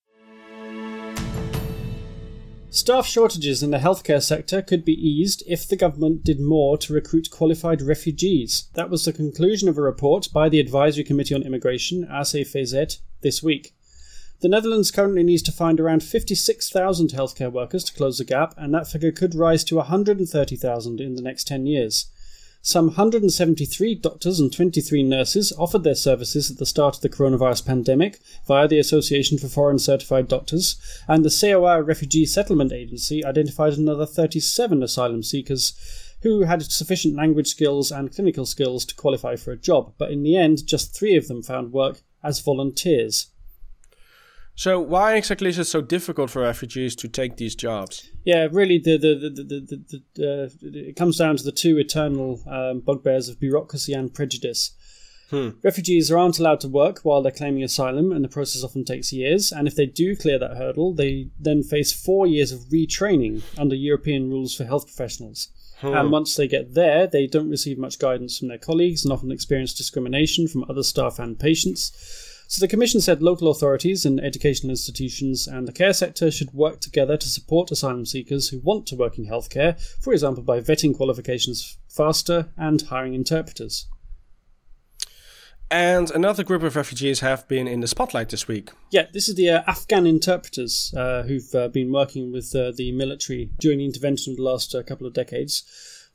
Staff 2.74 3.06
shortages 3.06 3.62
in 3.62 3.70
the 3.70 3.78
healthcare 3.78 4.22
sector 4.22 4.60
could 4.60 4.84
be 4.84 4.94
eased 4.94 5.44
if 5.46 5.68
the 5.68 5.76
government 5.76 6.24
did 6.24 6.40
more 6.40 6.76
to 6.76 6.92
recruit 6.92 7.30
qualified 7.30 7.84
refugees. 7.84 8.68
That 8.74 8.90
was 8.90 9.06
the 9.06 9.14
conclusion 9.14 9.70
of 9.70 9.78
a 9.78 9.82
report 9.84 10.30
by 10.34 10.50
the 10.50 10.60
Advisory 10.60 11.04
Committee 11.04 11.36
on 11.36 11.44
Immigration, 11.44 12.08
ACVZ, 12.12 12.98
this 13.22 13.44
week. 13.44 13.76
The 14.42 14.50
Netherlands 14.50 14.90
currently 14.90 15.22
needs 15.22 15.44
to 15.44 15.52
find 15.52 15.80
around 15.80 16.02
56,000 16.02 17.10
healthcare 17.10 17.52
workers 17.52 17.84
to 17.84 17.94
close 17.94 18.18
the 18.18 18.26
gap, 18.26 18.56
and 18.58 18.74
that 18.74 18.88
figure 18.88 19.12
could 19.12 19.36
rise 19.36 19.64
to 19.66 19.76
130,000 19.76 21.00
in 21.00 21.14
the 21.14 21.22
next 21.22 21.48
10 21.48 21.68
years. 21.68 22.08
Some 22.66 22.86
173 22.86 23.96
doctors 23.96 24.40
and 24.40 24.50
23 24.50 25.04
nurses 25.04 25.52
offered 25.60 25.84
their 25.84 25.96
services 25.96 26.50
at 26.50 26.60
the 26.60 26.66
start 26.66 26.96
of 26.96 27.02
the 27.02 27.10
coronavirus 27.10 27.66
pandemic 27.66 28.22
via 28.48 28.70
the 28.70 28.80
Association 28.80 29.38
for 29.38 29.50
Foreign 29.50 29.80
Certified 29.80 30.30
Doctors, 30.30 30.78
and 31.06 31.26
the 31.26 31.38
COA 31.42 31.84
Refugee 31.84 32.26
Settlement 32.26 32.72
Agency 32.72 33.26
identified 33.26 33.74
another 33.74 34.06
37 34.06 34.82
asylum 34.82 35.24
seekers 35.24 35.74
who 36.22 36.44
had 36.44 36.64
sufficient 36.64 37.18
language 37.18 37.50
skills 37.50 37.92
and 37.92 38.16
clinical 38.16 38.46
skills 38.46 38.86
to 38.86 38.96
qualify 38.96 39.36
for 39.36 39.52
a 39.52 39.58
job, 39.58 39.94
but 39.98 40.10
in 40.10 40.24
the 40.24 40.38
end, 40.38 40.66
just 40.66 40.96
three 40.96 41.18
of 41.18 41.28
them 41.28 41.44
found 41.44 41.74
work 41.74 42.02
as 42.24 42.40
volunteers. 42.40 43.28
So 44.56 44.80
why 44.80 45.16
exactly 45.16 45.50
is 45.50 45.58
it 45.58 45.66
so 45.66 45.82
difficult 45.82 46.30
for 46.30 46.44
refugees 46.44 46.96
to 46.98 47.08
take 47.08 47.38
these 47.38 47.56
jobs? 47.56 48.12
Yeah, 48.24 48.48
really, 48.52 48.78
the 48.78 48.98
the, 48.98 49.16
the, 49.16 49.30
the, 49.30 49.60
the, 49.60 50.04
the 50.14 50.44
uh, 50.44 50.50
it 50.62 50.96
comes 50.96 51.18
down 51.18 51.38
to 51.38 51.44
the 51.44 51.52
two 51.52 51.78
eternal 51.80 52.42
um, 52.48 52.82
bugbears 52.82 53.30
of 53.30 53.40
bureaucracy 53.40 53.94
and 53.94 54.14
prejudice. 54.14 54.72
Hmm. 55.32 55.50
Refugees 55.64 56.12
aren't 56.12 56.38
allowed 56.38 56.60
to 56.60 56.68
work 56.68 57.00
while 57.00 57.24
they're 57.24 57.32
claiming 57.32 57.64
asylum, 57.64 58.12
and 58.12 58.24
the 58.24 58.30
process 58.30 58.64
often 58.64 58.86
takes 58.86 59.12
years. 59.12 59.52
And 59.52 59.68
if 59.68 59.76
they 59.76 59.88
do 59.88 60.16
clear 60.16 60.38
that 60.38 60.58
hurdle, 60.58 60.94
they 60.94 61.30
then 61.40 61.64
face 61.64 61.92
four 61.92 62.28
years 62.28 62.52
of 62.52 62.60
retraining 62.72 63.42
under 63.58 63.76
European 63.76 64.30
rules 64.30 64.54
for 64.54 64.66
health 64.66 64.86
professionals. 64.86 65.48
Hmm. 65.80 65.96
And 65.96 66.12
once 66.12 66.36
they 66.36 66.48
get 66.48 66.76
there, 66.76 67.08
they 67.08 67.26
don't 67.26 67.50
receive 67.50 67.80
much 67.80 67.98
guidance 67.98 68.38
from 68.38 68.50
their 68.50 68.60
colleagues 68.60 69.04
and 69.04 69.12
often 69.12 69.32
experience 69.32 69.74
discrimination 69.74 70.48
from 70.48 70.66
other 70.70 70.84
staff 70.84 71.18
and 71.18 71.40
patients. 71.40 71.92
So 72.54 72.64
the 72.64 72.70
Commission 72.70 73.02
said 73.02 73.24
local 73.24 73.50
authorities 73.50 74.06
and 74.06 74.20
educational 74.20 74.70
institutions 74.70 75.48
and 75.48 75.68
the 75.68 75.72
care 75.72 75.92
sector 75.92 76.30
should 76.30 76.54
work 76.54 76.82
together 76.82 77.18
to 77.18 77.28
support 77.28 77.72
asylum 77.72 78.06
seekers 78.06 78.50
who 78.50 78.60
want 78.60 78.86
to 78.86 78.96
work 78.96 79.18
in 79.18 79.26
healthcare, 79.26 79.82
for 80.00 80.14
example, 80.14 80.44
by 80.44 80.62
vetting 80.62 80.96
qualifications 80.96 81.80
faster 81.90 82.50
and 82.56 82.84
hiring 82.84 83.16
interpreters. 83.16 83.88
And 85.72 86.12
another 86.12 86.44
group 86.44 86.62
of 86.62 86.76
refugees 86.76 87.22
have 87.22 87.48
been 87.48 87.68
in 87.68 87.80
the 87.80 87.88
spotlight 87.88 88.30
this 88.30 88.48
week. 88.48 88.70
Yeah, 88.92 89.08
this 89.12 89.28
is 89.28 89.34
the 89.34 89.50
uh, 89.50 89.64
Afghan 89.66 90.06
interpreters 90.06 90.94
uh, 90.96 91.24
who've 91.24 91.56
uh, 91.56 91.70
been 91.70 91.92
working 91.92 92.32
with 92.32 92.56
uh, 92.56 92.72
the 92.76 92.92
military 92.92 93.50
during 93.58 93.80
the 93.80 93.86
intervention 93.86 94.34
of 94.34 94.38
the 94.38 94.44
last 94.44 94.76
uh, 94.76 94.84
couple 94.84 95.08
of 95.08 95.14
decades. 95.14 95.64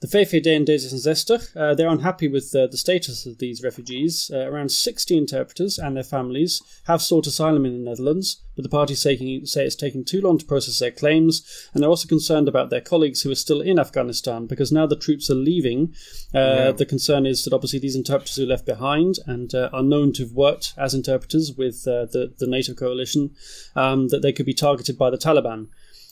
The 0.01 0.07
VVD 0.07 0.57
and 0.57 0.65
D66, 0.65 1.57
uh, 1.57 1.75
they're 1.75 1.89
unhappy 1.89 2.29
with 2.29 2.55
uh, 2.55 2.69
the 2.69 2.77
status 2.77 3.27
of 3.27 3.39
these 3.39 3.65
refugees. 3.65 4.31
Uh, 4.33 4.49
around 4.49 4.71
60 4.71 5.17
interpreters 5.17 5.77
and 5.77 5.97
their 5.97 6.05
families 6.05 6.63
have 6.87 7.03
sought 7.03 7.27
asylum 7.27 7.67
in 7.67 7.73
the 7.73 7.91
Netherlands, 7.91 8.41
but 8.55 8.63
the 8.63 8.69
parties 8.69 9.03
say 9.03 9.15
it's 9.15 9.75
taking 9.75 10.05
too 10.05 10.21
long 10.21 10.39
to 10.39 10.45
process 10.45 10.79
their 10.79 10.93
claims, 10.93 11.69
and 11.75 11.83
they're 11.83 11.91
also 11.91 12.07
concerned 12.07 12.47
about 12.49 12.71
their 12.71 12.81
colleagues 12.81 13.23
who 13.23 13.33
are 13.33 13.37
still 13.37 13.61
in 13.61 13.77
Afghanistan 13.77 14.47
because 14.47 14.71
now 14.71 14.87
the 14.87 14.95
troops 14.95 15.31
are 15.31 15.35
leaving. 15.35 15.93
Uh, 16.33 16.39
yeah. 16.39 16.71
The 16.71 16.87
concern 16.87 17.27
is 17.27 17.43
that 17.43 17.53
obviously 17.53 17.81
these 17.81 17.97
interpreters 17.97 18.37
who 18.37 18.45
are 18.45 18.47
left 18.47 18.67
behind 18.67 19.17
and 19.27 19.53
uh, 19.53 19.69
are 19.73 19.83
known 19.83 20.13
to 20.13 20.23
have 20.23 20.33
worked 20.33 20.75
as 20.77 20.95
interpreters 20.95 21.55
with 21.57 21.89
uh, 21.89 22.07
the, 22.07 22.33
the 22.39 22.47
NATO 22.47 22.73
coalition, 22.73 23.35
um, 23.75 24.09
that 24.09 24.23
they 24.23 24.33
could 24.33 24.47
be 24.47 24.55
targeted 24.55 24.97
by 24.97 25.11
the 25.11 25.19
Taliban. 25.19 25.71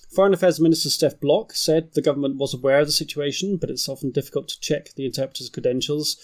Foreign 0.09 0.35
Affairs 0.35 0.61
Minister 0.61 0.89
Stef 0.89 1.21
Blok 1.21 1.53
said 1.55 1.93
the 1.93 2.03
government 2.03 2.37
was 2.37 2.55
aware 2.55 2.81
of 2.81 2.87
the 2.87 2.93
situation, 2.93 3.57
but 3.57 3.71
it's 3.71 3.89
often 3.89 4.11
difficult 4.11 4.49
to 4.49 4.61
check 4.61 4.95
the 4.95 5.05
interpreter's 5.05 5.51
credentials. 5.51 6.17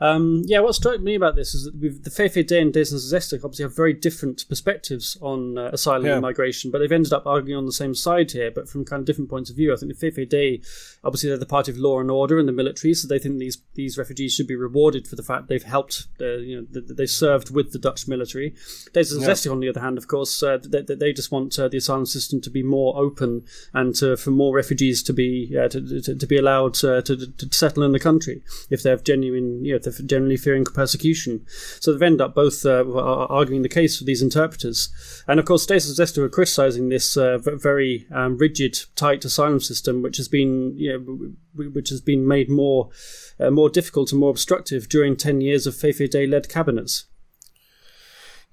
Um, 0.00 0.42
yeah, 0.46 0.60
what 0.60 0.74
struck 0.74 1.00
me 1.00 1.14
about 1.14 1.36
this 1.36 1.54
is 1.54 1.64
that 1.64 1.76
we've, 1.76 2.02
the 2.02 2.10
VVD 2.10 2.60
and 2.60 2.72
D66 2.72 3.44
obviously 3.44 3.64
have 3.64 3.76
very 3.76 3.92
different 3.92 4.46
perspectives 4.48 5.18
on 5.20 5.58
uh, 5.58 5.70
asylum 5.72 6.06
yeah. 6.06 6.12
and 6.12 6.22
migration, 6.22 6.70
but 6.70 6.78
they've 6.78 6.90
ended 6.90 7.12
up 7.12 7.26
arguing 7.26 7.58
on 7.58 7.66
the 7.66 7.72
same 7.72 7.94
side 7.94 8.30
here, 8.30 8.50
but 8.50 8.68
from 8.68 8.84
kind 8.84 9.00
of 9.00 9.06
different 9.06 9.28
points 9.28 9.50
of 9.50 9.56
view. 9.56 9.72
I 9.72 9.76
think 9.76 9.96
the 9.96 10.10
VVD, 10.10 10.66
obviously, 11.04 11.28
they're 11.28 11.38
the 11.38 11.46
party 11.46 11.70
of 11.70 11.76
law 11.76 12.00
and 12.00 12.10
order 12.10 12.38
in 12.38 12.46
the 12.46 12.52
military, 12.52 12.94
so 12.94 13.06
they 13.06 13.18
think 13.18 13.38
these 13.38 13.58
these 13.74 13.98
refugees 13.98 14.34
should 14.34 14.46
be 14.46 14.56
rewarded 14.56 15.06
for 15.06 15.16
the 15.16 15.22
fact 15.22 15.48
they've 15.48 15.62
helped, 15.62 16.06
uh, 16.20 16.36
you 16.36 16.56
know, 16.56 16.80
they 16.80 17.06
served 17.06 17.54
with 17.54 17.72
the 17.72 17.78
Dutch 17.78 18.08
military. 18.08 18.52
D66, 18.92 19.44
yeah. 19.46 19.52
on 19.52 19.60
the 19.60 19.68
other 19.68 19.80
hand, 19.80 19.98
of 19.98 20.08
course, 20.08 20.42
uh, 20.42 20.58
they, 20.62 20.82
they, 20.82 21.12
just 21.12 21.32
want 21.32 21.58
uh, 21.58 21.68
the 21.68 21.76
asylum 21.76 22.06
system 22.06 22.40
to 22.40 22.50
be 22.50 22.62
more 22.62 22.96
open 22.96 23.44
and 23.74 23.94
to, 23.96 24.16
for 24.16 24.30
more 24.30 24.54
refugees 24.54 25.02
to 25.02 25.12
be 25.12 25.54
uh, 25.58 25.68
to, 25.68 26.02
to, 26.02 26.14
to, 26.14 26.26
be 26.26 26.38
allowed 26.38 26.82
uh, 26.84 27.02
to, 27.02 27.16
to 27.32 27.48
settle 27.52 27.82
in 27.82 27.92
the 27.92 27.98
country 27.98 28.42
if 28.70 28.82
they 28.82 28.90
have 28.90 29.04
genuine, 29.04 29.64
you 29.64 29.72
know, 29.72 29.78
generally 30.06 30.36
fearing 30.36 30.64
persecution. 30.64 31.44
So 31.80 31.92
they've 31.92 32.02
ended 32.02 32.20
up 32.20 32.34
both 32.34 32.64
uh, 32.64 32.84
arguing 33.28 33.62
the 33.62 33.68
case 33.68 33.98
for 33.98 34.04
these 34.04 34.22
interpreters. 34.22 34.88
And 35.26 35.38
of 35.38 35.46
course, 35.46 35.62
Stasis 35.62 35.98
Zester 35.98 36.18
are 36.18 36.28
criticising 36.28 36.88
this 36.88 37.16
uh, 37.16 37.38
very 37.38 38.06
um, 38.12 38.36
rigid, 38.38 38.78
tight 38.96 39.24
asylum 39.24 39.60
system, 39.60 40.02
which 40.02 40.16
has 40.16 40.28
been, 40.28 40.76
you 40.76 40.92
know, 40.92 41.64
which 41.70 41.88
has 41.90 42.00
been 42.00 42.26
made 42.26 42.50
more, 42.50 42.90
uh, 43.38 43.50
more 43.50 43.68
difficult 43.68 44.12
and 44.12 44.20
more 44.20 44.30
obstructive 44.30 44.88
during 44.88 45.16
10 45.16 45.40
years 45.40 45.66
of 45.66 45.74
VVD 45.74 46.28
led 46.28 46.48
cabinets. 46.48 47.06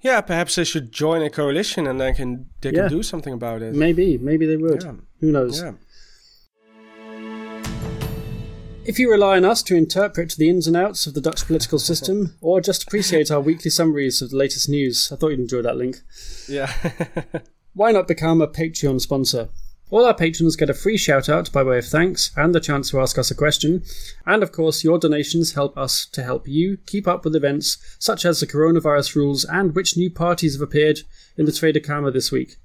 Yeah, 0.00 0.20
perhaps 0.20 0.54
they 0.54 0.64
should 0.64 0.92
join 0.92 1.22
a 1.22 1.30
coalition 1.30 1.86
and 1.86 2.00
they 2.00 2.12
can 2.12 2.46
they 2.60 2.70
yeah. 2.70 2.82
can 2.82 2.90
do 2.90 3.02
something 3.02 3.32
about 3.32 3.62
it. 3.62 3.74
Maybe, 3.74 4.16
maybe 4.16 4.46
they 4.46 4.56
would. 4.56 4.84
Yeah. 4.84 4.92
Who 5.20 5.32
knows? 5.32 5.60
Yeah. 5.60 5.72
If 8.88 8.98
you 8.98 9.10
rely 9.10 9.36
on 9.36 9.44
us 9.44 9.62
to 9.64 9.76
interpret 9.76 10.32
the 10.38 10.48
ins 10.48 10.66
and 10.66 10.74
outs 10.74 11.06
of 11.06 11.12
the 11.12 11.20
Dutch 11.20 11.44
political 11.44 11.78
system, 11.78 12.38
or 12.40 12.62
just 12.62 12.84
appreciate 12.84 13.30
our 13.30 13.38
weekly 13.38 13.70
summaries 13.70 14.22
of 14.22 14.30
the 14.30 14.38
latest 14.38 14.66
news, 14.66 15.12
I 15.12 15.16
thought 15.16 15.28
you'd 15.28 15.40
enjoy 15.40 15.60
that 15.60 15.76
link. 15.76 15.98
Yeah. 16.48 16.72
Why 17.74 17.92
not 17.92 18.08
become 18.08 18.40
a 18.40 18.48
Patreon 18.48 19.02
sponsor? 19.02 19.50
All 19.90 20.06
our 20.06 20.14
patrons 20.14 20.56
get 20.56 20.70
a 20.70 20.74
free 20.74 20.96
shout 20.96 21.28
out 21.28 21.52
by 21.52 21.62
way 21.62 21.76
of 21.76 21.86
thanks 21.86 22.30
and 22.34 22.54
the 22.54 22.60
chance 22.60 22.88
to 22.88 22.98
ask 22.98 23.18
us 23.18 23.30
a 23.30 23.34
question. 23.34 23.82
And 24.24 24.42
of 24.42 24.52
course, 24.52 24.82
your 24.82 24.98
donations 24.98 25.52
help 25.52 25.76
us 25.76 26.06
to 26.06 26.22
help 26.22 26.48
you 26.48 26.78
keep 26.86 27.06
up 27.06 27.26
with 27.26 27.36
events 27.36 27.76
such 27.98 28.24
as 28.24 28.40
the 28.40 28.46
coronavirus 28.46 29.16
rules 29.16 29.44
and 29.44 29.76
which 29.76 29.98
new 29.98 30.10
parties 30.10 30.54
have 30.54 30.62
appeared 30.62 31.00
in 31.36 31.44
the 31.44 31.52
Tweede 31.52 31.84
Kamer 31.84 32.10
this 32.10 32.32
week. 32.32 32.56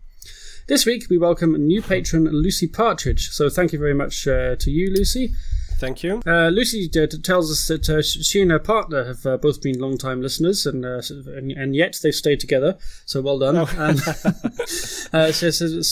This 0.70 0.86
week, 0.86 1.08
we 1.10 1.18
welcome 1.18 1.52
new 1.68 1.82
patron 1.82 2.24
Lucy 2.24 2.70
Partridge. 2.70 3.32
So 3.32 3.50
thank 3.50 3.74
you 3.74 3.80
very 3.80 3.94
much 3.94 4.26
uh, 4.26 4.56
to 4.56 4.72
you, 4.72 4.90
Lucy. 4.90 5.34
Thank 5.80 6.04
you. 6.04 6.22
Uh, 6.26 6.48
Lucy 6.48 6.90
uh, 6.96 7.08
tells 7.22 7.52
us 7.52 7.68
that 7.68 7.90
uh, 7.90 8.02
she 8.02 8.42
and 8.42 8.52
her 8.52 8.60
partner 8.60 9.06
have 9.06 9.26
uh, 9.26 9.38
both 9.38 9.62
been 9.62 9.80
long-time 9.80 10.22
listeners, 10.22 10.66
and, 10.66 10.86
uh, 10.86 11.02
and, 11.10 11.52
and 11.52 11.76
yet 11.76 12.00
they've 12.02 12.16
stayed 12.16 12.40
together. 12.40 12.78
So 13.06 13.22
well 13.22 13.40
done. 13.40 13.58
Oh. 13.58 13.68
And, 13.78 14.00
uh, 15.14 15.32
she, 15.32 15.52
says, 15.52 15.92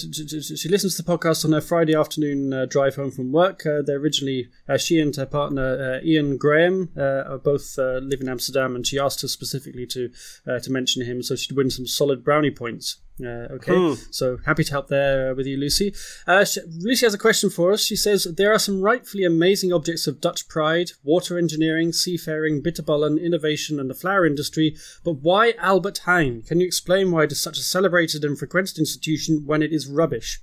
she, 0.00 0.56
she, 0.56 0.68
listens 0.68 0.96
to 0.96 1.02
the 1.02 1.18
podcast 1.18 1.44
on 1.44 1.52
her 1.52 1.60
Friday 1.60 1.94
afternoon 1.94 2.68
drive 2.68 2.96
home 2.96 3.10
from 3.10 3.32
work. 3.32 3.62
they're 3.64 3.96
originally 3.98 4.48
she 4.78 4.98
and 4.98 5.14
her 5.16 5.26
partner 5.26 6.00
Ian 6.04 6.36
Graham 6.36 6.90
are 6.96 7.38
both 7.38 7.78
live 7.78 8.20
in 8.20 8.28
Amsterdam, 8.28 8.74
and 8.74 8.86
she 8.86 8.98
asked 8.98 9.22
us 9.24 9.32
specifically 9.32 9.86
to 9.86 10.10
to 10.46 10.70
mention 10.70 11.04
him 11.04 11.22
so 11.22 11.36
she'd 11.36 11.56
win 11.56 11.70
some 11.70 11.86
solid 11.86 12.24
brownie 12.24 12.50
points. 12.50 12.96
Uh, 13.22 13.48
okay, 13.50 13.74
hmm. 13.74 13.94
so 14.10 14.36
happy 14.44 14.62
to 14.62 14.70
help 14.70 14.88
there 14.88 15.34
with 15.34 15.46
you, 15.46 15.56
Lucy. 15.56 15.94
Uh, 16.26 16.44
she, 16.44 16.60
Lucy 16.80 17.06
has 17.06 17.14
a 17.14 17.18
question 17.18 17.48
for 17.48 17.72
us. 17.72 17.82
She 17.82 17.96
says 17.96 18.24
there 18.24 18.52
are 18.52 18.58
some 18.58 18.82
rightfully 18.82 19.24
amazing 19.24 19.72
objects 19.72 20.06
of 20.06 20.20
Dutch 20.20 20.46
pride: 20.48 20.90
water 21.02 21.38
engineering, 21.38 21.92
seafaring, 21.92 22.62
bitterballen, 22.62 23.22
innovation, 23.22 23.80
and 23.80 23.88
the 23.88 23.94
flower 23.94 24.26
industry. 24.26 24.76
But 25.02 25.22
why 25.22 25.54
Albert 25.58 26.02
Heijn? 26.04 26.46
Can 26.46 26.60
you 26.60 26.66
explain 26.66 27.10
why 27.10 27.24
it 27.24 27.32
is 27.32 27.40
such 27.40 27.58
a 27.58 27.62
celebrated 27.62 28.22
and 28.22 28.38
frequented 28.38 28.78
institution 28.78 29.44
when 29.46 29.62
it 29.62 29.72
is 29.72 29.86
rubbish? 29.86 30.40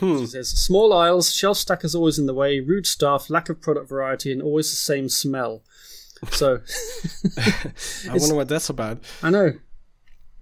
She 0.00 0.26
says 0.26 0.50
small 0.50 0.92
aisles, 0.92 1.32
shelf 1.32 1.56
stackers 1.56 1.94
always 1.94 2.18
in 2.18 2.26
the 2.26 2.34
way, 2.34 2.60
rude 2.60 2.86
staff, 2.86 3.30
lack 3.30 3.48
of 3.48 3.62
product 3.62 3.88
variety, 3.88 4.30
and 4.30 4.42
always 4.42 4.70
the 4.70 4.76
same 4.76 5.08
smell. 5.08 5.62
So 6.32 6.60
I 7.38 8.16
wonder 8.16 8.34
what 8.34 8.48
that's 8.48 8.68
about. 8.68 8.98
I 9.22 9.30
know. 9.30 9.52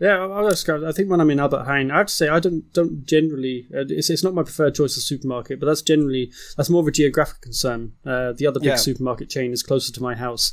Yeah, 0.00 0.24
I, 0.26 0.44
I 0.46 0.48
describe- 0.50 0.84
I 0.84 0.92
think 0.92 1.11
when 1.11 1.20
I'm 1.20 1.30
in 1.30 1.40
Albert 1.40 1.66
Heijn, 1.66 1.90
I 1.90 1.98
have 1.98 2.06
to 2.06 2.12
say 2.14 2.28
I 2.28 2.38
don't 2.40 2.72
don't 2.72 3.04
generally. 3.04 3.66
Uh, 3.74 3.84
it's, 3.88 4.11
it's 4.11 4.22
not 4.22 4.34
my 4.34 4.42
preferred 4.44 4.74
choice 4.74 4.96
of 4.96 5.02
supermarket, 5.02 5.58
but 5.61 5.66
that's 5.66 5.82
generally 5.82 6.30
that's 6.56 6.70
more 6.70 6.82
of 6.82 6.87
a 6.88 6.92
geographic 6.92 7.40
concern. 7.40 7.92
Uh, 8.06 8.32
the 8.32 8.46
other 8.46 8.61
big 8.61 8.68
Yeah. 8.68 8.76
supermarket 8.76 9.28
chain 9.28 9.52
is 9.52 9.62
closer 9.62 9.92
to 9.92 10.02
my 10.02 10.14
house. 10.14 10.52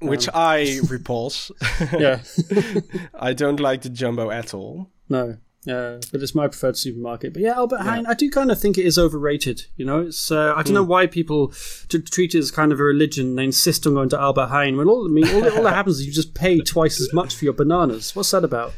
Which 0.00 0.28
I 0.34 0.80
repulse. 0.90 1.52
Yeah, 1.92 2.22
I 3.14 3.32
don't 3.34 3.60
like 3.60 3.82
the 3.82 3.88
jumbo 3.88 4.30
at 4.32 4.52
all. 4.52 4.90
no, 5.08 5.36
uh, 5.68 5.98
but 6.10 6.22
it's 6.22 6.34
my 6.34 6.48
preferred 6.48 6.76
supermarket. 6.76 7.32
But 7.32 7.42
yeah, 7.42 7.52
Albert 7.52 7.80
Heijn, 7.80 8.04
I 8.08 8.14
do 8.14 8.28
kind 8.30 8.50
of 8.50 8.60
think 8.60 8.78
it 8.78 8.84
is 8.84 8.98
overrated. 8.98 9.66
You 9.76 9.84
know, 9.86 10.00
it's 10.02 10.30
uh, 10.30 10.54
I 10.56 10.62
don't 10.62 10.74
know 10.74 10.82
why 10.82 11.06
people 11.06 11.52
t- 11.88 12.00
treat 12.00 12.34
it 12.34 12.38
as 12.38 12.50
kind 12.50 12.72
of 12.72 12.80
a 12.80 12.84
religion. 12.84 13.36
They 13.36 13.44
insist 13.44 13.86
on 13.86 13.94
going 13.94 14.08
to 14.10 14.20
Albert 14.20 14.48
Heijn 14.48 14.76
when 14.76 14.88
all 14.88 15.06
I 15.06 15.08
mean 15.08 15.28
all, 15.28 15.56
all 15.56 15.62
that 15.64 15.74
happens 15.74 16.00
is 16.00 16.06
you 16.06 16.12
just 16.12 16.34
pay 16.34 16.60
twice 16.60 17.00
as 17.00 17.12
much 17.12 17.34
for 17.36 17.44
your 17.44 17.54
bananas. 17.54 18.16
What's 18.16 18.30
that 18.32 18.44
about? 18.44 18.72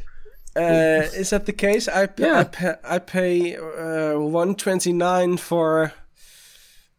Uh, 0.56 1.08
is 1.14 1.30
that 1.30 1.46
the 1.46 1.52
case? 1.52 1.88
I 1.88 2.06
pay, 2.06 2.26
Yeah. 2.26 2.38
I 2.40 2.44
pay, 2.44 2.74
I 2.84 2.98
pay 2.98 3.56
uh, 3.56 4.18
one 4.20 4.54
twenty 4.54 4.92
nine 4.92 5.36
for 5.36 5.92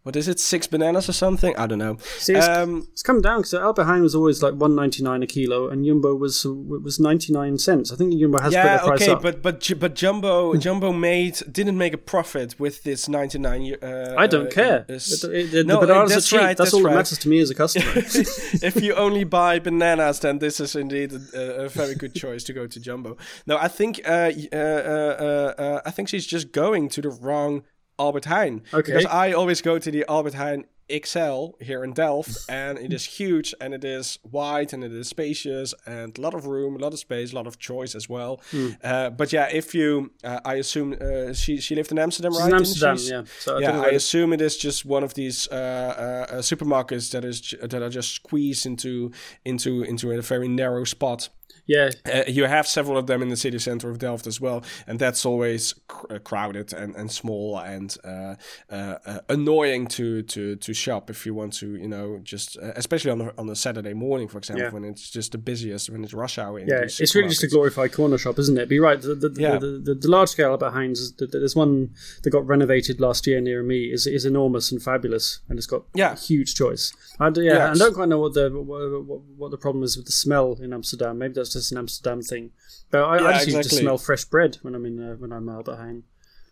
what 0.06 0.16
is 0.16 0.28
it? 0.28 0.40
Six 0.40 0.68
bananas 0.68 1.10
or 1.10 1.14
something? 1.14 1.58
I 1.58 1.66
don't 1.66 1.80
know. 1.80 1.98
See, 2.20 2.34
it's, 2.34 2.48
Um, 2.48 2.88
it's 2.94 3.02
come 3.02 3.22
down 3.22 3.40
because 3.40 3.56
Albert 3.56 4.02
was 4.02 4.14
always 4.14 4.44
like 4.44 4.54
one 4.54 4.76
ninety 4.76 5.02
nine 5.02 5.24
a 5.24 5.26
kilo, 5.26 5.68
and 5.68 5.84
Jumbo 5.84 6.14
was 6.14 6.46
was 6.46 7.00
ninety 7.00 7.34
nine 7.34 7.58
cents. 7.58 7.92
I 7.92 7.96
think 7.96 8.14
Jumbo 8.20 8.40
has 8.40 8.54
put 8.54 8.64
yeah, 8.64 8.78
the 8.78 8.84
price 8.88 9.02
okay, 9.02 9.20
but 9.20 9.42
but 9.42 9.72
but 9.80 9.96
Jumbo 9.96 10.56
Jumbo 10.58 10.94
made 10.94 11.42
didn't 11.52 11.78
make 11.80 11.94
a 11.94 11.98
profit 11.98 12.60
with 12.60 12.84
this 12.84 13.10
ninety 13.10 13.40
nine. 13.40 13.76
Uh, 13.82 14.14
I 14.16 14.28
don't 14.28 14.48
uh, 14.48 14.52
care. 14.52 14.80
uh, 14.88 14.94
The, 14.94 15.50
the, 15.52 15.64
no, 15.64 15.82
the 15.82 15.88
bananas 15.88 16.12
that's 16.12 16.28
are 16.28 16.30
cheap. 16.30 16.40
right, 16.40 16.58
that's, 16.58 16.72
that's 16.72 16.74
all 16.76 16.82
that 16.84 16.90
right. 16.90 16.96
matters 16.98 17.18
to 17.18 17.28
me 17.30 17.40
as 17.40 17.50
a 17.50 17.56
customer. 17.56 17.92
if 17.96 18.80
you 18.84 18.94
only 18.94 19.24
buy 19.24 19.58
bananas, 19.58 20.20
then 20.20 20.38
this 20.38 20.60
is 20.60 20.76
indeed 20.76 21.14
a, 21.34 21.64
a 21.66 21.70
very 21.70 21.96
good 21.96 22.14
choice 22.14 22.44
to 22.44 22.54
go 22.54 22.68
to 22.68 22.80
Jumbo. 22.80 23.18
No, 23.48 23.58
I 23.58 23.70
think 23.70 24.02
uh, 24.08 24.32
uh, 24.54 24.56
uh, 24.56 25.16
uh, 25.28 25.62
uh, 25.66 25.82
I 25.84 25.92
think 25.92 26.10
she's 26.10 26.28
just 26.28 26.52
going 26.52 26.90
to 26.90 27.02
the 27.02 27.10
wrong 27.10 27.64
Albert 27.98 28.26
Heijn. 28.26 28.62
Okay. 28.74 28.94
Because 28.94 29.06
I 29.06 29.32
always 29.34 29.62
go 29.62 29.80
to 29.80 29.92
the 29.92 30.06
Albert 30.08 30.34
Heijn 30.34 30.66
XL 30.92 31.48
here 31.60 31.84
in 31.84 31.94
Delft, 31.94 32.46
and 32.50 32.78
it 32.78 32.94
is 32.94 33.06
huge, 33.06 33.56
and 33.60 33.74
it 33.74 33.84
is 33.84 34.20
wide, 34.24 34.74
and 34.74 34.84
it 34.84 34.94
is 34.94 35.08
spacious, 35.10 35.74
and 35.86 36.18
a 36.18 36.22
lot 36.22 36.34
of 36.34 36.46
room, 36.46 36.76
a 36.76 36.80
lot 36.80 36.94
of 36.94 37.00
space, 37.00 37.32
a 37.32 37.36
lot 37.36 37.48
of 37.48 37.58
choice 37.58 37.96
as 37.96 38.08
well. 38.08 38.42
Hmm. 38.52 38.70
Uh, 38.84 39.10
but 39.10 39.34
yeah, 39.34 39.48
if 39.52 39.74
you, 39.74 40.12
uh, 40.24 40.40
I 40.46 40.56
assume 40.56 40.96
uh, 41.00 41.34
she 41.34 41.60
she 41.60 41.76
lived 41.76 41.92
in 41.92 41.98
Amsterdam, 42.00 42.34
She's 42.34 42.42
right? 42.42 42.50
in 42.50 42.56
Amsterdam, 42.56 42.98
yeah. 43.00 43.24
So 43.40 43.58
I 43.58 43.60
yeah, 43.60 43.72
don't 43.72 43.86
I 43.86 43.90
assume 43.90 44.34
it 44.34 44.42
is 44.42 44.58
just 44.58 44.86
one 44.86 45.04
of 45.04 45.14
these 45.16 45.48
uh, 45.52 45.56
uh, 45.56 46.34
uh, 46.36 46.42
supermarkets 46.42 47.12
that 47.12 47.26
is 47.26 47.56
that 47.62 47.82
are 47.82 47.90
just 47.90 48.14
squeezed 48.14 48.66
into 48.66 49.12
into 49.44 49.84
into 49.84 50.12
a 50.12 50.22
very 50.22 50.48
narrow 50.48 50.84
spot. 50.84 51.30
Yeah, 51.68 51.90
Uh, 52.06 52.24
you 52.28 52.46
have 52.46 52.68
several 52.68 52.98
of 52.98 53.08
them 53.08 53.22
in 53.22 53.30
the 53.30 53.38
city 53.38 53.60
center 53.60 53.90
of 53.90 53.98
Delft 54.00 54.28
as 54.28 54.40
well, 54.42 54.64
and 54.88 55.00
that's 55.00 55.26
always 55.26 55.74
cr- 55.88 56.14
uh, 56.16 56.20
crowded 56.20 56.74
and, 56.74 56.96
and 56.96 57.12
small 57.12 57.58
and 57.60 57.98
uh, 58.04 58.36
uh, 58.72 58.96
uh, 59.06 59.20
annoying 59.30 59.88
to, 59.88 60.22
to, 60.24 60.56
to 60.58 60.74
shop 60.74 61.10
if 61.10 61.26
you 61.26 61.34
want 61.34 61.54
to, 61.54 61.76
you 61.76 61.88
know, 61.88 62.20
just 62.24 62.58
uh, 62.58 62.72
especially 62.76 63.12
on 63.12 63.22
a, 63.22 63.34
on 63.38 63.50
a 63.50 63.56
Saturday 63.56 63.94
morning, 63.94 64.28
for 64.28 64.38
example, 64.38 64.66
Yeah. 64.66 64.72
when 64.72 64.84
it's 64.84 65.10
just 65.10 65.32
the 65.32 65.38
busiest, 65.38 65.90
when 65.90 66.04
it's 66.04 66.14
rush 66.14 66.38
hour. 66.38 66.60
In 66.60 66.68
yeah. 66.68 66.82
It's 66.84 67.16
really 67.16 67.30
just 67.30 67.44
a 67.44 67.48
glorified 67.48 67.92
corner 67.94 68.18
shop, 68.18 68.38
isn't 68.40 68.58
it? 68.58 68.66
But 68.68 68.72
you're 68.76 68.84
right. 68.84 69.02
The, 69.02 69.16
the, 69.16 69.32
Yeah. 69.42 69.58
the, 69.58 69.82
the, 69.84 69.96
the 69.96 70.08
large 70.08 70.30
scale 70.30 70.52
Albert 70.52 70.74
Heijn's, 70.74 71.00
is- 71.00 71.14
the- 71.14 71.26
the- 71.28 71.40
there's 71.40 71.56
one 71.56 71.92
that 72.24 72.30
got 72.30 72.46
renovated 72.48 73.00
last 73.00 73.26
year 73.28 73.42
near 73.42 73.64
me, 73.64 73.86
is 73.92 74.06
is 74.08 74.26
enormous 74.26 74.72
and 74.72 74.82
fabulous, 74.82 75.40
and 75.50 75.58
it's 75.58 75.68
got 75.68 75.84
Yeah. 75.96 76.14
a 76.14 76.16
huge 76.16 76.54
choice. 76.56 76.94
I, 77.20 77.30
d- 77.30 77.42
yeah, 77.42 77.54
Yeah, 77.54 77.72
I 77.72 77.74
don't 77.76 77.94
quite 77.94 78.10
know 78.10 78.20
what 78.20 78.34
the 78.34 78.50
what, 78.50 79.06
what, 79.08 79.22
what 79.38 79.52
the 79.52 79.58
problem 79.58 79.84
is 79.84 79.98
with 79.98 80.06
the 80.06 80.12
smell 80.12 80.58
in 80.62 80.74
Amsterdam. 80.74 81.18
Maybe 81.18 81.34
that's 81.34 81.55
just 81.56 81.72
an 81.72 81.78
Amsterdam 81.80 82.22
thing. 82.22 82.52
But 82.92 83.04
I, 83.04 83.18
I 83.18 83.32
Yeah, 83.32 83.34
just 83.34 83.48
used 83.48 83.70
to 83.72 83.76
smell 83.76 83.98
fresh 83.98 84.26
bread 84.26 84.58
when 84.62 84.76
I'm 84.76 84.86
in 84.86 85.00
uh, 85.02 85.16
when 85.16 85.32
I'm 85.32 85.50
Albert 85.50 85.78
Heijn. 85.80 86.04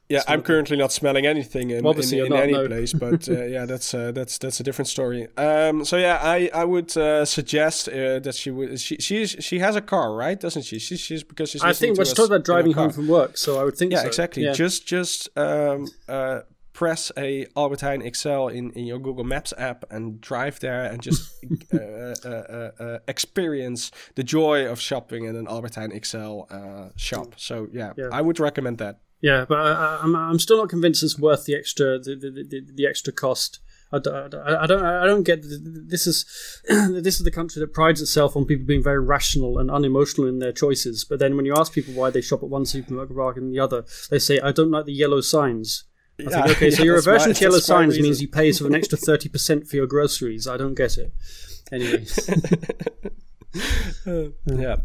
Yeah, 0.10 0.22
I'm 0.28 0.42
currently 0.42 0.76
not 0.76 0.92
smelling 0.92 1.26
anything 1.26 1.70
in, 1.72 1.86
Obviously 1.86 2.20
in, 2.20 2.26
in 2.26 2.32
not, 2.34 2.44
any 2.44 2.52
no. 2.54 2.68
place, 2.68 2.92
but 2.94 3.28
uh, 3.30 3.46
yeah, 3.56 3.66
that's 3.66 3.94
uh, 3.94 4.12
that's 4.12 4.38
that's 4.38 4.60
a 4.60 4.64
different 4.64 4.88
story. 4.90 5.28
Um, 5.38 5.86
so 5.86 5.98
yeah, 5.98 6.20
I 6.22 6.50
I 6.54 6.66
would 6.66 6.96
uh, 6.98 7.24
suggest 7.26 7.88
uh, 7.88 8.20
that 8.20 8.36
she 8.36 8.52
would 8.52 8.80
she 8.80 8.98
she's 8.98 9.32
she 9.40 9.60
has 9.60 9.76
a 9.76 9.82
car, 9.82 10.14
right? 10.14 10.40
Doesn't 10.40 10.64
she? 10.64 10.78
She's, 10.78 11.00
she's 11.00 11.24
because 11.24 11.50
she's. 11.52 11.64
I 11.64 11.74
think 11.74 11.98
we're 11.98 12.04
talking 12.06 12.26
about 12.26 12.44
driving 12.44 12.74
home 12.74 12.92
from 12.92 13.08
work, 13.08 13.38
so 13.38 13.60
I 13.60 13.64
would 13.64 13.78
think 13.78 13.94
Yeah, 13.94 14.02
so. 14.02 14.08
exactly. 14.08 14.44
Yeah. 14.44 14.54
Just 14.54 14.86
just 14.86 15.30
um, 15.38 15.88
uh, 16.08 16.42
press 16.74 17.12
a 17.18 17.46
Albert 17.56 17.80
Heijn 17.82 18.02
XL 18.16 18.48
in, 18.48 18.72
in 18.72 18.86
your 18.86 19.00
Google 19.00 19.24
Maps 19.24 19.54
app 19.58 19.86
and 19.92 20.20
drive 20.20 20.60
there 20.60 20.84
and 20.84 21.02
just 21.02 21.32
uh, 21.74 21.78
uh, 21.78 22.30
uh, 22.30 22.84
uh, 22.84 23.00
experience 23.08 23.92
the 24.16 24.24
joy 24.24 24.66
of 24.66 24.80
shopping 24.80 25.26
in 25.26 25.36
an 25.36 25.48
Albert 25.48 25.74
Heijn 25.74 25.94
XL 26.06 26.52
uh, 26.54 26.90
shop. 26.96 27.36
So 27.38 27.68
yeah, 27.72 27.94
Yeah. 27.98 28.10
I 28.12 28.22
would 28.22 28.40
recommend 28.40 28.78
that. 28.80 29.00
Yeah, 29.22 29.46
but 29.48 29.58
I, 29.60 29.72
I- 29.72 30.00
I'm 30.04 30.16
I'm 30.16 30.40
still 30.40 30.58
not 30.58 30.70
convinced 30.70 31.02
it's 31.04 31.18
worth 31.18 31.46
the 31.46 31.56
extra 31.56 31.98
the 32.00 32.16
the, 32.16 32.30
the, 32.50 32.62
the 32.76 32.86
extra 32.88 33.14
cost. 33.14 33.60
I 33.96 34.00
don't, 34.00 34.34
I 34.34 34.66
don't 34.66 34.84
I 34.84 35.06
don't 35.06 35.22
get 35.24 35.42
this 35.44 36.08
is 36.08 36.26
this 36.68 37.20
is 37.20 37.24
the 37.24 37.30
country 37.32 37.60
that 37.60 37.74
prides 37.74 38.02
itself 38.02 38.36
on 38.36 38.46
people 38.46 38.66
being 38.66 38.82
very 38.84 39.00
rational 39.00 39.60
and 39.60 39.70
unemotional 39.70 40.28
in 40.28 40.40
their 40.40 40.52
choices. 40.52 41.06
But 41.06 41.20
then 41.20 41.38
when 41.38 41.46
you 41.46 41.54
ask 41.56 41.72
people 41.72 41.94
why 41.94 42.10
they 42.10 42.20
shop 42.22 42.42
at 42.42 42.50
one 42.50 42.66
supermarket 42.66 43.16
rather 43.16 43.40
than 43.40 43.52
the 43.52 43.60
other, 43.60 43.86
they 44.10 44.18
say 44.20 44.40
I 44.40 44.52
don't 44.52 44.72
like 44.72 44.86
the 44.86 44.94
yellow 44.94 45.22
signs. 45.22 45.84
I 46.20 46.24
think, 46.30 46.50
okay, 46.52 46.72
so 46.72 46.84
your 46.84 46.98
aversion 46.98 47.30
my- 47.30 47.34
to 47.34 47.42
yellow 47.44 47.60
signs 47.60 48.00
means 48.00 48.22
you 48.22 48.28
pay 48.28 48.52
sort 48.52 48.68
of 48.68 48.74
an 48.74 48.78
extra 48.80 48.98
thirty 49.10 49.30
percent 49.30 49.68
for 49.68 49.76
your 49.76 49.88
groceries. 49.88 50.48
I 50.48 50.58
don't 50.58 50.76
get 50.76 50.98
it. 50.98 51.14
Anyway. 51.72 52.06
Yeah. 54.46 54.78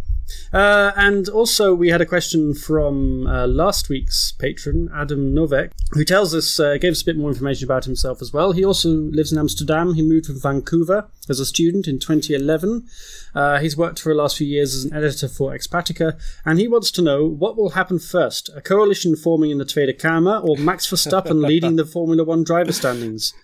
Uh, 0.52 0.92
and 0.96 1.28
also, 1.28 1.74
we 1.74 1.88
had 1.90 2.00
a 2.00 2.06
question 2.06 2.54
from 2.54 3.26
uh, 3.26 3.46
last 3.46 3.88
week's 3.88 4.32
patron, 4.32 4.88
Adam 4.94 5.34
Novak, 5.34 5.72
who 5.92 6.04
tells 6.04 6.34
us, 6.34 6.58
uh, 6.58 6.76
gave 6.78 6.92
us 6.92 7.02
a 7.02 7.04
bit 7.04 7.16
more 7.16 7.30
information 7.30 7.64
about 7.64 7.84
himself 7.84 8.22
as 8.22 8.32
well. 8.32 8.52
He 8.52 8.64
also 8.64 8.88
lives 8.88 9.32
in 9.32 9.38
Amsterdam. 9.38 9.94
He 9.94 10.02
moved 10.02 10.26
from 10.26 10.40
Vancouver 10.40 11.08
as 11.28 11.40
a 11.40 11.46
student 11.46 11.86
in 11.86 11.98
2011. 11.98 12.86
Uh, 13.34 13.58
he's 13.58 13.76
worked 13.76 14.00
for 14.00 14.08
the 14.10 14.14
last 14.18 14.36
few 14.38 14.46
years 14.46 14.74
as 14.74 14.84
an 14.84 14.94
editor 14.96 15.28
for 15.28 15.52
Expatica, 15.52 16.18
and 16.44 16.58
he 16.58 16.68
wants 16.68 16.90
to 16.92 17.02
know 17.02 17.24
what 17.26 17.56
will 17.56 17.70
happen 17.70 17.98
first 17.98 18.48
a 18.54 18.60
coalition 18.60 19.16
forming 19.16 19.50
in 19.50 19.58
the 19.58 19.64
Tweede 19.64 19.98
Kamer 19.98 20.42
or 20.42 20.56
Max 20.56 20.86
Verstappen 20.90 21.42
leading 21.46 21.76
the 21.76 21.84
Formula 21.84 22.24
One 22.24 22.44
driver 22.44 22.72
standings? 22.72 23.34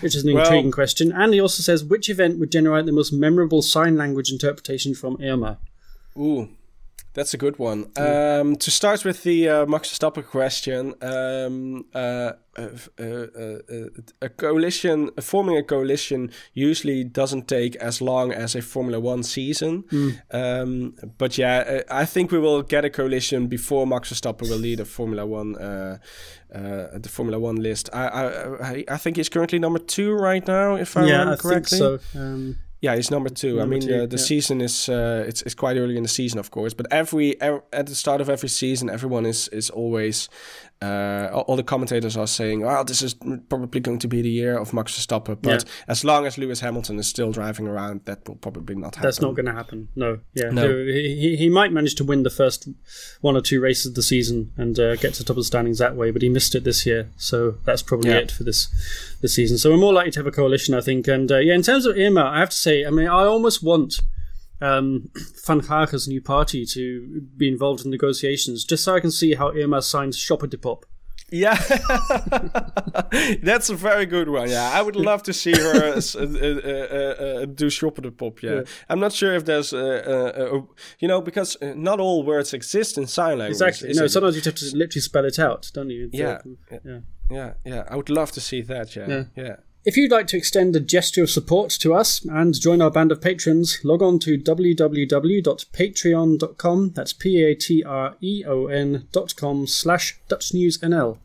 Which 0.00 0.14
is 0.14 0.24
an 0.24 0.32
Well- 0.32 0.44
intriguing 0.44 0.70
question. 0.70 1.12
And 1.12 1.34
he 1.34 1.40
also 1.40 1.62
says, 1.62 1.84
which 1.84 2.08
event 2.08 2.38
would 2.38 2.52
generate 2.52 2.86
the 2.86 2.92
most 2.92 3.12
memorable 3.12 3.62
sign 3.62 3.96
language 3.96 4.30
interpretation 4.30 4.94
from 4.94 5.18
Irma? 5.20 5.58
Ooh, 6.18 6.48
that's 7.14 7.34
a 7.34 7.38
good 7.38 7.58
one. 7.58 7.90
Um, 7.96 8.56
to 8.56 8.70
start 8.70 9.04
with 9.04 9.22
the 9.22 9.48
uh, 9.48 9.66
Max 9.66 9.90
Verstappen 9.90 10.24
question, 10.24 10.94
um, 11.02 11.84
uh, 11.94 12.32
uh, 12.58 12.68
uh, 12.98 13.02
uh, 13.02 13.58
a 14.20 14.28
coalition, 14.28 15.10
forming 15.20 15.56
a 15.56 15.62
coalition 15.62 16.30
usually 16.54 17.04
doesn't 17.04 17.48
take 17.48 17.76
as 17.76 18.00
long 18.00 18.32
as 18.32 18.54
a 18.54 18.62
Formula 18.62 19.00
One 19.00 19.22
season. 19.22 19.84
Um, 20.30 20.94
but 21.18 21.38
yeah, 21.38 21.82
uh, 21.90 22.02
I 22.02 22.04
think 22.04 22.30
we 22.30 22.38
will 22.38 22.62
get 22.62 22.84
a 22.84 22.90
coalition 22.90 23.46
before 23.46 23.86
Max 23.86 24.12
Verstappen 24.12 24.48
will 24.48 24.58
lead 24.58 24.80
a 24.80 24.84
Formula 24.84 25.26
One. 25.26 25.56
Uh, 25.56 25.98
uh, 26.54 26.98
the 26.98 27.08
Formula 27.08 27.38
One 27.38 27.56
list. 27.56 27.88
I, 27.94 28.06
I 28.08 28.84
I 28.88 28.96
think 28.98 29.16
he's 29.16 29.30
currently 29.30 29.58
number 29.58 29.78
two 29.78 30.12
right 30.12 30.46
now, 30.46 30.76
if 30.76 30.96
I 30.96 31.06
yeah, 31.06 31.12
remember 31.12 31.32
I 31.32 31.36
think 31.36 31.42
correctly. 31.42 31.78
so. 31.78 31.98
Yeah, 32.82 32.96
he's 32.96 33.12
number 33.12 33.30
two. 33.30 33.56
Number 33.56 33.62
I 33.62 33.66
mean, 33.66 33.80
two, 33.80 34.00
the, 34.00 34.06
the 34.08 34.16
yeah. 34.16 34.22
season 34.22 34.60
is 34.60 34.88
uh, 34.88 35.24
it's 35.26 35.40
it's 35.42 35.54
quite 35.54 35.76
early 35.76 35.96
in 35.96 36.02
the 36.02 36.08
season, 36.08 36.40
of 36.40 36.50
course. 36.50 36.74
But 36.74 36.88
every, 36.90 37.40
ev 37.40 37.62
at 37.72 37.86
the 37.86 37.94
start 37.94 38.20
of 38.20 38.28
every 38.28 38.48
season, 38.48 38.90
everyone 38.90 39.24
is 39.24 39.46
is 39.48 39.70
always 39.70 40.28
uh, 40.82 41.42
all, 41.46 41.56
the 41.56 41.62
commentators 41.62 42.16
are 42.16 42.26
saying, 42.26 42.60
"Well, 42.62 42.84
this 42.84 43.02
is 43.02 43.14
probably 43.48 43.80
going 43.80 43.98
to 44.00 44.08
be 44.08 44.20
the 44.22 44.28
year 44.30 44.58
of 44.58 44.72
Max 44.74 44.92
Verstappen." 44.98 45.38
But 45.40 45.64
as 45.88 46.04
long 46.04 46.26
as 46.26 46.36
Lewis 46.38 46.60
Hamilton 46.60 46.98
is 46.98 47.06
still 47.06 47.30
driving 47.32 47.68
around, 47.68 48.00
that 48.06 48.26
will 48.28 48.36
probably 48.36 48.74
not 48.74 48.96
happen. 48.96 49.06
that's 49.06 49.20
not 49.20 49.34
going 49.34 49.46
to 49.46 49.52
happen. 49.52 49.88
No, 49.96 50.18
yeah, 50.34 50.50
No. 50.50 50.68
He, 50.84 51.16
he- 51.20 51.36
he 51.36 51.48
might 51.48 51.72
manage 51.72 51.94
to 51.96 52.04
win 52.04 52.22
the 52.24 52.30
first 52.30 52.68
one 53.20 53.36
or 53.36 53.40
two 53.40 53.60
races 53.60 53.86
of 53.86 53.94
the 53.94 54.02
season 54.02 54.52
and 54.56 54.78
uh, 54.78 54.96
get 54.96 55.14
to 55.14 55.18
the 55.20 55.24
top 55.24 55.30
of 55.36 55.42
the 55.42 55.44
standings 55.44 55.78
that 55.78 55.96
way, 55.96 56.10
but 56.10 56.22
he 56.22 56.28
missed 56.28 56.54
it 56.54 56.64
this 56.64 56.84
year, 56.86 57.08
so 57.16 57.56
that's 57.64 57.82
probably 57.82 58.10
Yeah. 58.10 58.18
it 58.18 58.30
for 58.32 58.44
this 58.44 58.68
this 59.22 59.34
season. 59.34 59.56
So 59.58 59.70
we're 59.70 59.76
more 59.76 59.92
likely 59.92 60.10
to 60.12 60.18
have 60.20 60.26
a 60.26 60.32
coalition, 60.32 60.74
I 60.74 60.80
think. 60.80 61.06
And 61.06 61.30
uh, 61.30 61.38
yeah, 61.38 61.54
in 61.54 61.62
terms 61.62 61.86
of 61.86 61.96
Irma, 61.96 62.24
I 62.24 62.40
have 62.40 62.50
to 62.50 62.56
say, 62.56 62.84
I 62.84 62.90
mean, 62.90 63.06
I 63.06 63.24
almost 63.24 63.62
want 63.62 64.00
um, 64.62 65.10
Van 65.46 65.60
Haga's 65.60 66.08
new 66.08 66.22
party 66.22 66.64
to 66.66 67.22
be 67.36 67.48
involved 67.48 67.84
in 67.84 67.90
negotiations, 67.90 68.64
just 68.64 68.84
so 68.84 68.94
I 68.94 69.00
can 69.00 69.10
see 69.10 69.34
how 69.34 69.50
Irma 69.50 69.82
signs 69.82 70.16
Shopper 70.16 70.46
de 70.46 70.58
Pop. 70.58 70.86
Yeah, 71.32 71.54
that's 73.42 73.70
a 73.70 73.74
very 73.74 74.04
good 74.04 74.28
one. 74.28 74.50
Yeah, 74.50 74.70
I 74.70 74.82
would 74.82 74.96
love 74.96 75.22
to 75.24 75.32
see 75.32 75.52
her 75.52 75.94
uh, 75.94 76.00
uh, 76.18 77.42
uh, 77.42 77.46
do 77.46 77.70
shop 77.70 77.96
the 77.96 78.10
pop. 78.10 78.42
Yeah. 78.42 78.50
yeah. 78.50 78.60
I'm 78.90 79.00
not 79.00 79.14
sure 79.14 79.34
if 79.34 79.46
there's, 79.46 79.72
a 79.72 80.62
you 80.98 81.08
know, 81.08 81.22
because 81.22 81.56
not 81.62 82.00
all 82.00 82.22
words 82.22 82.52
exist 82.52 82.98
in 82.98 83.06
sign 83.06 83.38
language. 83.38 83.62
Exactly. 83.62 83.94
No, 83.94 84.06
sometimes 84.08 84.36
you 84.36 84.42
have 84.42 84.54
to 84.56 84.76
literally 84.76 85.00
spell 85.00 85.24
it 85.24 85.38
out, 85.38 85.70
don't 85.72 85.88
you? 85.88 86.10
Yeah. 86.12 86.38
yeah. 86.84 86.98
Yeah. 87.30 87.52
Yeah. 87.64 87.84
I 87.88 87.96
would 87.96 88.10
love 88.10 88.30
to 88.32 88.40
see 88.40 88.60
that. 88.62 88.94
Yeah. 88.94 89.06
Yeah. 89.08 89.24
yeah. 89.34 89.56
If 89.84 89.96
you'd 89.96 90.12
like 90.12 90.28
to 90.28 90.36
extend 90.36 90.76
a 90.76 90.80
gesture 90.80 91.24
of 91.24 91.30
support 91.30 91.70
to 91.80 91.92
us 91.92 92.24
and 92.24 92.54
join 92.54 92.80
our 92.80 92.90
band 92.90 93.10
of 93.10 93.20
patrons, 93.20 93.80
log 93.82 94.00
on 94.00 94.20
to 94.20 94.38
www.patreon.com, 94.38 96.90
that's 96.90 97.12
P-A-T-R-E-O-N 97.12 99.08
dot 99.10 99.34
com 99.34 99.66
slash 99.66 100.20
DutchNewsNL. 100.28 101.18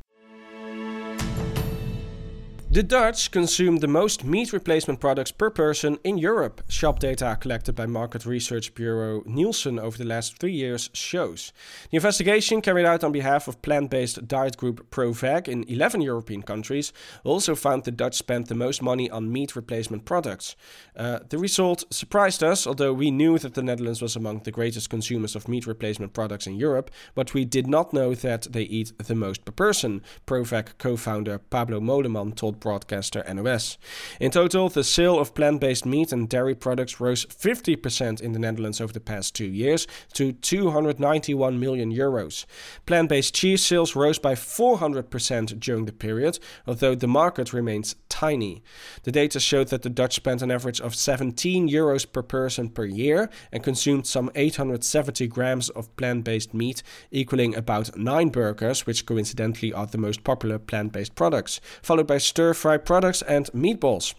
The 2.78 2.84
Dutch 2.84 3.32
consume 3.32 3.78
the 3.78 3.88
most 3.88 4.24
meat 4.24 4.54
replacement 4.54 5.00
products 5.00 5.32
per 5.32 5.50
person 5.50 5.98
in 6.04 6.20
Europe, 6.20 6.62
shop 6.70 7.00
data 7.00 7.36
collected 7.42 7.74
by 7.74 7.88
market 7.88 8.24
research 8.24 8.76
bureau 8.76 9.24
Nielsen 9.26 9.80
over 9.80 9.98
the 9.98 10.06
last 10.06 10.38
three 10.38 10.52
years 10.52 10.92
shows. 10.94 11.54
The 11.90 11.98
investigation, 11.98 12.62
carried 12.62 12.86
out 12.86 13.04
on 13.04 13.12
behalf 13.12 13.48
of 13.48 13.60
plant 13.64 13.90
based 13.90 14.28
diet 14.28 14.58
group 14.58 14.92
ProVeg 14.92 15.48
in 15.48 15.64
11 15.68 16.02
European 16.02 16.44
countries, 16.44 16.94
also 17.24 17.56
found 17.56 17.84
the 17.84 17.90
Dutch 17.90 18.14
spent 18.14 18.48
the 18.48 18.54
most 18.54 18.84
money 18.84 19.10
on 19.10 19.32
meat 19.32 19.56
replacement 19.56 20.06
products. 20.06 20.56
Uh, 20.96 21.22
the 21.30 21.40
result 21.40 21.84
surprised 21.92 22.44
us, 22.44 22.68
although 22.68 22.94
we 22.94 23.10
knew 23.10 23.40
that 23.40 23.56
the 23.56 23.64
Netherlands 23.64 24.04
was 24.04 24.16
among 24.16 24.42
the 24.42 24.52
greatest 24.52 24.92
consumers 24.92 25.36
of 25.36 25.48
meat 25.48 25.66
replacement 25.66 26.14
products 26.14 26.46
in 26.46 26.54
Europe, 26.54 26.92
but 27.16 27.34
we 27.34 27.44
did 27.44 27.66
not 27.66 27.92
know 27.92 28.14
that 28.14 28.44
they 28.52 28.66
eat 28.66 28.96
the 29.00 29.16
most 29.16 29.46
per 29.46 29.52
person, 29.52 30.04
ProVeg 30.28 30.78
co 30.78 30.96
founder 30.96 31.40
Pablo 31.40 31.80
Moleman 31.80 32.36
told 32.36 32.62
broadcaster 32.68 33.24
NOS. 33.34 33.78
In 34.20 34.30
total, 34.30 34.68
the 34.68 34.84
sale 34.84 35.18
of 35.18 35.34
plant 35.34 35.62
based 35.62 35.86
meat 35.86 36.12
and 36.12 36.28
dairy 36.28 36.54
products 36.54 37.00
rose 37.00 37.26
50% 37.28 38.20
in 38.20 38.34
the 38.34 38.40
Netherlands 38.40 38.82
over 38.82 38.92
the 38.92 39.00
past 39.00 39.34
two 39.34 39.46
years 39.46 39.88
to 40.16 40.34
291 40.34 41.58
million 41.58 41.94
euros. 41.94 42.46
Plant 42.86 43.08
based 43.08 43.34
cheese 43.34 43.66
sales 43.66 43.96
rose 43.96 44.20
by 44.20 44.36
400% 44.36 45.60
during 45.62 45.86
the 45.86 45.94
period, 45.94 46.40
although 46.68 46.94
the 46.94 47.08
market 47.08 47.54
remains 47.54 47.96
tiny. 48.10 48.64
The 49.04 49.14
data 49.14 49.40
showed 49.40 49.70
that 49.70 49.84
the 49.84 49.90
Dutch 49.90 50.16
spent 50.16 50.42
an 50.42 50.52
average 50.52 50.82
of 50.82 50.94
17 50.94 51.70
euros 51.70 52.06
per 52.12 52.24
person 52.24 52.68
per 52.68 52.84
year 52.84 53.30
and 53.54 53.64
consumed 53.64 54.08
some 54.08 54.30
870 54.36 55.28
grams 55.28 55.70
of 55.70 55.96
plant 55.96 56.26
based 56.26 56.54
meat, 56.54 56.84
equaling 57.12 57.56
about 57.56 57.96
9 57.96 58.30
burgers, 58.30 58.86
which 58.86 59.06
coincidentally 59.06 59.72
are 59.72 59.86
the 59.86 59.98
most 59.98 60.26
popular 60.26 60.60
plant 60.60 60.92
based 60.92 61.16
products, 61.16 61.62
followed 61.82 62.08
by 62.08 62.18
stir 62.48 62.54
fry 62.54 62.78
products 62.78 63.22
and 63.24 63.48
meatballs. 63.52 64.14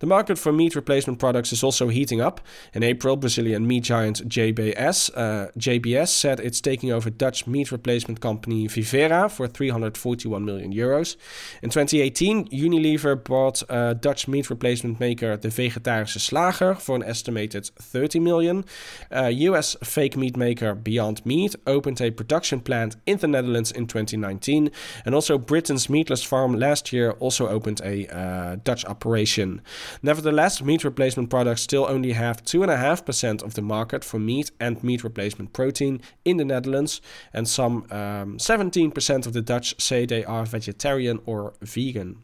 The 0.00 0.06
market 0.06 0.38
for 0.38 0.52
meat 0.52 0.74
replacement 0.74 1.18
products 1.18 1.52
is 1.52 1.62
also 1.62 1.88
heating 1.88 2.20
up. 2.20 2.40
In 2.72 2.82
April, 2.82 3.16
Brazilian 3.16 3.66
meat 3.66 3.84
giant 3.84 4.28
JBS, 4.28 5.10
uh, 5.14 5.50
JBS 5.58 6.08
said 6.08 6.40
it's 6.40 6.60
taking 6.60 6.92
over 6.92 7.10
Dutch 7.10 7.46
meat 7.46 7.70
replacement 7.70 8.20
company 8.20 8.66
Vivera 8.66 9.30
for 9.30 9.46
341 9.46 10.44
million 10.44 10.72
euros. 10.72 11.16
In 11.62 11.70
2018, 11.70 12.48
Unilever 12.48 13.22
bought 13.22 13.62
uh, 13.68 13.94
Dutch 13.94 14.28
meat 14.28 14.50
replacement 14.50 15.00
maker 15.00 15.36
De 15.36 15.48
Vegetarische 15.48 16.18
Slager 16.18 16.78
for 16.78 16.96
an 16.96 17.02
estimated 17.02 17.66
30 17.78 18.20
million. 18.20 18.64
Uh, 19.10 19.26
US 19.26 19.76
fake 19.82 20.16
meat 20.16 20.36
maker 20.36 20.74
Beyond 20.74 21.24
Meat 21.24 21.54
opened 21.66 22.00
a 22.00 22.10
production 22.10 22.60
plant 22.60 22.96
in 23.06 23.18
the 23.18 23.28
Netherlands 23.28 23.70
in 23.70 23.86
2019. 23.86 24.70
And 25.04 25.14
also 25.14 25.38
Britain's 25.38 25.88
Meatless 25.88 26.24
Farm 26.24 26.58
last 26.58 26.92
year 26.92 27.12
also 27.12 27.48
opened 27.48 27.80
a 27.84 28.06
uh, 28.14 28.56
Dutch 28.64 28.84
operation. 28.84 29.60
Nevertheless, 30.02 30.62
meat 30.62 30.84
replacement 30.84 31.30
products 31.30 31.62
still 31.62 31.86
only 31.86 32.12
have 32.12 32.44
2.5% 32.44 33.42
of 33.42 33.54
the 33.54 33.62
market 33.62 34.04
for 34.04 34.18
meat 34.18 34.50
and 34.60 34.82
meat 34.82 35.04
replacement 35.04 35.52
protein 35.52 36.00
in 36.24 36.36
the 36.36 36.44
Netherlands, 36.44 37.00
and 37.32 37.48
some 37.48 37.86
um, 37.90 38.38
17% 38.38 39.26
of 39.26 39.32
the 39.32 39.42
Dutch 39.42 39.80
say 39.80 40.06
they 40.06 40.24
are 40.24 40.44
vegetarian 40.44 41.20
or 41.26 41.54
vegan. 41.60 42.22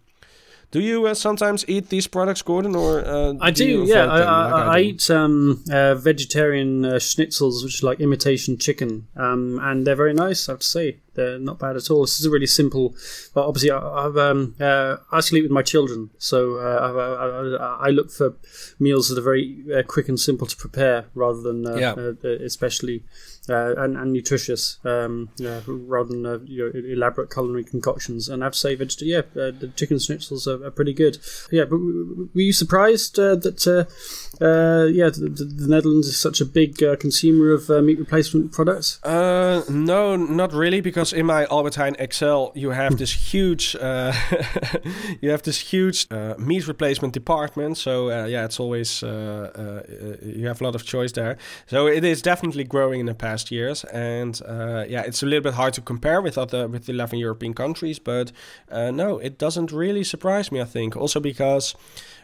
Do 0.70 0.80
you 0.80 1.06
uh, 1.06 1.14
sometimes 1.14 1.64
eat 1.68 1.88
these 1.88 2.06
products, 2.06 2.42
Gordon, 2.42 2.76
or 2.76 3.04
uh, 3.04 3.34
I 3.40 3.50
do? 3.50 3.84
do 3.84 3.92
yeah, 3.92 4.04
I, 4.04 4.20
I, 4.20 4.50
like 4.50 4.52
I, 4.52 4.78
I, 4.78 4.80
eat 4.80 5.10
um, 5.10 5.64
uh, 5.70 5.96
vegetarian 5.96 6.84
uh, 6.84 6.94
schnitzels, 6.94 7.64
which 7.64 7.82
are 7.82 7.86
like 7.86 7.98
imitation 7.98 8.56
chicken, 8.56 9.08
um, 9.16 9.58
and 9.60 9.84
they're 9.84 9.96
very 9.96 10.14
nice. 10.14 10.48
I 10.48 10.52
have 10.52 10.60
to 10.60 10.66
say, 10.66 10.98
they're 11.14 11.38
not 11.38 11.58
bad 11.58 11.76
at 11.76 11.90
all. 11.90 12.02
This 12.02 12.20
is 12.20 12.26
a 12.26 12.30
really 12.30 12.46
simple. 12.46 12.94
But 13.34 13.46
obviously, 13.46 13.70
I, 13.70 14.02
have 14.02 14.16
um, 14.16 14.54
uh, 14.60 14.96
I 15.10 15.20
sleep 15.20 15.42
with 15.44 15.52
my 15.52 15.62
children, 15.62 16.10
so 16.18 16.56
uh, 16.56 17.78
I, 17.80 17.90
look 17.90 18.10
for 18.10 18.36
meals 18.78 19.08
that 19.08 19.18
are 19.18 19.22
very 19.22 19.64
quick 19.86 20.08
and 20.08 20.18
simple 20.18 20.46
to 20.46 20.56
prepare, 20.56 21.06
rather 21.14 21.40
than 21.40 21.64
yeah. 21.78 21.94
especially 22.22 23.04
uh, 23.50 23.74
and, 23.78 23.96
and 23.96 24.12
nutritious 24.12 24.78
um, 24.84 25.30
yeah, 25.36 25.60
rather 25.66 26.10
than 26.10 26.26
uh, 26.26 26.38
you 26.44 26.70
know, 26.72 26.92
elaborate 26.92 27.30
culinary 27.30 27.64
concoctions. 27.64 28.28
And 28.28 28.44
I 28.44 28.50
to 28.50 28.56
say, 28.56 28.76
veget- 28.76 29.02
yeah, 29.02 29.18
uh, 29.18 29.50
the 29.50 29.72
chicken 29.74 29.96
schnitzels 29.96 30.46
are, 30.46 30.64
are, 30.64 30.70
pretty 30.70 30.92
good. 30.92 31.18
Yeah, 31.50 31.64
but 31.64 31.78
were 31.78 32.40
you 32.40 32.52
surprised 32.52 33.18
uh, 33.18 33.36
that 33.36 33.66
uh, 33.66 34.44
uh, 34.44 34.86
yeah 34.86 35.10
the, 35.10 35.28
the, 35.30 35.68
Netherlands 35.68 36.06
is 36.06 36.18
such 36.18 36.40
a 36.40 36.44
big 36.44 36.76
consumer 37.00 37.52
of 37.52 37.68
meat 37.84 37.98
replacement 37.98 38.52
products? 38.52 39.00
no, 39.04 40.16
not 40.16 40.52
really, 40.52 40.80
because 40.80 40.99
in 41.12 41.26
my 41.26 41.46
Albert 41.46 41.74
Heijn 41.74 41.96
XL 42.12 42.58
you 42.58 42.70
have 42.70 42.96
this 42.96 43.12
huge 43.32 43.74
you 45.20 45.30
have 45.30 45.42
this 45.42 45.58
huge 45.72 46.06
meat 46.38 46.66
replacement 46.68 47.14
department. 47.14 47.76
So 47.78 48.08
yeah, 48.26 48.44
it's 48.44 48.60
always 48.60 49.02
you 49.02 50.46
have 50.46 50.60
a 50.60 50.64
lot 50.64 50.74
of 50.74 50.84
choice 50.84 51.12
there. 51.12 51.36
So 51.66 51.86
it 51.86 52.04
is 52.04 52.22
definitely 52.22 52.64
growing 52.64 53.00
in 53.00 53.06
the 53.06 53.14
past 53.14 53.50
years, 53.50 53.84
and 53.84 54.40
uh, 54.46 54.84
yeah, 54.88 55.02
it's 55.02 55.22
a 55.22 55.26
little 55.26 55.42
bit 55.42 55.54
hard 55.54 55.74
to 55.74 55.80
compare 55.80 56.20
with 56.20 56.38
other 56.38 56.68
with 56.68 56.86
the 56.86 56.92
eleven 56.92 57.18
European 57.18 57.54
countries, 57.54 57.98
but 57.98 58.32
uh, 58.70 58.90
no, 58.90 59.18
it 59.18 59.38
doesn't 59.38 59.72
really 59.72 60.04
surprise 60.04 60.52
me. 60.52 60.60
I 60.60 60.64
think 60.64 60.96
also 60.96 61.20
because. 61.20 61.74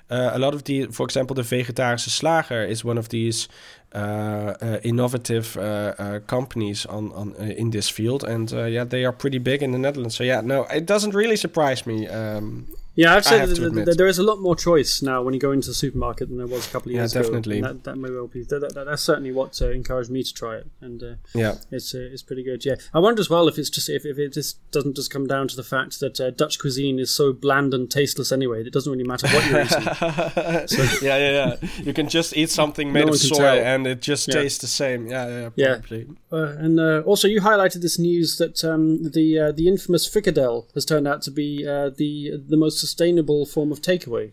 Uh, 0.09 0.31
a 0.35 0.39
lot 0.39 0.55
of 0.55 0.63
the, 0.63 0.87
for 0.87 1.03
example, 1.03 1.35
the 1.35 1.43
vegetarische 1.43 2.11
slager 2.11 2.65
is 2.69 2.85
one 2.85 2.97
of 2.97 3.09
these 3.09 3.49
uh, 3.49 3.51
uh, 3.51 3.76
Uh, 3.97 4.55
uh, 4.61 4.79
innovative 4.83 5.57
uh, 5.57 5.95
uh, 5.99 6.21
companies 6.27 6.85
on, 6.85 7.11
on 7.13 7.35
in 7.37 7.71
this 7.71 7.89
field, 7.89 8.25
and 8.25 8.51
yeah, 8.51 8.85
they 8.85 9.07
are 9.07 9.13
pretty 9.13 9.39
big 9.39 9.63
in 9.63 9.73
the 9.73 9.79
Netherlands. 9.79 10.15
So 10.15 10.23
yeah, 10.23 10.43
no, 10.43 10.65
it 10.65 10.85
doesn't 10.85 11.15
really 11.15 11.37
surprise 11.37 11.87
me. 11.87 12.07
Um, 12.07 12.67
yeah, 12.97 13.15
I've 13.15 13.25
said 13.25 13.51
that 13.51 13.95
there 13.99 14.07
is 14.07 14.19
a 14.19 14.23
lot 14.23 14.41
more 14.41 14.57
choice 14.57 15.03
now 15.03 15.23
when 15.23 15.35
you 15.35 15.41
go 15.41 15.53
into 15.53 15.69
the 15.69 15.75
supermarket 15.75 16.29
than 16.29 16.39
there 16.39 16.47
was 16.47 16.67
a 16.67 16.71
couple 16.71 16.89
of 16.89 16.95
years 16.95 17.15
yeah, 17.15 17.23
definitely. 17.23 17.59
ago. 17.59 17.69
That, 17.69 17.85
that 17.85 17.97
may 17.97 18.11
well 18.11 18.27
be. 18.27 18.43
That, 18.45 18.73
that, 18.75 18.87
that's 18.87 19.03
certainly 19.03 19.33
what 19.33 19.61
uh, 19.61 19.71
encouraged 19.71 20.11
me 20.11 20.23
to 20.23 20.33
try 20.33 20.57
it, 20.57 20.67
and 20.81 21.03
uh, 21.03 21.15
yeah, 21.35 21.57
it's 21.71 21.95
uh, 21.95 21.99
it's 21.99 22.23
pretty 22.23 22.43
good. 22.43 22.65
Yeah, 22.65 22.77
I 22.95 23.01
wonder 23.01 23.21
as 23.21 23.29
well 23.29 23.49
if 23.49 23.59
it's 23.59 23.69
just 23.69 23.91
if, 23.91 24.07
if 24.07 24.19
it 24.19 24.33
just 24.33 24.59
doesn't 24.71 24.97
just 24.97 25.11
come 25.11 25.27
down 25.27 25.47
to 25.49 25.57
the 25.57 25.63
fact 25.63 26.01
that 26.01 26.19
uh, 26.19 26.31
Dutch 26.31 26.59
cuisine 26.59 26.99
is 26.99 27.11
so 27.11 27.35
bland 27.35 27.75
and 27.75 27.91
tasteless 27.91 28.33
anyway. 28.33 28.61
That 28.61 28.69
it 28.69 28.73
doesn't 28.73 28.91
really 28.91 29.07
matter 29.07 29.29
what 29.29 29.47
you're 29.47 29.61
eating. 29.61 29.83
so, 30.67 31.05
yeah, 31.05 31.19
yeah, 31.19 31.57
yeah. 31.61 31.69
You 31.83 31.93
can 31.93 32.09
just 32.09 32.35
eat 32.35 32.49
something 32.49 32.93
made 32.93 33.07
no 33.07 33.13
of 33.13 33.19
soy 33.19 33.37
tell. 33.37 33.59
and 33.59 33.87
it 33.87 34.01
just 34.01 34.29
yeah. 34.29 34.35
tastes 34.35 34.61
the 34.61 34.69
same. 34.69 35.07
Yeah, 35.09 35.51
yeah, 35.55 35.75
probably. 35.75 36.07
Yeah. 36.33 36.39
Uh, 36.39 36.57
and 36.59 36.81
uh, 36.81 37.03
also, 37.05 37.29
you 37.29 37.43
highlighted 37.43 37.83
this 37.83 37.99
news 37.99 38.39
that 38.39 38.65
um, 38.65 39.03
the 39.03 39.53
the 39.55 39.69
infamous 39.69 40.09
frikandel 40.09 40.73
has 40.73 40.87
turned 40.87 41.07
out 41.07 41.21
to 41.23 41.31
be 41.31 41.63
the 41.63 42.43
the 42.49 42.57
most 42.57 42.86
sustainable 42.87 43.47
form 43.47 43.73
of 43.73 43.81
takeaway. 43.81 44.33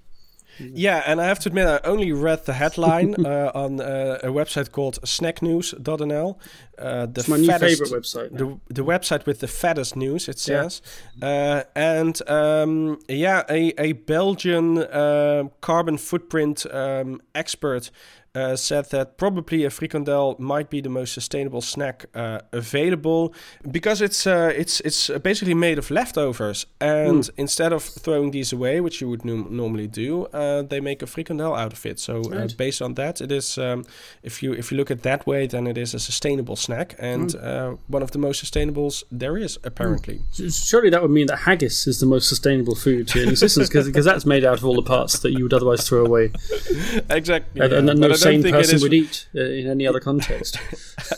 Yeah, 0.59 1.03
and 1.05 1.19
I 1.19 1.25
have 1.25 1.39
to 1.39 1.49
admit, 1.49 1.67
I 1.67 1.79
only 1.83 2.11
read 2.11 2.45
the 2.45 2.53
headline 2.53 3.15
uh, 3.25 3.51
on 3.55 3.81
uh, 3.81 4.19
a 4.23 4.27
website 4.27 4.71
called 4.71 5.01
snacknews.nl. 5.01 6.37
Uh, 6.77 7.05
the 7.05 7.19
it's 7.19 7.27
my 7.27 7.37
fattest, 7.37 7.79
new 7.79 7.85
favorite 7.85 8.01
website. 8.01 8.37
The, 8.37 8.59
the 8.73 8.83
website 8.83 9.25
with 9.25 9.39
the 9.39 9.47
fattest 9.47 9.95
news, 9.95 10.27
it 10.27 10.39
says. 10.39 10.81
Yeah. 11.21 11.27
Uh, 11.27 11.63
and 11.75 12.29
um, 12.29 12.99
yeah, 13.07 13.43
a, 13.49 13.73
a 13.77 13.93
Belgian 13.93 14.77
uh, 14.79 15.45
carbon 15.61 15.97
footprint 15.97 16.65
um, 16.71 17.21
expert 17.33 17.89
uh, 18.35 18.55
said 18.55 18.89
that 18.89 19.17
probably 19.17 19.63
a 19.63 19.69
frikandel 19.69 20.39
might 20.39 20.69
be 20.69 20.81
the 20.81 20.89
most 20.89 21.13
sustainable 21.13 21.61
snack 21.61 22.05
uh, 22.15 22.39
available 22.51 23.33
because 23.69 24.01
it's 24.01 24.25
uh, 24.25 24.51
it's 24.55 24.79
it's 24.81 25.09
basically 25.21 25.53
made 25.53 25.77
of 25.77 25.91
leftovers, 25.91 26.65
and 26.81 27.23
mm. 27.23 27.29
instead 27.37 27.71
of 27.71 27.83
throwing 27.83 28.31
these 28.31 28.51
away, 28.51 28.81
which 28.81 29.01
you 29.01 29.09
would 29.09 29.23
normally 29.23 29.87
do, 29.87 30.25
uh, 30.27 30.63
they 30.63 30.79
make 30.79 31.01
a 31.01 31.05
frikandel 31.05 31.57
out 31.57 31.73
of 31.73 31.85
it. 31.85 31.99
So 31.99 32.21
uh, 32.25 32.39
right. 32.39 32.57
based 32.57 32.81
on 32.81 32.95
that, 32.95 33.21
it 33.21 33.31
is 33.31 33.57
um, 33.57 33.85
if 34.23 34.41
you 34.41 34.53
if 34.53 34.71
you 34.71 34.77
look 34.77 34.89
at 34.89 35.03
that 35.03 35.27
way, 35.27 35.45
then 35.45 35.67
it 35.67 35.77
is 35.77 35.93
a 35.93 35.99
sustainable 35.99 36.55
snack 36.55 36.95
and 36.99 37.29
mm. 37.29 37.77
one 37.87 38.01
of 38.01 38.11
the 38.11 38.19
most 38.19 38.43
sustainables 38.43 39.03
there 39.11 39.37
is 39.37 39.59
apparently. 39.63 40.21
Mm. 40.33 40.67
Surely 40.69 40.89
that 40.89 41.01
would 41.01 41.11
mean 41.11 41.27
that 41.27 41.39
haggis 41.39 41.87
is 41.87 41.99
the 41.99 42.05
most 42.05 42.29
sustainable 42.29 42.75
food 42.75 43.15
in 43.15 43.29
existence 43.29 43.69
because 43.69 44.05
that's 44.05 44.25
made 44.25 44.43
out 44.43 44.57
of 44.57 44.65
all 44.65 44.75
the 44.75 44.81
parts 44.81 45.19
that 45.19 45.31
you 45.31 45.43
would 45.43 45.53
otherwise 45.53 45.87
throw 45.87 46.05
away. 46.05 46.31
exactly. 47.09 47.61
And, 47.61 47.89
and 47.89 47.99
no 47.99 48.13
sane 48.23 48.41
think 48.43 48.55
person 48.55 48.81
would 48.81 48.93
eat 48.93 49.27
uh, 49.35 49.41
in 49.41 49.67
any 49.67 49.85
other 49.87 49.99
context. 49.99 50.57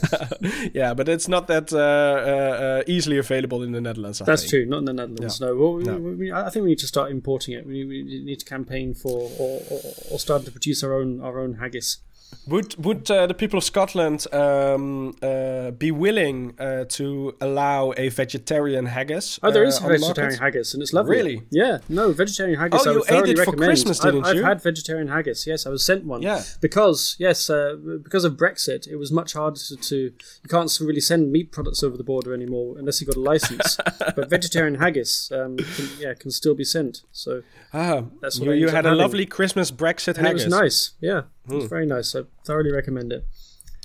yeah, 0.74 0.94
but 0.94 1.08
it's 1.08 1.28
not 1.28 1.46
that 1.48 1.72
uh, 1.72 1.78
uh, 1.78 2.82
easily 2.86 3.18
available 3.18 3.62
in 3.62 3.72
the 3.72 3.80
Netherlands. 3.80 4.20
I 4.20 4.24
That's 4.24 4.42
think. 4.42 4.50
true. 4.50 4.66
Not 4.66 4.78
in 4.78 4.84
the 4.86 4.92
Netherlands. 4.92 5.40
Yeah. 5.40 5.46
No. 5.48 5.56
Well, 5.56 5.72
we, 5.74 5.84
No. 5.84 5.96
we- 5.96 6.14
we- 6.14 6.32
I 6.32 6.50
think 6.50 6.64
we 6.64 6.70
need 6.70 6.78
to 6.80 6.86
start 6.86 7.10
importing 7.10 7.54
it. 7.54 7.66
We, 7.66 7.84
we 7.84 8.02
need 8.24 8.38
to 8.40 8.44
campaign 8.44 8.94
for 8.94 9.30
or, 9.38 9.60
or, 9.70 9.80
or 10.12 10.18
start 10.18 10.44
to 10.44 10.50
produce 10.50 10.82
our 10.84 10.92
own 10.94 11.20
our 11.20 11.38
own 11.40 11.54
haggis. 11.54 11.98
Would 12.46 12.84
would 12.84 13.10
uh, 13.10 13.26
the 13.26 13.34
people 13.34 13.58
of 13.58 13.64
Scotland 13.64 14.26
um, 14.32 15.14
uh, 15.22 15.70
be 15.72 15.90
willing 15.90 16.54
uh, 16.58 16.84
to 16.90 17.34
allow 17.40 17.92
a 17.96 18.08
vegetarian 18.08 18.86
haggis? 18.86 19.38
Oh, 19.42 19.50
there 19.50 19.64
is 19.64 19.82
uh, 19.82 19.88
is 19.88 20.02
vegetarian 20.02 20.38
haggis, 20.38 20.74
and 20.74 20.82
it's 20.82 20.92
lovely. 20.92 21.16
Really? 21.16 21.42
Yeah. 21.50 21.78
No, 21.88 22.12
vegetarian 22.12 22.58
haggis. 22.58 22.86
Oh, 22.86 22.90
I 22.90 22.92
you 22.94 23.04
ate 23.08 23.28
it 23.30 23.36
for 23.36 23.40
recommend. 23.52 23.68
Christmas, 23.68 23.98
didn't 23.98 24.24
I've 24.24 24.36
you? 24.36 24.44
had 24.44 24.62
vegetarian 24.62 25.08
haggis. 25.08 25.46
Yes, 25.46 25.66
I 25.66 25.70
was 25.70 25.84
sent 25.84 26.04
one. 26.04 26.22
Yeah. 26.22 26.42
Because 26.60 27.16
yes, 27.18 27.50
uh, 27.50 27.76
because 28.02 28.24
of 28.24 28.34
Brexit, 28.34 28.86
it 28.86 28.96
was 28.96 29.10
much 29.10 29.32
harder 29.32 29.58
to, 29.60 29.76
to. 29.76 29.96
You 29.96 30.48
can't 30.48 30.70
really 30.80 31.00
send 31.00 31.32
meat 31.32 31.52
products 31.52 31.82
over 31.82 31.96
the 31.96 32.04
border 32.04 32.32
anymore 32.34 32.76
unless 32.78 33.00
you 33.00 33.06
got 33.06 33.16
a 33.16 33.20
license. 33.20 33.76
but 34.16 34.30
vegetarian 34.30 34.76
haggis, 34.76 35.30
um, 35.32 35.56
can, 35.56 35.88
yeah, 35.98 36.14
can 36.14 36.30
still 36.30 36.54
be 36.54 36.64
sent. 36.64 37.02
So 37.12 37.42
Ah, 37.72 38.04
That's 38.20 38.38
what 38.40 38.48
you, 38.50 38.54
you 38.54 38.68
had 38.68 38.86
a 38.86 38.88
having. 38.88 38.98
lovely 38.98 39.26
Christmas 39.26 39.70
Brexit 39.70 40.16
and 40.16 40.26
haggis. 40.26 40.42
it 40.42 40.46
was 40.46 40.54
nice. 40.60 40.90
Yeah, 41.00 41.22
Hmm. 41.48 41.56
was 41.56 41.66
very 41.66 41.86
nice. 41.86 42.14
I 42.14 42.22
thoroughly 42.44 42.72
recommend 42.72 43.12
it. 43.12 43.24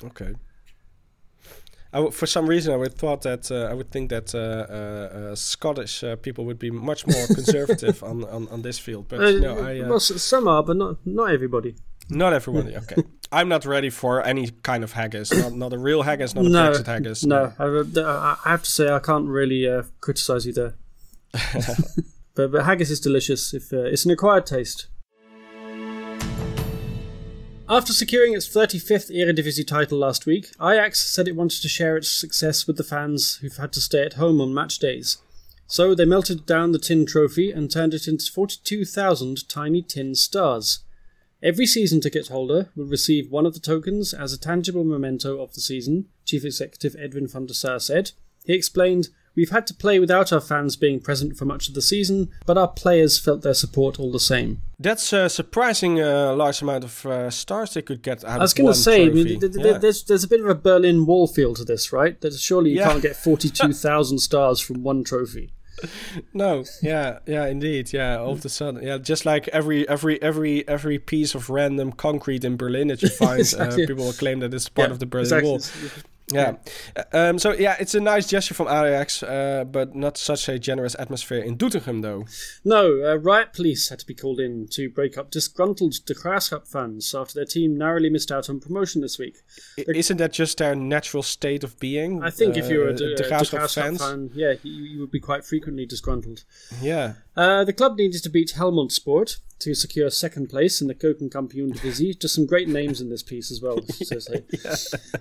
Okay. 0.03 0.33
I 1.93 1.97
w- 1.97 2.11
for 2.11 2.25
some 2.25 2.47
reason, 2.47 2.73
I 2.73 2.77
would 2.77 2.93
thought 2.93 3.21
that 3.23 3.51
uh, 3.51 3.67
I 3.69 3.73
would 3.73 3.91
think 3.91 4.09
that 4.09 4.33
uh, 4.33 4.39
uh, 4.39 5.31
uh, 5.31 5.35
Scottish 5.35 6.03
uh, 6.03 6.15
people 6.15 6.45
would 6.45 6.57
be 6.59 6.71
much 6.71 7.05
more 7.05 7.27
conservative 7.35 8.01
on, 8.03 8.23
on, 8.25 8.47
on 8.47 8.61
this 8.61 8.79
field, 8.79 9.07
but 9.09 9.19
Uh, 9.19 9.31
no, 9.31 9.59
I, 9.59 9.81
uh, 9.81 9.89
well, 9.89 9.99
some 9.99 10.47
are, 10.47 10.63
but 10.63 10.77
not 10.77 10.95
not 11.05 11.31
everybody. 11.33 11.75
not 12.09 12.33
everybody. 12.33 12.75
Okay, 12.83 13.03
I'm 13.31 13.49
not 13.49 13.65
ready 13.65 13.89
for 13.89 14.25
any 14.25 14.49
kind 14.63 14.83
of 14.83 14.93
haggis. 14.93 15.31
Not, 15.33 15.53
not 15.53 15.73
a 15.73 15.77
real 15.77 16.01
haggis, 16.03 16.33
not 16.33 16.45
a 16.45 16.49
No, 16.49 16.71
Brexit 16.71 16.85
haggis. 16.87 17.25
No, 17.25 17.51
I, 17.59 17.65
I 17.65 18.37
I 18.45 18.49
have 18.51 18.63
to 18.63 18.71
say 18.71 18.89
I 18.89 18.99
can't 18.99 19.27
really 19.27 19.67
uh, 19.67 19.83
criticize 19.99 20.45
you 20.45 20.53
there. 20.53 20.73
but, 22.35 22.51
but 22.51 22.63
haggis 22.65 22.89
is 22.89 22.99
delicious. 23.01 23.53
If 23.53 23.71
uh, 23.73 23.91
it's 23.93 24.05
an 24.05 24.11
acquired 24.11 24.45
taste. 24.45 24.87
After 27.71 27.93
securing 27.93 28.33
its 28.33 28.49
35th 28.49 29.09
Eredivisie 29.15 29.65
title 29.65 29.97
last 29.97 30.25
week, 30.25 30.49
Ajax 30.61 31.09
said 31.09 31.29
it 31.29 31.37
wanted 31.37 31.61
to 31.61 31.69
share 31.69 31.95
its 31.95 32.09
success 32.09 32.67
with 32.67 32.75
the 32.75 32.83
fans 32.83 33.37
who've 33.37 33.55
had 33.55 33.71
to 33.71 33.79
stay 33.79 34.03
at 34.03 34.15
home 34.15 34.41
on 34.41 34.53
match 34.53 34.77
days. 34.77 35.19
So 35.67 35.95
they 35.95 36.03
melted 36.03 36.45
down 36.45 36.73
the 36.73 36.79
tin 36.79 37.05
trophy 37.05 37.49
and 37.49 37.71
turned 37.71 37.93
it 37.93 38.09
into 38.09 38.29
42,000 38.29 39.47
tiny 39.47 39.81
tin 39.81 40.15
stars. 40.15 40.79
Every 41.41 41.65
season 41.65 42.01
ticket 42.01 42.27
holder 42.27 42.71
will 42.75 42.87
receive 42.87 43.31
one 43.31 43.45
of 43.45 43.53
the 43.53 43.61
tokens 43.61 44.13
as 44.13 44.33
a 44.33 44.37
tangible 44.37 44.83
memento 44.83 45.41
of 45.41 45.53
the 45.53 45.61
season, 45.61 46.07
Chief 46.25 46.43
Executive 46.43 46.97
Edwin 46.99 47.29
van 47.29 47.45
der 47.45 47.53
Sar 47.53 47.79
said. 47.79 48.11
He 48.43 48.53
explained, 48.53 49.07
We've 49.35 49.49
had 49.49 49.65
to 49.67 49.73
play 49.73 49.97
without 49.99 50.33
our 50.33 50.41
fans 50.41 50.75
being 50.75 50.99
present 50.99 51.37
for 51.37 51.45
much 51.45 51.67
of 51.69 51.73
the 51.73 51.81
season, 51.81 52.29
but 52.45 52.57
our 52.57 52.67
players 52.67 53.17
felt 53.17 53.41
their 53.43 53.53
support 53.53 53.99
all 53.99 54.11
the 54.11 54.19
same. 54.19 54.61
That's 54.77 55.13
a 55.13 55.29
surprising 55.29 56.01
uh, 56.01 56.33
large 56.35 56.61
amount 56.61 56.83
of 56.83 57.05
uh, 57.05 57.29
stars 57.29 57.73
they 57.73 57.81
could 57.81 58.01
get 58.01 58.25
out 58.25 58.39
I 58.39 58.43
was 58.43 58.53
going 58.53 58.67
to 58.67 58.75
say, 58.77 59.05
I 59.05 59.09
mean, 59.09 59.39
th- 59.39 59.53
th- 59.53 59.65
Yeah. 59.65 59.77
there's, 59.77 60.03
there's 60.03 60.23
a 60.25 60.27
bit 60.27 60.41
of 60.41 60.47
a 60.49 60.55
Berlin 60.55 61.05
Wall 61.05 61.27
feel 61.27 61.53
to 61.53 61.63
this, 61.63 61.93
right? 61.93 62.19
That 62.21 62.33
surely 62.33 62.71
you 62.71 62.77
Yeah. 62.79 62.89
can't 62.89 63.01
get 63.01 63.15
42,000 63.23 64.19
stars 64.19 64.59
from 64.59 64.83
one 64.83 65.03
trophy. 65.05 65.51
No, 66.33 66.63
yeah, 66.83 67.19
yeah, 67.25 67.47
indeed, 67.47 67.91
yeah. 67.93 68.17
All 68.19 68.33
of 68.33 68.45
a 68.45 68.49
sudden, 68.49 68.83
yeah, 68.83 68.97
just 68.99 69.25
like 69.25 69.47
every 69.47 69.87
every 69.89 70.21
every 70.21 70.67
every 70.67 70.99
piece 70.99 71.33
of 71.33 71.49
random 71.49 71.91
concrete 71.91 72.43
in 72.43 72.55
Berlin 72.55 72.89
that 72.89 73.01
you 73.01 73.09
find, 73.09 73.39
Exactly. 73.39 73.83
uh, 73.85 73.87
people 73.87 74.05
will 74.05 74.13
claim 74.13 74.41
that 74.41 74.53
it's 74.53 74.69
part 74.69 74.89
Yeah, 74.89 74.93
of 74.93 74.99
the 74.99 75.07
Berlin 75.07 75.25
exactly. 75.25 75.49
Wall. 75.49 75.59
Yeah. 76.33 76.55
Uh, 76.95 77.03
Um, 77.13 77.39
so 77.39 77.53
yeah, 77.53 77.75
it's 77.79 77.93
a 77.95 77.99
nice 77.99 78.27
gesture 78.27 78.53
from 78.53 78.67
Ajax, 78.67 79.21
uh, 79.23 79.63
but 79.65 79.95
not 79.95 80.17
such 80.17 80.49
a 80.49 80.57
generous 80.59 80.95
atmosphere 80.97 81.39
in 81.39 81.57
Doetinchem, 81.57 82.01
though. 82.01 82.25
No, 82.63 83.03
uh, 83.05 83.15
riot 83.17 83.53
police 83.53 83.89
had 83.89 83.99
to 83.99 84.05
be 84.05 84.13
called 84.15 84.39
in 84.39 84.67
to 84.71 84.89
break 84.89 85.17
up 85.17 85.29
disgruntled 85.31 85.95
De 86.05 86.13
Graafschap 86.13 86.67
fans 86.67 87.13
after 87.13 87.33
their 87.35 87.45
team 87.45 87.77
narrowly 87.77 88.09
missed 88.09 88.31
out 88.31 88.49
on 88.49 88.59
promotion 88.59 89.01
this 89.01 89.17
week. 89.19 89.37
I- 89.77 89.85
Isn't 89.87 90.17
that 90.17 90.33
just 90.33 90.57
their 90.57 90.75
natural 90.75 91.23
state 91.23 91.63
of 91.63 91.79
being? 91.79 92.23
I 92.23 92.29
think 92.31 92.57
if 92.57 92.69
you're 92.69 92.87
a 92.89 92.93
uh, 92.93 92.97
De, 92.97 93.15
De 93.15 93.23
De 93.23 93.29
Graafschap 93.29 93.73
fans? 93.73 93.99
fan, 93.99 94.29
yeah, 94.33 94.53
you, 94.63 94.71
you 94.83 94.99
would 94.99 95.11
be 95.11 95.19
quite 95.19 95.45
frequently 95.45 95.85
disgruntled. 95.85 96.43
Yeah. 96.81 97.13
Uh, 97.35 97.63
the 97.63 97.73
club 97.73 97.97
needed 97.97 98.23
to 98.23 98.29
beat 98.29 98.53
Helmond 98.57 98.91
Sport 98.91 99.37
to 99.61 99.73
secure 99.73 100.09
second 100.09 100.47
place 100.49 100.81
in 100.81 100.87
the 100.87 100.95
Keukenkampioen 100.95 101.73
Divisie. 101.73 102.13
Just 102.13 102.35
some 102.35 102.45
great 102.45 102.67
names 102.67 103.01
in 103.01 103.09
this 103.09 103.23
piece 103.23 103.51
as 103.51 103.61
well, 103.61 103.81
says 103.89 104.27
he. 104.27 104.41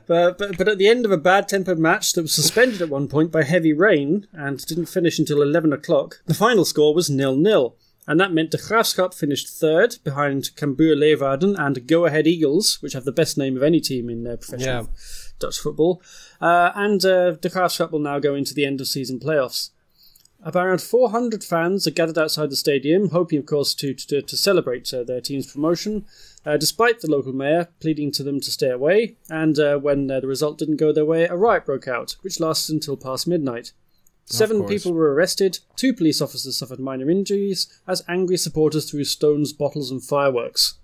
But, 0.06 0.38
but, 0.38 0.58
but 0.58 0.68
at 0.68 0.78
the 0.78 0.88
end 0.88 1.04
of 1.04 1.12
a 1.12 1.16
bad 1.16 1.48
tempered 1.48 1.78
match 1.78 2.12
that 2.14 2.22
was 2.22 2.32
suspended 2.34 2.82
at 2.82 2.88
one 2.88 3.08
point 3.08 3.30
by 3.30 3.42
heavy 3.44 3.72
rain 3.72 4.26
and 4.32 4.64
didn't 4.66 4.86
finish 4.86 5.18
until 5.18 5.42
11 5.42 5.72
o'clock, 5.72 6.20
the 6.26 6.34
final 6.34 6.64
score 6.64 6.94
was 6.94 7.08
nil 7.08 7.36
nil. 7.36 7.76
And 8.06 8.18
that 8.18 8.32
meant 8.32 8.50
De 8.50 8.56
Graafschap 8.58 9.14
finished 9.14 9.48
third 9.48 9.98
behind 10.02 10.50
Cambuur 10.56 10.96
Leeuwarden 10.96 11.54
and 11.56 11.86
Go 11.86 12.06
Ahead 12.06 12.26
Eagles, 12.26 12.78
which 12.82 12.94
have 12.94 13.04
the 13.04 13.12
best 13.12 13.38
name 13.38 13.56
of 13.56 13.62
any 13.62 13.78
team 13.80 14.10
in 14.10 14.26
uh, 14.26 14.36
professional 14.36 14.84
Yeah. 14.84 14.86
Dutch 15.38 15.58
football. 15.60 16.02
Uh, 16.40 16.72
and 16.74 17.04
uh, 17.04 17.32
De 17.32 17.48
Graafschap 17.48 17.92
will 17.92 18.00
now 18.00 18.18
go 18.18 18.34
into 18.34 18.52
the 18.52 18.64
end 18.64 18.80
of 18.80 18.88
season 18.88 19.20
playoffs. 19.20 19.70
About 20.42 20.66
around 20.66 20.80
400 20.80 21.44
fans 21.44 21.86
are 21.86 21.90
gathered 21.90 22.16
outside 22.16 22.50
the 22.50 22.56
stadium, 22.56 23.10
hoping, 23.10 23.38
of 23.38 23.46
course, 23.46 23.74
to 23.74 23.92
to, 23.92 24.22
to 24.22 24.36
celebrate 24.36 24.92
uh, 24.94 25.04
their 25.04 25.20
team's 25.20 25.52
promotion, 25.52 26.06
uh, 26.46 26.56
despite 26.56 27.00
the 27.00 27.10
local 27.10 27.32
mayor 27.32 27.68
pleading 27.80 28.10
to 28.12 28.22
them 28.22 28.40
to 28.40 28.50
stay 28.50 28.70
away. 28.70 29.16
And 29.28 29.58
uh, 29.58 29.76
when 29.78 30.10
uh, 30.10 30.20
the 30.20 30.26
result 30.26 30.58
didn't 30.58 30.76
go 30.76 30.92
their 30.92 31.04
way, 31.04 31.24
a 31.24 31.36
riot 31.36 31.66
broke 31.66 31.86
out, 31.86 32.16
which 32.22 32.40
lasted 32.40 32.72
until 32.72 32.96
past 32.96 33.26
midnight. 33.26 33.72
Seven 34.24 34.64
people 34.64 34.92
were 34.92 35.12
arrested, 35.12 35.58
two 35.74 35.92
police 35.92 36.20
officers 36.22 36.56
suffered 36.56 36.78
minor 36.78 37.10
injuries, 37.10 37.66
as 37.88 38.04
angry 38.08 38.36
supporters 38.36 38.88
threw 38.88 39.02
stones, 39.02 39.52
bottles, 39.52 39.90
and 39.90 40.04
fireworks. 40.04 40.74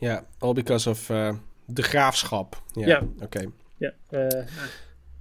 Yeah, 0.00 0.20
all 0.40 0.54
because 0.54 0.86
of 0.86 1.10
uh, 1.10 1.34
De 1.72 1.82
Graafschap. 1.82 2.54
Yeah. 2.76 2.86
Yeah. 2.86 3.02
Okay. 3.24 3.46
Yeah. 3.80 3.90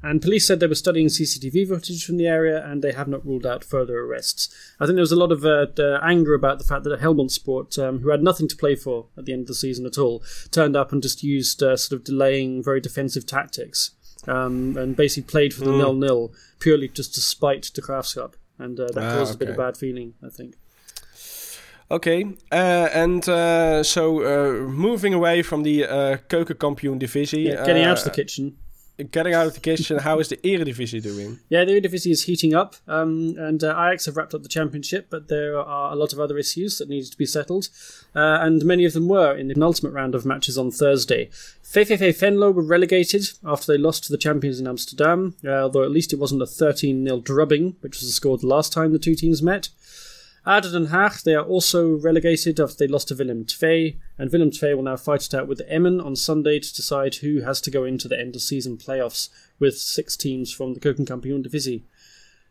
Uh, 0.03 0.07
and 0.07 0.21
police 0.21 0.45
said 0.47 0.59
they 0.59 0.67
were 0.67 0.75
studying 0.75 1.07
CCTV 1.07 1.67
footage 1.67 2.05
from 2.05 2.17
the 2.17 2.27
area 2.27 2.65
and 2.65 2.81
they 2.81 2.91
have 2.91 3.07
not 3.07 3.25
ruled 3.25 3.45
out 3.45 3.63
further 3.63 3.99
arrests. 3.99 4.53
I 4.79 4.85
think 4.85 4.95
there 4.95 5.01
was 5.01 5.11
a 5.11 5.15
lot 5.17 5.31
of 5.31 5.45
uh, 5.45 5.67
uh, 5.77 5.99
anger 6.03 6.33
about 6.33 6.59
the 6.59 6.65
fact 6.65 6.83
that 6.83 6.99
Helmond 6.99 7.31
Sport, 7.31 7.77
um, 7.77 7.99
who 7.99 8.09
had 8.09 8.23
nothing 8.23 8.47
to 8.47 8.55
play 8.55 8.75
for 8.75 9.07
at 9.17 9.25
the 9.25 9.33
end 9.33 9.41
of 9.41 9.47
the 9.47 9.55
season 9.55 9.85
at 9.85 9.97
all, 9.97 10.23
turned 10.51 10.75
up 10.75 10.91
and 10.91 11.01
just 11.01 11.23
used 11.23 11.61
uh, 11.63 11.75
sort 11.77 11.99
of 11.99 12.05
delaying, 12.05 12.63
very 12.63 12.79
defensive 12.81 13.25
tactics 13.25 13.91
um, 14.27 14.77
and 14.77 14.95
basically 14.95 15.29
played 15.29 15.53
for 15.53 15.65
the 15.65 15.71
nil 15.71 15.93
nil 15.93 16.33
purely 16.59 16.87
just 16.87 17.13
to 17.15 17.21
spite 17.21 17.71
the 17.73 17.81
Graafschap. 17.81 18.33
And 18.57 18.79
uh, 18.79 18.87
that 18.93 19.03
Ah, 19.03 19.17
caused 19.17 19.35
a 19.35 19.37
bit 19.37 19.49
of 19.49 19.57
bad 19.57 19.77
feeling, 19.77 20.15
I 20.25 20.29
think. 20.29 20.55
Okay, 21.91 22.23
uh, 22.51 22.89
and 22.93 23.27
uh, 23.27 23.81
so 23.83 24.21
uh, 24.21 24.67
moving 24.69 25.13
away 25.13 25.41
from 25.41 25.63
the 25.63 25.85
uh, 25.85 26.17
Keukenkampioen 26.27 26.99
divisie, 26.99 27.41
Yeah, 27.41 27.65
getting 27.65 27.83
out 27.83 27.97
of 27.97 28.03
uh, 28.03 28.09
the 28.09 28.15
kitchen. 28.15 28.57
Getting 29.03 29.33
out 29.33 29.47
of 29.47 29.53
the 29.53 29.59
kitchen, 29.59 29.99
how 29.99 30.19
is 30.19 30.29
the 30.29 30.37
Eredivisie 30.37 31.01
doing? 31.01 31.39
Yeah, 31.49 31.65
the 31.65 31.73
Eredivisie 31.73 32.11
is 32.11 32.23
heating 32.23 32.53
up, 32.53 32.75
um, 32.87 33.35
and 33.37 33.63
uh, 33.63 33.69
Ajax 33.69 34.05
have 34.05 34.17
wrapped 34.17 34.33
up 34.33 34.43
the 34.43 34.49
championship, 34.49 35.07
but 35.09 35.27
there 35.27 35.59
are 35.59 35.91
a 35.91 35.95
lot 35.95 36.13
of 36.13 36.19
other 36.19 36.37
issues 36.37 36.77
that 36.77 36.89
needed 36.89 37.11
to 37.11 37.17
be 37.17 37.25
settled, 37.25 37.69
uh, 38.15 38.39
and 38.41 38.65
many 38.65 38.85
of 38.85 38.93
them 38.93 39.07
were 39.07 39.35
in 39.35 39.47
the 39.47 39.53
penultimate 39.53 39.93
round 39.93 40.15
of 40.15 40.25
matches 40.25 40.57
on 40.57 40.71
Thursday. 40.71 41.29
VVV 41.63 42.17
Venlo 42.19 42.51
were 42.51 42.63
relegated 42.63 43.29
after 43.45 43.71
they 43.71 43.77
lost 43.77 44.03
to 44.05 44.11
the 44.11 44.17
champions 44.17 44.59
in 44.59 44.67
Amsterdam, 44.67 45.35
uh, 45.45 45.49
although 45.49 45.83
at 45.83 45.91
least 45.91 46.13
it 46.13 46.19
wasn't 46.19 46.41
a 46.41 46.47
13 46.47 47.05
0 47.05 47.19
drubbing, 47.19 47.75
which 47.81 47.97
was 47.97 48.07
the 48.07 48.13
score 48.13 48.37
the 48.37 48.47
last 48.47 48.73
time 48.73 48.91
the 48.91 48.99
two 48.99 49.15
teams 49.15 49.43
met. 49.43 49.69
ADO 50.45 50.71
Den 50.71 50.87
Haag, 50.87 51.23
they 51.23 51.35
are 51.35 51.45
also 51.45 51.97
relegated 51.97 52.59
after 52.59 52.75
they 52.77 52.87
lost 52.87 53.09
to 53.09 53.15
Willem 53.15 53.45
II, 53.61 53.99
and 54.17 54.31
Willem 54.31 54.51
II 54.61 54.75
will 54.75 54.83
now 54.83 54.95
fight 54.95 55.25
it 55.25 55.33
out 55.33 55.47
with 55.47 55.61
Emmen 55.67 55.99
on 55.99 56.15
Sunday 56.15 56.59
to 56.59 56.75
decide 56.75 57.15
who 57.15 57.41
has 57.41 57.61
to 57.61 57.71
go 57.71 57.83
into 57.83 58.07
the 58.07 58.19
end 58.19 58.35
of 58.35 58.41
season 58.41 58.77
playoffs 58.77 59.29
with 59.59 59.77
six 59.77 60.15
teams 60.15 60.51
from 60.51 60.73
the 60.73 60.79
Keukenkampioen 60.79 61.43
Divisie. 61.43 61.85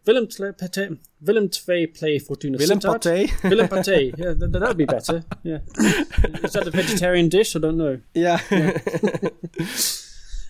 Willem 0.06 0.26
Pate- 0.26 0.98
Willem 1.20 1.50
II 1.68 1.86
play 1.88 2.18
Fortuna 2.18 2.56
Willem 2.58 2.78
Sittard. 2.78 3.02
Paté? 3.02 3.42
Willem 3.50 3.68
Pate, 3.68 4.14
yeah, 4.16 4.32
that 4.36 4.68
would 4.68 4.76
be 4.76 4.86
better. 4.86 5.24
Yeah, 5.42 5.58
is 5.78 6.52
that 6.52 6.66
a 6.66 6.70
vegetarian 6.70 7.28
dish? 7.28 7.56
I 7.56 7.58
don't 7.58 7.76
know. 7.76 8.00
Yeah. 8.14 8.40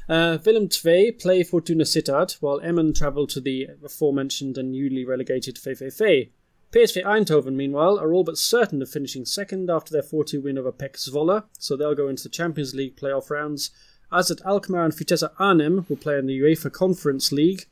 Uh, 0.08 0.38
Willem 0.42 0.70
II 0.86 1.12
play 1.12 1.42
Fortuna 1.42 1.84
Sittard, 1.84 2.38
while 2.40 2.60
Emmen 2.60 2.94
travel 2.94 3.26
to 3.26 3.42
the 3.42 3.68
aforementioned 3.84 4.56
and 4.56 4.72
newly 4.72 5.04
relegated 5.04 5.56
VVV. 5.56 6.30
PSV 6.72 7.02
Eindhoven, 7.02 7.54
meanwhile, 7.54 7.98
are 7.98 8.12
all 8.12 8.24
but 8.24 8.36
certain 8.36 8.82
of 8.82 8.90
finishing 8.90 9.24
second 9.24 9.70
after 9.70 9.92
their 9.92 10.02
4 10.02 10.24
2 10.24 10.42
win 10.42 10.58
over 10.58 10.72
PEC 10.72 10.96
Zwolle, 10.96 11.44
so 11.58 11.76
they'll 11.76 11.94
go 11.94 12.08
into 12.08 12.22
the 12.22 12.28
Champions 12.28 12.74
League 12.74 12.96
playoff 12.96 13.30
rounds. 13.30 13.70
AZ 14.12 14.32
Alkmaar 14.44 14.84
and 14.84 14.94
Vitesse 14.94 15.24
Arnhem 15.38 15.86
will 15.88 15.96
play 15.96 16.18
in 16.18 16.26
the 16.26 16.38
UEFA 16.40 16.72
Conference 16.72 17.30
League, 17.30 17.66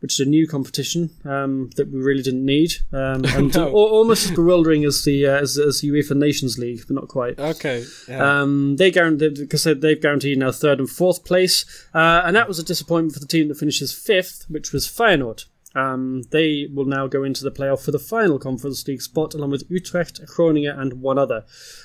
which 0.00 0.14
is 0.14 0.20
a 0.20 0.28
new 0.28 0.46
competition 0.46 1.10
um, 1.24 1.70
that 1.76 1.90
we 1.90 2.00
really 2.00 2.22
didn't 2.22 2.44
need, 2.44 2.72
um, 2.92 3.24
and 3.28 3.54
no. 3.54 3.70
almost 3.70 4.26
as 4.26 4.30
bewildering 4.32 4.84
as 4.84 5.04
the 5.04 5.26
uh, 5.26 5.40
as, 5.40 5.58
as 5.58 5.82
UEFA 5.82 6.16
Nations 6.16 6.58
League, 6.58 6.82
but 6.86 6.94
not 6.94 7.08
quite. 7.08 7.38
Okay. 7.38 7.84
Yeah. 8.08 8.40
Um, 8.40 8.76
they 8.76 8.90
guaranteed 8.90 9.34
because 9.34 9.64
they've 9.64 10.00
guaranteed 10.00 10.38
now 10.38 10.52
third 10.52 10.78
and 10.80 10.90
fourth 10.90 11.24
place, 11.24 11.64
uh, 11.94 12.22
and 12.24 12.34
that 12.34 12.48
was 12.48 12.58
a 12.58 12.64
disappointment 12.64 13.14
for 13.14 13.20
the 13.20 13.26
team 13.26 13.48
that 13.48 13.58
finishes 13.58 13.92
fifth, 13.92 14.46
which 14.48 14.72
was 14.72 14.86
Feyenoord. 14.86 15.44
Um, 15.74 16.22
they 16.30 16.66
will 16.72 16.84
now 16.84 17.06
go 17.06 17.22
into 17.22 17.44
the 17.44 17.50
playoff 17.50 17.84
for 17.84 17.92
the 17.92 17.98
final 17.98 18.38
Conference 18.38 18.86
League 18.88 19.02
spot, 19.02 19.34
along 19.34 19.50
with 19.50 19.70
Utrecht, 19.70 20.20
Groningen, 20.26 20.78
and 20.78 20.94
one 20.94 21.18
other. 21.18 21.44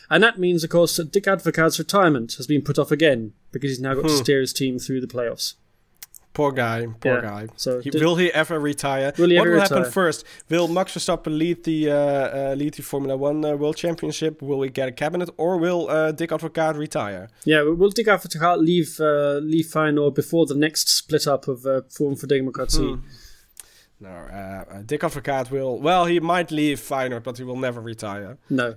And 0.09 0.23
that 0.23 0.39
means, 0.39 0.63
of 0.63 0.71
course, 0.71 0.95
that 0.97 1.11
Dick 1.11 1.25
Advocaat's 1.25 1.77
retirement 1.77 2.33
has 2.33 2.47
been 2.47 2.63
put 2.63 2.79
off 2.79 2.91
again 2.91 3.33
because 3.51 3.71
he's 3.71 3.79
now 3.79 3.93
got 3.93 4.01
hmm. 4.01 4.07
to 4.07 4.17
steer 4.17 4.41
his 4.41 4.53
team 4.53 4.79
through 4.79 5.01
the 5.01 5.07
playoffs. 5.07 5.53
Poor 6.35 6.51
guy, 6.51 6.85
poor 6.99 7.15
yeah. 7.15 7.21
guy. 7.21 7.47
So 7.55 7.79
he, 7.79 7.89
will 7.91 8.17
he 8.17 8.31
ever 8.33 8.59
retire? 8.59 9.13
Will 9.17 9.29
he 9.29 9.37
what 9.37 9.47
will 9.47 9.53
retire? 9.53 9.77
happen 9.77 9.91
first? 9.91 10.25
Will 10.49 10.67
Max 10.67 10.93
Verstappen 10.93 11.37
lead 11.37 11.63
the 11.63 11.89
uh, 11.89 11.95
uh, 11.95 12.55
lead 12.57 12.73
the 12.73 12.83
Formula 12.83 13.15
One 13.15 13.45
uh, 13.45 13.55
World 13.55 13.77
Championship? 13.77 14.41
Will 14.41 14.59
we 14.59 14.67
get 14.67 14.89
a 14.89 14.91
cabinet, 14.91 15.29
or 15.37 15.55
will 15.55 15.89
uh, 15.89 16.11
Dick 16.11 16.31
Advocaat 16.31 16.77
retire? 16.77 17.29
Yeah, 17.45 17.61
will 17.61 17.89
Dick 17.89 18.07
Advocaat 18.07 18.57
leave 18.57 18.99
uh, 18.99 19.39
leave 19.41 19.67
Feyenoord 19.67 20.13
before 20.13 20.45
the 20.45 20.55
next 20.55 20.89
split 20.89 21.25
up 21.25 21.47
of 21.47 21.65
uh, 21.65 21.83
Forum 21.89 22.17
for 22.17 22.27
Democracy? 22.27 22.83
Hmm. 22.83 23.07
No, 23.99 24.09
uh, 24.09 24.81
Dick 24.85 25.01
Advocaat 25.01 25.51
will. 25.51 25.79
Well, 25.79 26.05
he 26.05 26.19
might 26.19 26.51
leave 26.51 26.79
Feyenoord, 26.79 27.23
but 27.23 27.37
he 27.37 27.43
will 27.43 27.55
never 27.55 27.79
retire. 27.79 28.37
No. 28.49 28.75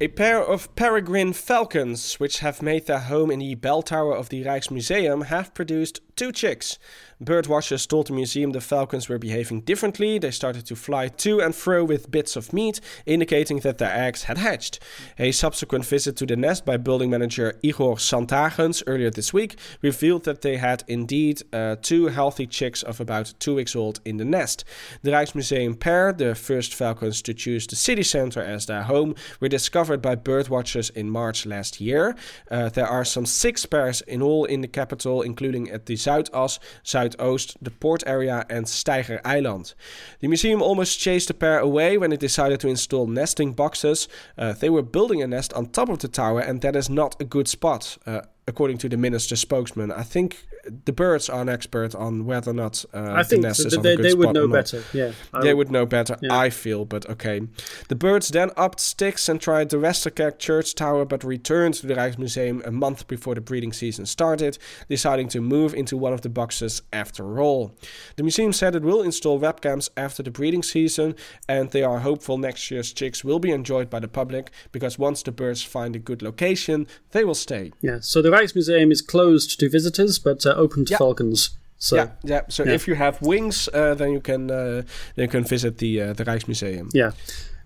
A 0.00 0.08
pair 0.08 0.42
of 0.42 0.74
peregrine 0.74 1.32
falcons, 1.32 2.14
which 2.14 2.40
have 2.40 2.60
made 2.60 2.86
their 2.86 2.98
home 2.98 3.30
in 3.30 3.38
the 3.38 3.54
bell 3.54 3.82
tower 3.82 4.16
of 4.16 4.30
the 4.30 4.44
Rijksmuseum, 4.44 5.26
have 5.26 5.54
produced 5.54 6.00
two 6.22 6.30
chicks. 6.30 6.78
Bird 7.20 7.46
watchers 7.46 7.86
told 7.86 8.08
the 8.08 8.12
museum 8.12 8.50
the 8.50 8.60
falcons 8.60 9.08
were 9.08 9.18
behaving 9.18 9.60
differently. 9.60 10.18
They 10.18 10.32
started 10.32 10.66
to 10.66 10.74
fly 10.74 11.06
to 11.06 11.40
and 11.40 11.54
fro 11.54 11.84
with 11.84 12.10
bits 12.10 12.34
of 12.34 12.52
meat, 12.52 12.80
indicating 13.06 13.60
that 13.60 13.78
their 13.78 13.92
eggs 13.92 14.24
had 14.24 14.38
hatched. 14.38 14.80
A 15.20 15.30
subsequent 15.30 15.86
visit 15.86 16.16
to 16.16 16.26
the 16.26 16.34
nest 16.34 16.64
by 16.64 16.78
building 16.78 17.10
manager 17.10 17.60
Igor 17.62 17.96
Santagens 17.96 18.82
earlier 18.88 19.10
this 19.10 19.32
week 19.32 19.56
revealed 19.82 20.24
that 20.24 20.42
they 20.42 20.56
had 20.56 20.82
indeed 20.88 21.42
uh, 21.52 21.76
two 21.80 22.06
healthy 22.06 22.46
chicks 22.46 22.82
of 22.82 23.00
about 23.00 23.34
two 23.38 23.54
weeks 23.54 23.76
old 23.76 24.00
in 24.04 24.16
the 24.16 24.24
nest. 24.24 24.64
The 25.02 25.12
Rijksmuseum 25.12 25.78
pair, 25.78 26.12
the 26.12 26.34
first 26.34 26.74
falcons 26.74 27.22
to 27.22 27.34
choose 27.34 27.68
the 27.68 27.76
city 27.76 28.02
center 28.02 28.42
as 28.42 28.66
their 28.66 28.82
home, 28.82 29.14
were 29.38 29.48
discovered 29.48 30.02
by 30.02 30.16
bird 30.16 30.48
watchers 30.48 30.90
in 30.90 31.08
March 31.08 31.46
last 31.46 31.80
year. 31.80 32.16
Uh, 32.50 32.68
there 32.68 32.88
are 32.88 33.04
some 33.04 33.26
six 33.26 33.64
pairs 33.64 34.00
in 34.02 34.22
all 34.22 34.44
in 34.44 34.60
the 34.60 34.68
capital, 34.68 35.22
including 35.22 35.70
at 35.70 35.86
the 35.86 35.96
Zuidas, 36.12 36.58
Zuid 36.84 37.16
Zuidoost, 37.16 37.56
the 37.60 37.70
port 37.70 38.02
area, 38.06 38.46
and 38.48 38.66
Steiger 38.66 39.20
Eiland. 39.22 39.74
The 40.20 40.28
museum 40.28 40.62
almost 40.62 40.98
chased 40.98 41.28
the 41.28 41.34
pair 41.34 41.58
away 41.58 41.98
when 41.98 42.12
it 42.12 42.20
decided 42.20 42.60
to 42.60 42.68
install 42.68 43.06
nesting 43.06 43.52
boxes. 43.52 44.08
Uh, 44.36 44.52
they 44.52 44.70
were 44.70 44.82
building 44.82 45.22
a 45.22 45.26
nest 45.26 45.52
on 45.54 45.66
top 45.66 45.88
of 45.88 45.98
the 45.98 46.08
tower, 46.08 46.40
and 46.40 46.60
that 46.60 46.76
is 46.76 46.88
not 46.88 47.20
a 47.20 47.24
good 47.24 47.48
spot. 47.48 47.98
Uh, 48.06 48.22
according 48.48 48.78
to 48.78 48.88
the 48.88 48.96
minister 48.96 49.36
spokesman. 49.36 49.92
I 49.92 50.02
think 50.02 50.46
the 50.84 50.92
birds 50.92 51.28
are 51.28 51.42
an 51.42 51.48
expert 51.48 51.94
on 51.94 52.24
whether 52.24 52.50
or 52.50 52.54
not 52.54 52.84
uh, 52.94 53.12
I 53.12 53.22
think 53.22 53.42
the 53.42 53.48
nest 53.48 53.66
is 53.66 53.76
they, 53.78 53.96
they 53.96 54.14
would 54.14 54.32
know 54.32 54.48
better. 54.48 54.82
Yeah, 54.92 55.12
they 55.42 55.54
would 55.54 55.70
know 55.70 55.86
better. 55.86 56.16
Yeah. 56.20 56.36
I 56.36 56.50
feel, 56.50 56.84
but 56.84 57.08
okay. 57.08 57.42
The 57.88 57.94
birds 57.96 58.28
then 58.28 58.50
upped 58.56 58.80
sticks 58.80 59.28
and 59.28 59.40
tried 59.40 59.70
the 59.70 59.76
Westerkerk 59.76 60.38
church 60.38 60.74
tower, 60.74 61.04
but 61.04 61.24
returned 61.24 61.74
to 61.74 61.86
the 61.86 61.94
Rijksmuseum 61.94 62.64
a 62.66 62.70
month 62.70 63.08
before 63.08 63.34
the 63.34 63.40
breeding 63.40 63.72
season 63.72 64.06
started, 64.06 64.58
deciding 64.88 65.28
to 65.28 65.40
move 65.40 65.74
into 65.74 65.96
one 65.96 66.12
of 66.12 66.22
the 66.22 66.28
boxes 66.28 66.82
after 66.92 67.40
all. 67.40 67.74
The 68.16 68.22
museum 68.22 68.52
said 68.52 68.74
it 68.74 68.82
will 68.82 69.02
install 69.02 69.40
webcams 69.40 69.88
after 69.96 70.22
the 70.22 70.30
breeding 70.30 70.62
season, 70.62 71.14
and 71.48 71.70
they 71.70 71.82
are 71.82 72.00
hopeful 72.00 72.38
next 72.38 72.70
year's 72.70 72.92
chicks 72.92 73.24
will 73.24 73.38
be 73.38 73.50
enjoyed 73.50 73.90
by 73.90 74.00
the 74.00 74.08
public 74.08 74.50
because 74.70 74.98
once 74.98 75.22
the 75.22 75.32
birds 75.32 75.62
find 75.62 75.96
a 75.96 75.98
good 75.98 76.22
location, 76.22 76.86
they 77.10 77.24
will 77.24 77.34
stay. 77.34 77.72
Yeah. 77.80 77.98
So 78.00 78.22
the 78.32 78.38
Rijksmuseum 78.38 78.90
is 78.90 79.02
closed 79.02 79.60
to 79.60 79.68
visitors, 79.68 80.18
but 80.18 80.46
uh, 80.46 80.50
open 80.50 80.84
to 80.86 80.96
falcons. 80.96 81.50
So, 81.78 81.96
yeah, 81.96 82.08
yeah. 82.22 82.40
So 82.48 82.64
yeah. 82.64 82.72
if 82.72 82.86
you 82.86 82.94
have 82.94 83.20
wings, 83.20 83.68
uh, 83.74 83.94
then 83.94 84.12
you 84.12 84.20
can 84.20 84.50
uh, 84.50 84.82
then 85.16 85.24
you 85.24 85.28
can 85.28 85.44
visit 85.44 85.78
the 85.78 86.00
uh, 86.00 86.12
the 86.12 86.24
Rijksmuseum. 86.24 86.90
Yeah, 86.94 87.12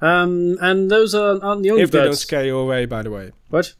um, 0.01 0.57
and 0.61 0.91
those 0.91 1.15
are, 1.15 1.43
aren't 1.43 1.63
the 1.63 1.71
only 1.71 1.83
if 1.83 1.91
birds. 1.91 1.93
they 1.93 2.05
don't 2.05 2.17
scare 2.17 2.45
you 2.45 2.59
away, 2.59 2.87
by 2.87 3.03
the 3.03 3.11
way. 3.11 3.33
What? 3.51 3.75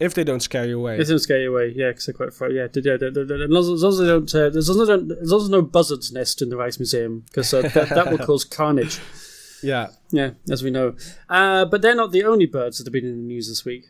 If 0.00 0.14
they 0.14 0.22
don't 0.22 0.40
scare 0.40 0.64
you 0.64 0.78
away. 0.78 0.98
If 0.98 1.06
they 1.06 1.12
don't 1.12 1.18
scare 1.18 1.40
you 1.40 1.52
away, 1.52 1.72
yeah, 1.74 1.88
because 1.88 2.06
they're 2.06 2.14
quite 2.14 2.32
far. 2.32 2.50
Yeah, 2.50 2.68
yeah, 2.74 2.94
as 2.94 3.82
long 3.82 3.92
as 3.92 3.98
they 3.98 4.06
don't, 4.06 4.34
uh, 4.34 4.50
long 4.50 4.82
as, 4.82 4.88
don't, 4.88 5.12
as 5.12 5.30
long 5.30 5.42
as 5.42 5.48
no 5.48 5.62
buzzard's 5.62 6.12
nest 6.12 6.40
in 6.40 6.50
the 6.50 6.56
Rijksmuseum, 6.56 7.26
because 7.26 7.52
uh, 7.52 7.62
that, 7.62 7.88
that 7.90 8.10
will 8.10 8.18
cause 8.26 8.44
carnage. 8.44 9.00
Yeah, 9.62 9.88
yeah, 10.10 10.30
as 10.50 10.62
we 10.62 10.70
know. 10.70 10.94
Uh, 11.28 11.64
but 11.64 11.82
they're 11.82 11.96
not 11.96 12.12
the 12.12 12.24
only 12.24 12.46
birds 12.46 12.78
that 12.78 12.86
have 12.86 12.92
been 12.92 13.04
in 13.04 13.16
the 13.16 13.26
news 13.26 13.48
this 13.48 13.64
week. 13.64 13.86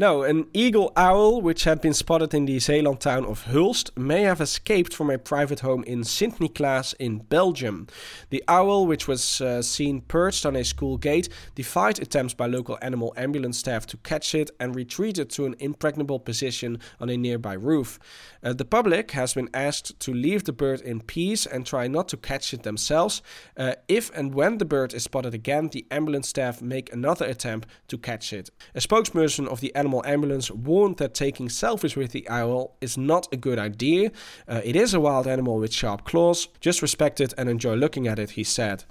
No, 0.00 0.22
an 0.22 0.46
eagle 0.54 0.92
owl, 0.96 1.42
which 1.42 1.64
had 1.64 1.80
been 1.80 1.92
spotted 1.92 2.32
in 2.32 2.44
the 2.44 2.60
Zeeland 2.60 3.00
town 3.00 3.24
of 3.24 3.46
Hulst, 3.46 3.90
may 3.98 4.22
have 4.22 4.40
escaped 4.40 4.94
from 4.94 5.10
a 5.10 5.18
private 5.18 5.58
home 5.58 5.82
in 5.88 6.04
Sint 6.04 6.38
Niklaas 6.38 6.94
in 7.00 7.18
Belgium. 7.18 7.88
The 8.30 8.44
owl, 8.46 8.86
which 8.86 9.08
was 9.08 9.40
uh, 9.40 9.60
seen 9.60 10.02
perched 10.02 10.46
on 10.46 10.54
a 10.54 10.62
school 10.62 10.98
gate, 10.98 11.28
defied 11.56 11.98
attempts 11.98 12.32
by 12.32 12.46
local 12.46 12.78
animal 12.80 13.12
ambulance 13.16 13.58
staff 13.58 13.86
to 13.86 13.96
catch 13.96 14.36
it 14.36 14.52
and 14.60 14.76
retreated 14.76 15.30
to 15.30 15.46
an 15.46 15.56
impregnable 15.58 16.20
position 16.20 16.78
on 17.00 17.08
a 17.08 17.16
nearby 17.16 17.54
roof. 17.54 17.98
Uh, 18.40 18.52
the 18.52 18.64
public 18.64 19.10
has 19.10 19.34
been 19.34 19.50
asked 19.52 19.98
to 19.98 20.14
leave 20.14 20.44
the 20.44 20.52
bird 20.52 20.80
in 20.80 21.00
peace 21.00 21.44
and 21.44 21.66
try 21.66 21.88
not 21.88 22.06
to 22.10 22.16
catch 22.16 22.54
it 22.54 22.62
themselves. 22.62 23.20
Uh, 23.56 23.72
if 23.88 24.16
and 24.16 24.32
when 24.32 24.58
the 24.58 24.64
bird 24.64 24.94
is 24.94 25.02
spotted 25.02 25.34
again, 25.34 25.70
the 25.72 25.84
ambulance 25.90 26.28
staff 26.28 26.62
make 26.62 26.92
another 26.92 27.26
attempt 27.26 27.66
to 27.88 27.98
catch 27.98 28.32
it. 28.32 28.48
A 28.76 28.78
spokesperson 28.78 29.48
of 29.48 29.60
the 29.60 29.74
animal 29.74 29.87
animal 29.88 30.04
ambulance 30.04 30.50
warned 30.50 30.98
that 30.98 31.14
taking 31.14 31.48
selfies 31.48 31.96
with 31.96 32.12
the 32.12 32.28
owl 32.28 32.76
is 32.82 32.98
not 32.98 33.26
a 33.32 33.36
good 33.38 33.58
idea. 33.58 34.10
Uh, 34.46 34.60
it 34.62 34.76
is 34.76 34.92
a 34.92 35.00
wild 35.00 35.26
animal 35.26 35.56
with 35.58 35.72
sharp 35.72 36.04
claws. 36.04 36.48
Just 36.60 36.82
respect 36.82 37.22
it 37.22 37.32
and 37.38 37.48
enjoy 37.48 37.74
looking 37.74 38.06
at 38.06 38.18
it, 38.18 38.32
he 38.32 38.44
said. 38.44 38.84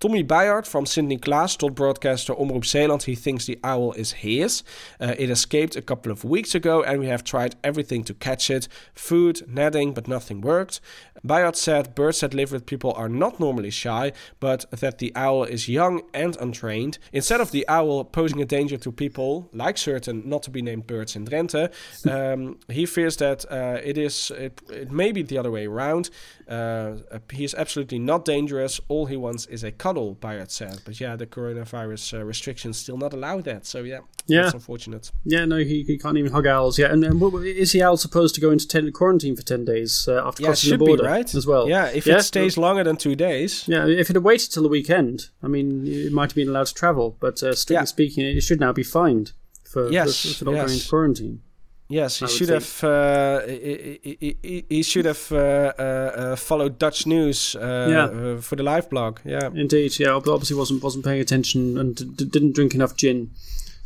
Tommy 0.00 0.22
Bayard 0.22 0.66
from 0.66 0.86
Sint 0.86 1.10
Niklaas 1.10 1.58
told 1.58 1.74
broadcaster 1.74 2.34
Omroep 2.34 2.64
Zeeland 2.64 3.02
he 3.02 3.14
thinks 3.14 3.44
the 3.44 3.58
owl 3.62 3.92
is 3.92 4.12
his. 4.24 4.62
Uh, 4.98 5.14
it 5.18 5.28
escaped 5.28 5.76
a 5.76 5.82
couple 5.82 6.10
of 6.10 6.24
weeks 6.24 6.54
ago 6.54 6.82
and 6.82 6.98
we 6.98 7.08
have 7.08 7.22
tried 7.22 7.56
everything 7.62 8.02
to 8.04 8.14
catch 8.14 8.48
it 8.48 8.68
food, 8.94 9.42
netting, 9.46 9.92
but 9.92 10.08
nothing 10.08 10.40
worked. 10.40 10.80
Bayard 11.24 11.56
said 11.56 11.94
birds 11.94 12.20
that 12.20 12.34
live 12.34 12.52
with 12.52 12.66
people 12.66 12.92
are 12.92 13.08
not 13.08 13.40
normally 13.40 13.70
shy, 13.70 14.12
but 14.40 14.64
that 14.70 14.98
the 14.98 15.12
owl 15.14 15.44
is 15.44 15.68
young 15.68 16.02
and 16.14 16.36
untrained. 16.36 16.98
Instead 17.12 17.40
of 17.40 17.50
the 17.50 17.66
owl 17.68 18.04
posing 18.04 18.40
a 18.40 18.44
danger 18.44 18.76
to 18.78 18.92
people, 18.92 19.48
like 19.52 19.78
certain 19.78 20.28
not 20.28 20.42
to 20.44 20.50
be 20.50 20.62
named 20.62 20.86
birds 20.86 21.16
in 21.16 21.24
Drenthe, 21.26 21.72
um, 22.10 22.58
he 22.68 22.86
fears 22.86 23.16
that 23.16 23.44
uh, 23.50 23.80
it 23.82 23.98
is 23.98 24.30
it, 24.32 24.60
it 24.70 24.90
may 24.90 25.12
be 25.12 25.22
the 25.22 25.38
other 25.38 25.50
way 25.50 25.66
around. 25.66 26.10
Uh, 26.48 26.96
he 27.30 27.44
is 27.44 27.54
absolutely 27.54 27.98
not 27.98 28.24
dangerous. 28.24 28.80
All 28.88 29.06
he 29.06 29.16
wants 29.16 29.46
is 29.46 29.62
a 29.64 29.70
cuddle, 29.70 30.14
Bayard 30.14 30.50
said. 30.50 30.80
But 30.84 30.98
yeah, 31.00 31.14
the 31.14 31.26
coronavirus 31.26 32.18
uh, 32.18 32.24
restrictions 32.24 32.78
still 32.78 32.96
not 32.96 33.12
allow 33.12 33.40
that. 33.42 33.66
So 33.66 33.80
yeah, 33.80 34.00
yeah, 34.26 34.42
that's 34.42 34.54
unfortunate. 34.54 35.10
Yeah, 35.24 35.44
no, 35.44 35.58
he, 35.58 35.82
he 35.82 35.98
can't 35.98 36.16
even 36.16 36.32
hug 36.32 36.46
owls. 36.46 36.78
Yeah, 36.78 36.92
and, 36.92 37.04
and 37.04 37.22
is 37.44 37.72
the 37.72 37.82
owl 37.82 37.96
supposed 37.96 38.34
to 38.36 38.40
go 38.40 38.50
into 38.50 38.66
ten, 38.66 38.90
quarantine 38.92 39.36
for 39.36 39.42
ten 39.42 39.64
days 39.64 40.06
uh, 40.08 40.26
after 40.26 40.42
yeah, 40.42 40.48
crossing 40.48 40.70
the 40.70 40.78
border? 40.78 41.02
Be, 41.02 41.07
right? 41.07 41.07
As 41.34 41.46
well. 41.46 41.68
Yeah, 41.68 41.86
if 41.86 42.06
yeah. 42.06 42.16
it 42.16 42.22
stays 42.22 42.56
longer 42.56 42.84
than 42.84 42.96
two 42.96 43.14
days. 43.14 43.66
Yeah, 43.66 43.86
if 43.86 44.10
it 44.10 44.14
had 44.14 44.24
waited 44.24 44.50
till 44.52 44.62
the 44.62 44.68
weekend, 44.68 45.28
I 45.42 45.48
mean, 45.48 45.86
it 45.86 46.12
might 46.12 46.30
have 46.30 46.36
been 46.36 46.48
allowed 46.48 46.66
to 46.66 46.74
travel. 46.74 47.16
But 47.20 47.42
uh, 47.42 47.54
strictly 47.54 47.82
yeah. 47.82 47.84
speaking, 47.84 48.24
it 48.24 48.40
should 48.42 48.60
now 48.60 48.72
be 48.72 48.82
fined 48.82 49.32
for, 49.64 49.90
yes, 49.90 50.22
for, 50.22 50.38
for 50.38 50.44
not 50.46 50.54
yes. 50.54 50.66
going 50.66 50.80
quarantine. 50.88 51.42
Yes, 51.88 52.18
he 52.18 52.28
should 52.28 52.50
have. 52.50 52.84
Uh, 52.84 53.40
he, 53.46 54.36
he, 54.42 54.64
he, 54.68 54.82
should 54.82 55.06
have 55.06 55.32
uh, 55.32 55.72
uh, 55.78 55.82
uh 55.82 56.36
followed 56.36 56.78
Dutch 56.78 57.06
news 57.06 57.56
uh, 57.56 57.88
yeah. 57.90 58.04
Uh, 58.04 58.40
for 58.42 58.56
the 58.56 58.62
live 58.62 58.90
blog. 58.90 59.20
Yeah, 59.24 59.48
indeed. 59.54 59.98
Yeah, 59.98 60.10
obviously 60.10 60.56
wasn't 60.56 60.82
wasn't 60.82 61.06
paying 61.06 61.20
attention 61.20 61.78
and 61.78 62.16
didn't 62.16 62.52
drink 62.52 62.74
enough 62.74 62.94
gin. 62.94 63.30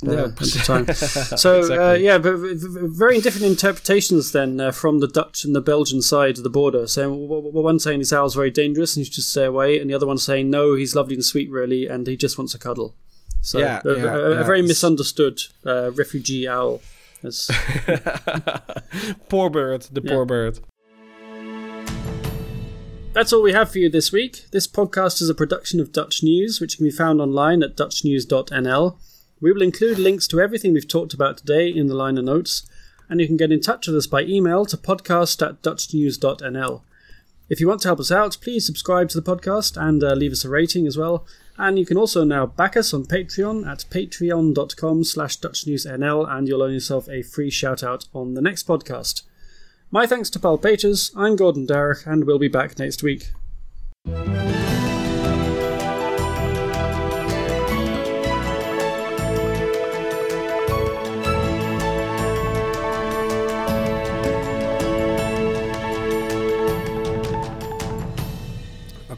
Uh, 0.12 0.26
at 0.26 0.36
the 0.36 0.62
time. 0.64 0.86
So 1.38 1.61
exactly. 1.61 2.05
yeah, 2.05 2.18
but 2.18 2.34
very 2.36 3.20
different 3.20 3.46
interpretations 3.46 4.32
then 4.32 4.72
from 4.72 4.98
the 4.98 5.07
Dutch 5.07 5.44
and 5.44 5.55
the 5.55 5.61
Belgian 5.61 6.03
side 6.03 6.38
of 6.38 6.44
the 6.44 6.50
border. 6.50 6.88
So 6.88 7.12
one 7.12 7.78
saying 7.78 8.00
this 8.00 8.12
owl's 8.12 8.34
very 8.34 8.50
dangerous 8.50 8.96
and 8.96 9.03
you 9.03 9.05
should 9.05 9.14
just 9.14 9.30
stay 9.30 9.44
away, 9.44 9.78
and 9.78 9.88
the 9.88 9.94
other 9.94 10.07
one 10.07 10.18
saying 10.18 10.50
no, 10.50 10.74
he's 10.74 10.96
lovely 10.96 11.14
and 11.14 11.24
sweet 11.24 11.48
really, 11.53 11.86
and 11.86 12.05
he 12.09 12.16
just 12.16 12.36
wants 12.36 12.53
a 12.53 12.59
cuddle. 12.59 12.96
So 13.42 13.61
yeah, 13.61 13.80
a, 13.84 13.96
yeah, 13.96 14.05
a, 14.05 14.18
a 14.18 14.34
yeah. 14.34 14.42
very 14.42 14.62
misunderstood 14.62 15.40
refugee 15.64 16.48
owl. 16.48 16.80
poor 19.28 19.50
bird, 19.50 19.82
the 19.82 20.03
yeah. 20.03 20.11
poor 20.11 20.24
bird. 20.24 20.59
That's 23.12 23.32
all 23.32 23.42
we 23.42 23.53
have 23.53 23.70
for 23.70 23.78
you 23.78 23.88
this 23.90 24.11
week. 24.11 24.46
This 24.50 24.66
podcast 24.66 25.20
is 25.20 25.28
a 25.28 25.34
production 25.34 25.78
of 25.78 25.92
Dutch 25.92 26.22
News, 26.22 26.61
which 26.61 26.78
can 26.78 26.86
be 26.86 26.90
found 26.90 27.20
online 27.20 27.62
at 27.62 27.76
dutchnews.nl. 27.76 28.98
We 29.43 29.53
will 29.53 29.61
include 29.61 29.99
links 29.99 30.26
to 30.28 30.40
everything 30.40 30.72
we've 30.72 30.88
talked 30.88 31.12
about 31.12 31.36
today 31.36 31.68
in 31.68 31.88
the 31.88 31.95
liner 31.95 32.22
notes. 32.22 32.66
and 33.12 33.20
you 33.20 33.26
can 33.26 33.36
get 33.36 33.53
in 33.53 33.61
touch 33.61 33.86
with 33.86 33.97
us 33.97 34.07
by 34.07 34.22
email 34.22 34.64
to 34.64 34.74
podcast 34.74 35.47
at 35.47 35.61
dutchnews.nl. 35.61 36.82
If 37.51 37.61
you 37.61 37.68
want 37.68 37.82
to 37.82 37.88
help 37.88 38.01
us 38.01 38.11
out, 38.11 38.38
please 38.40 38.64
subscribe 38.64 39.11
to 39.11 39.20
the 39.20 39.36
podcast 39.36 39.76
and 39.76 40.03
uh, 40.03 40.14
leave 40.14 40.32
us 40.32 40.47
a 40.47 40.49
rating 40.49 40.86
as 40.86 40.97
well. 40.97 41.26
And 41.59 41.78
you 41.78 41.84
can 41.84 41.99
also 41.99 42.24
now 42.24 42.47
back 42.47 42.74
us 42.74 42.95
on 42.95 43.05
Patreon 43.05 43.70
at 43.70 43.84
patreon.com 43.90 45.05
slash 45.05 45.38
dutchnewsnl 45.38 46.26
and 46.26 46.49
you'll 46.49 46.62
earn 46.62 46.72
yourself 46.72 47.07
a 47.11 47.20
free 47.20 47.51
shout 47.51 47.82
out 47.82 48.07
on 48.14 48.32
the 48.32 48.40
next 48.40 48.66
podcast. 48.66 49.24
My 49.90 50.07
thanks 50.07 50.30
to 50.30 50.40
Paul 50.40 50.57
Peters, 50.57 51.12
I'm 51.14 51.36
Gordon 51.36 51.66
Darroch 51.66 52.07
and 52.07 52.24
we'll 52.24 52.38
be 52.38 52.49
back 52.49 52.78
next 52.78 53.03
week. 53.03 53.32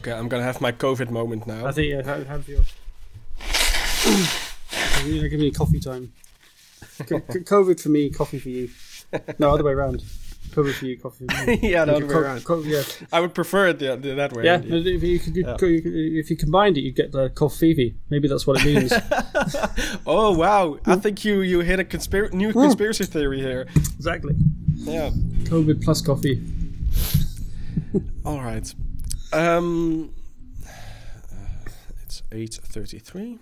Okay, 0.05 0.13
I'm 0.13 0.27
gonna 0.27 0.43
have 0.43 0.61
my 0.61 0.71
COVID 0.71 1.09
moment 1.09 1.47
now. 1.47 1.65
I 1.65 1.71
think, 1.71 1.89
yeah, 1.89 2.03
how, 2.03 2.23
how 2.25 2.37
do 2.37 2.51
you 2.51 2.61
feel? 5.01 5.29
give 5.29 5.39
me 5.39 5.49
coffee 5.49 5.79
time. 5.79 6.13
C- 6.79 7.05
c- 7.07 7.39
COVID 7.39 7.81
for 7.81 7.89
me, 7.89 8.11
coffee 8.11 8.37
for 8.37 8.49
you. 8.49 8.69
No, 9.39 9.49
other 9.49 9.63
way 9.63 9.71
around. 9.71 10.03
COVID 10.51 10.73
for 10.75 10.85
you, 10.85 10.99
coffee 10.99 11.25
for 11.25 11.45
me. 11.47 11.59
yeah, 11.63 11.85
the 11.85 11.95
other 11.95 12.05
way 12.05 12.13
Co- 12.13 12.19
around. 12.19 12.45
co- 12.45 12.61
yeah, 12.61 12.83
I 13.11 13.19
would 13.19 13.33
prefer 13.33 13.69
it 13.69 13.79
the, 13.79 13.95
the, 13.95 14.13
that 14.13 14.33
way. 14.33 14.43
yeah. 14.43 14.57
indeed. 14.57 14.85
If 14.85 15.01
you, 15.01 15.17
could, 15.17 15.35
Yeah. 15.35 15.57
if 15.59 16.29
you 16.29 16.37
combined 16.37 16.77
it, 16.77 16.81
you'd 16.81 16.95
get 16.95 17.11
the 17.11 17.31
coffee. 17.31 17.95
Maybe 18.11 18.27
that's 18.27 18.45
what 18.45 18.63
it 18.63 18.65
means. 18.65 18.93
Oh 20.05 20.37
wow! 20.37 20.77
I 20.85 20.93
hmm. 20.93 20.99
think 20.99 21.25
you 21.25 21.41
you 21.41 21.61
hit 21.61 21.79
a 21.79 21.83
conspir- 21.83 22.31
new 22.31 22.51
hmm. 22.51 22.61
conspiracy 22.61 23.05
theory 23.05 23.39
here. 23.39 23.65
exactly. 23.75 24.35
Yeah. 24.75 25.09
COVID 25.45 25.83
plus 25.83 26.01
coffee. 26.01 26.39
All 28.23 28.39
right. 28.39 28.71
Um, 29.35 30.13
it's 32.03 32.23
eight 32.31 32.53
thirty-three. 32.53 33.37